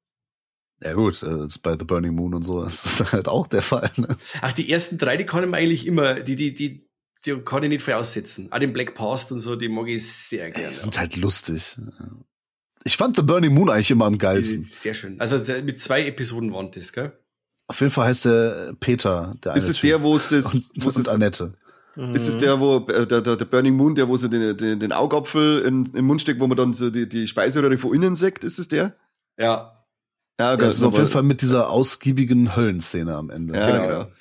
[0.82, 3.62] Ja gut, äh, ist bei The Burning Moon und so ist das halt auch der
[3.62, 3.92] Fall.
[3.98, 4.18] Ne?
[4.42, 6.89] Ach, die ersten drei, die kann ich eigentlich immer, die, die, die,
[7.26, 8.52] die kann ich nicht voraussetzen.
[8.52, 10.70] Auch den Black Past und so, die mag ich sehr gerne.
[10.70, 11.78] Die sind halt lustig.
[12.84, 14.66] Ich fand The Burning Moon eigentlich immer am geilsten.
[14.66, 15.20] Sehr schön.
[15.20, 17.12] Also mit zwei Episoden waren das, gell?
[17.68, 20.90] Auf jeden Fall heißt der Peter, der Ist es der, wo es das, und, wo
[20.90, 21.54] es Annette.
[22.14, 24.80] Ist es der, wo äh, der, der, der Burning Moon, der, wo sie den, den,
[24.80, 28.16] den Augapfel in, den Mund steckt, wo man dann so die, die Speiseröhre von innen
[28.16, 28.44] sägt?
[28.44, 28.96] Ist es der?
[29.38, 29.86] Ja.
[30.40, 33.58] Ja, das ist auf jeden Fall mit dieser ausgiebigen Höllenszene am Ende.
[33.58, 33.88] Ja, genau.
[33.88, 34.12] genau.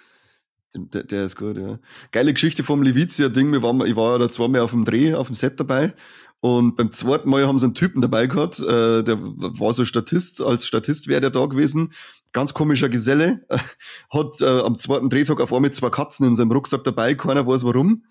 [0.75, 1.79] Der, der ist gut, ja.
[2.13, 3.55] Geile Geschichte vom Levizia-Ding.
[3.55, 5.95] Ich war ja da zweimal auf dem Dreh, auf dem Set dabei.
[6.41, 10.41] Und beim zweiten Mal haben sie einen Typen dabei gehabt, äh, der war so Statist,
[10.41, 11.93] als Statist wäre der da gewesen.
[12.33, 13.45] Ganz komischer Geselle.
[14.11, 17.65] Hat äh, am zweiten Drehtag auf einmal zwei Katzen in seinem Rucksack dabei, keiner weiß
[17.65, 18.05] warum.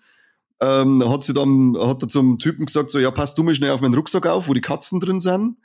[0.60, 3.70] Ähm, hat sie dann, hat er zum Typen gesagt, so, ja, passt du mal schnell
[3.70, 5.56] auf meinen Rucksack auf, wo die Katzen drin sind.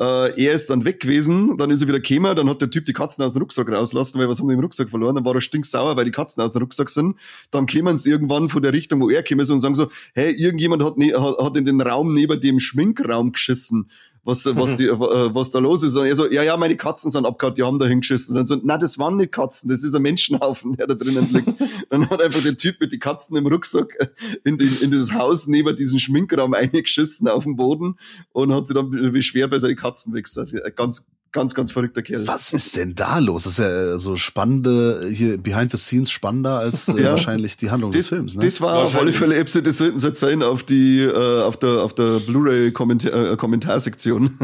[0.00, 2.86] Äh, er ist dann weg gewesen, dann ist er wieder gekommen, dann hat der Typ
[2.86, 5.16] die Katzen aus dem Rucksack rauslassen, weil was haben die im Rucksack verloren?
[5.16, 7.16] Dann war er stinksauer, weil die Katzen aus dem Rucksack sind.
[7.50, 10.84] Dann kämen sie irgendwann von der Richtung, wo er käme und sagen so, hey, irgendjemand
[10.84, 13.90] hat, ne, hat in den Raum neben dem Schminkraum geschissen
[14.28, 15.96] was, was, die, äh, was da los ist.
[15.96, 18.32] Und er so, ja, ja, meine Katzen sind abgehauen, die haben da hingeschissen.
[18.32, 21.32] Und dann so, na, das waren nicht Katzen, das ist ein Menschenhaufen, der da drinnen
[21.32, 21.48] liegt.
[21.90, 23.88] dann hat einfach der Typ mit den Katzen im Rucksack
[24.44, 27.98] in, den, in das Haus neben diesen Schminkraum eingeschissen auf dem Boden
[28.32, 30.52] und hat sich dann beschwert, weil seine Katzen weg sind.
[30.76, 32.26] Ganz, ganz, ganz verrückter Kerl.
[32.26, 33.44] Was ist denn da los?
[33.44, 37.56] Das ist ja äh, so spannende, hier behind the scenes spannender als äh, ja, wahrscheinlich
[37.56, 38.34] die Handlung das, des Films.
[38.34, 38.44] Ne?
[38.44, 41.82] Das war auf alle Fälle Episode, das sollten sie sein auf die, äh, auf der,
[41.82, 44.38] auf der Blu-ray-Kommentarsektion.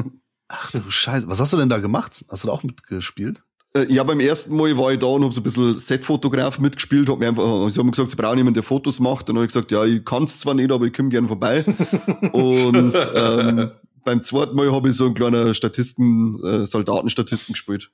[0.48, 1.28] Ach du Scheiße.
[1.28, 2.24] Was hast du denn da gemacht?
[2.28, 3.42] Hast du da auch mitgespielt?
[3.76, 7.08] Äh, ja, beim ersten Mal war ich da und hab so ein bisschen Setfotograf mitgespielt,
[7.08, 9.28] hab mir einfach, sie haben gesagt, sie brauchen jemanden, der Fotos macht.
[9.28, 11.64] Dann habe ich gesagt, ja, ich kann's zwar nicht, aber ich komme gern vorbei.
[12.32, 13.70] und ähm,
[14.04, 17.90] beim zweiten Mal habe ich so einen kleinen Statisten, äh, Soldatenstatisten gespielt.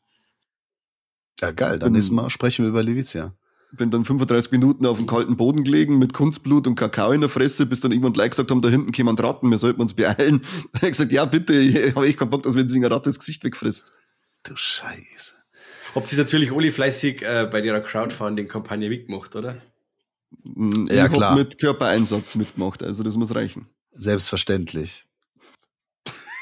[1.40, 1.78] Ja, geil.
[1.78, 3.34] Dann nächstes Mal sprechen wir über Levizia.
[3.72, 7.30] Bin dann 35 Minuten auf dem kalten Boden gelegen mit Kunstblut und Kakao in der
[7.30, 10.44] Fresse, bis dann irgendwann Leute gesagt haben, da hinten kommen Ratten, wir sollten uns beeilen.
[10.72, 12.92] Da hab ich gesagt, ja bitte, ich habe echt keinen Bock, dass wenn sich eine
[12.92, 13.92] Ratte das Gesicht wegfrisst.
[14.42, 15.34] Du Scheiße.
[15.94, 19.56] Habt ihr natürlich alle fleißig äh, bei der Crowdfunding-Kampagne mitgemacht, oder?
[20.32, 21.36] Ich Ja, klar.
[21.36, 23.68] mit Körpereinsatz mitgemacht, also das muss reichen.
[23.92, 25.06] Selbstverständlich.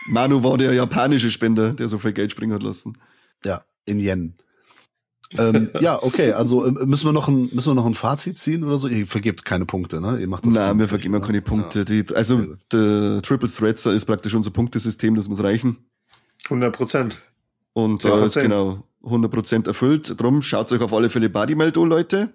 [0.08, 2.96] Manu war der japanische Spender, der so viel Geld springen hat lassen.
[3.44, 4.34] Ja, in Yen.
[5.36, 8.64] ähm, ja, okay, also äh, müssen wir noch ein müssen wir noch ein Fazit ziehen
[8.64, 8.88] oder so?
[8.88, 10.18] Ihr vergebt keine Punkte, ne?
[10.18, 11.26] Ihr macht das Nein, wir vergeben ja ne?
[11.26, 11.84] keine Punkte.
[11.84, 12.58] Die, Sehr also gut.
[12.72, 15.76] der Triple Threatser ist praktisch unser Punktesystem, das muss reichen.
[16.44, 17.22] 100 Prozent.
[17.74, 18.44] Und da ist zehn.
[18.44, 20.20] genau 100% erfüllt.
[20.20, 22.34] Drum schaut euch auf alle Fälle Bodymelt an, Leute.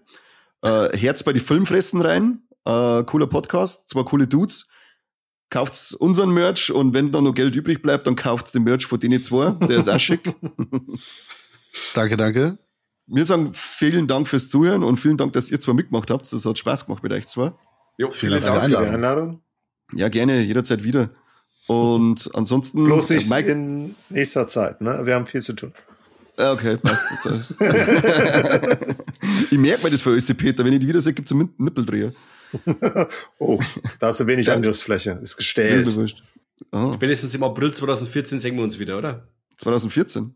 [0.61, 2.43] Äh, Herz bei die Filmfressen rein.
[2.65, 4.69] Äh, cooler Podcast, zwei coole Dudes.
[5.49, 8.99] Kauft unseren Merch und wenn da noch Geld übrig bleibt, dann kauft den Merch von
[8.99, 9.51] denen zwei.
[9.51, 10.21] Der ist auch schick.
[11.95, 12.59] Danke, danke.
[13.07, 16.31] Wir sagen vielen Dank fürs Zuhören und vielen Dank, dass ihr zwei mitgemacht habt.
[16.31, 17.51] Das hat Spaß gemacht mit euch zwei.
[17.97, 18.85] Jo, Vielen vielen Dank für die Dank.
[18.85, 19.41] Für die Einladung.
[19.93, 21.09] Ja, gerne, jederzeit wieder.
[21.67, 22.83] Und ansonsten.
[22.83, 25.05] Bloß nicht Mike, in nächster Zeit, ne?
[25.05, 25.73] Wir haben viel zu tun.
[26.37, 27.05] Ah, Okay, passt.
[29.51, 30.65] ich merke mir das für euch, Peter.
[30.65, 32.11] Wenn ich die wieder sehe, gibt es einen Nippeldreher.
[33.39, 33.59] Oh,
[33.99, 34.49] da hast du wenig.
[34.51, 35.19] Angriffsfläche.
[35.21, 35.95] Ist gestellt.
[35.95, 36.23] wurscht.
[36.71, 39.27] Ah, Spätestens im April 2014 sehen wir uns wieder, oder?
[39.57, 40.33] 2014.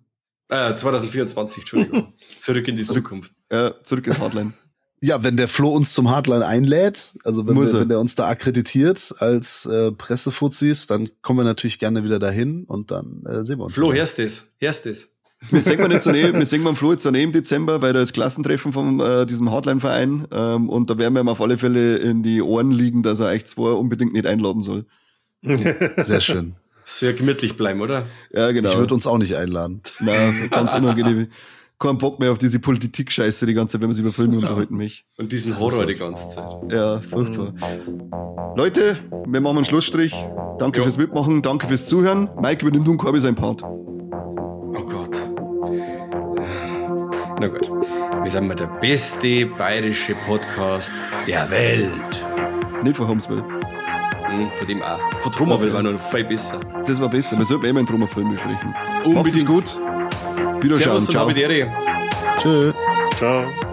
[0.50, 2.14] Äh, 2024, Entschuldigung.
[2.38, 3.34] Zurück in die Zukunft.
[3.52, 4.54] Ja, zurück ins Hardline.
[5.02, 7.82] Ja, wenn der Flo uns zum Hardline einlädt, also wenn, wir, er.
[7.82, 12.64] wenn der uns da akkreditiert als äh, Pressefuzis, dann kommen wir natürlich gerne wieder dahin
[12.64, 13.76] und dann äh, sehen wir uns.
[13.76, 14.48] Flo, hörst das?
[14.58, 15.10] Hörst das?
[15.52, 17.94] Wir sehen wir nicht so neben, wir sehen wir Flo jetzt so neben Dezember bei
[17.94, 20.28] das Klassentreffen von äh, diesem Hardline-Verein.
[20.32, 23.28] Ähm, und da werden wir ihm auf alle Fälle in die Ohren liegen, dass er
[23.28, 24.86] euch zwei unbedingt nicht einladen soll.
[25.98, 26.56] Sehr schön.
[27.02, 28.06] Ja gemütlich bleiben, oder?
[28.32, 28.72] Ja, genau.
[28.72, 29.82] Ich würde uns auch nicht einladen.
[30.00, 31.28] Na, ganz unangenehm.
[31.80, 34.76] Kein Bock mehr auf diese Politik-Scheiße die ganze Zeit, wenn man sich über Filme unterhalten
[34.76, 35.06] mich.
[35.18, 36.72] Und diesen Das Horror ist die ganze Zeit.
[36.72, 37.54] Ja, furchtbar.
[38.56, 40.16] Leute, wir machen einen Schlussstrich.
[40.58, 40.86] Danke Jo.
[40.86, 42.30] fürs Mitmachen, danke fürs Zuhören.
[42.42, 43.64] Mike, übernimm du und Corby sein Part.
[47.40, 47.70] Na gut.
[48.24, 50.92] Wir sind mal der beste bayerische Podcast
[51.28, 52.26] der Welt.
[52.84, 53.44] Nicht von Homesville.
[54.28, 55.00] Hm, von dem auch.
[55.20, 56.60] Von Trommerville war noch viel besser.
[56.86, 57.38] Das war besser.
[57.38, 58.72] Wir sollten immer einen Trummerfilm besprechen.
[59.14, 59.48] Macht es Unbedingt.
[59.48, 59.78] gut.
[60.62, 61.00] Wiederschauen.
[61.04, 61.30] Ciao.
[62.40, 62.74] Tschö.
[63.16, 63.67] Ciao.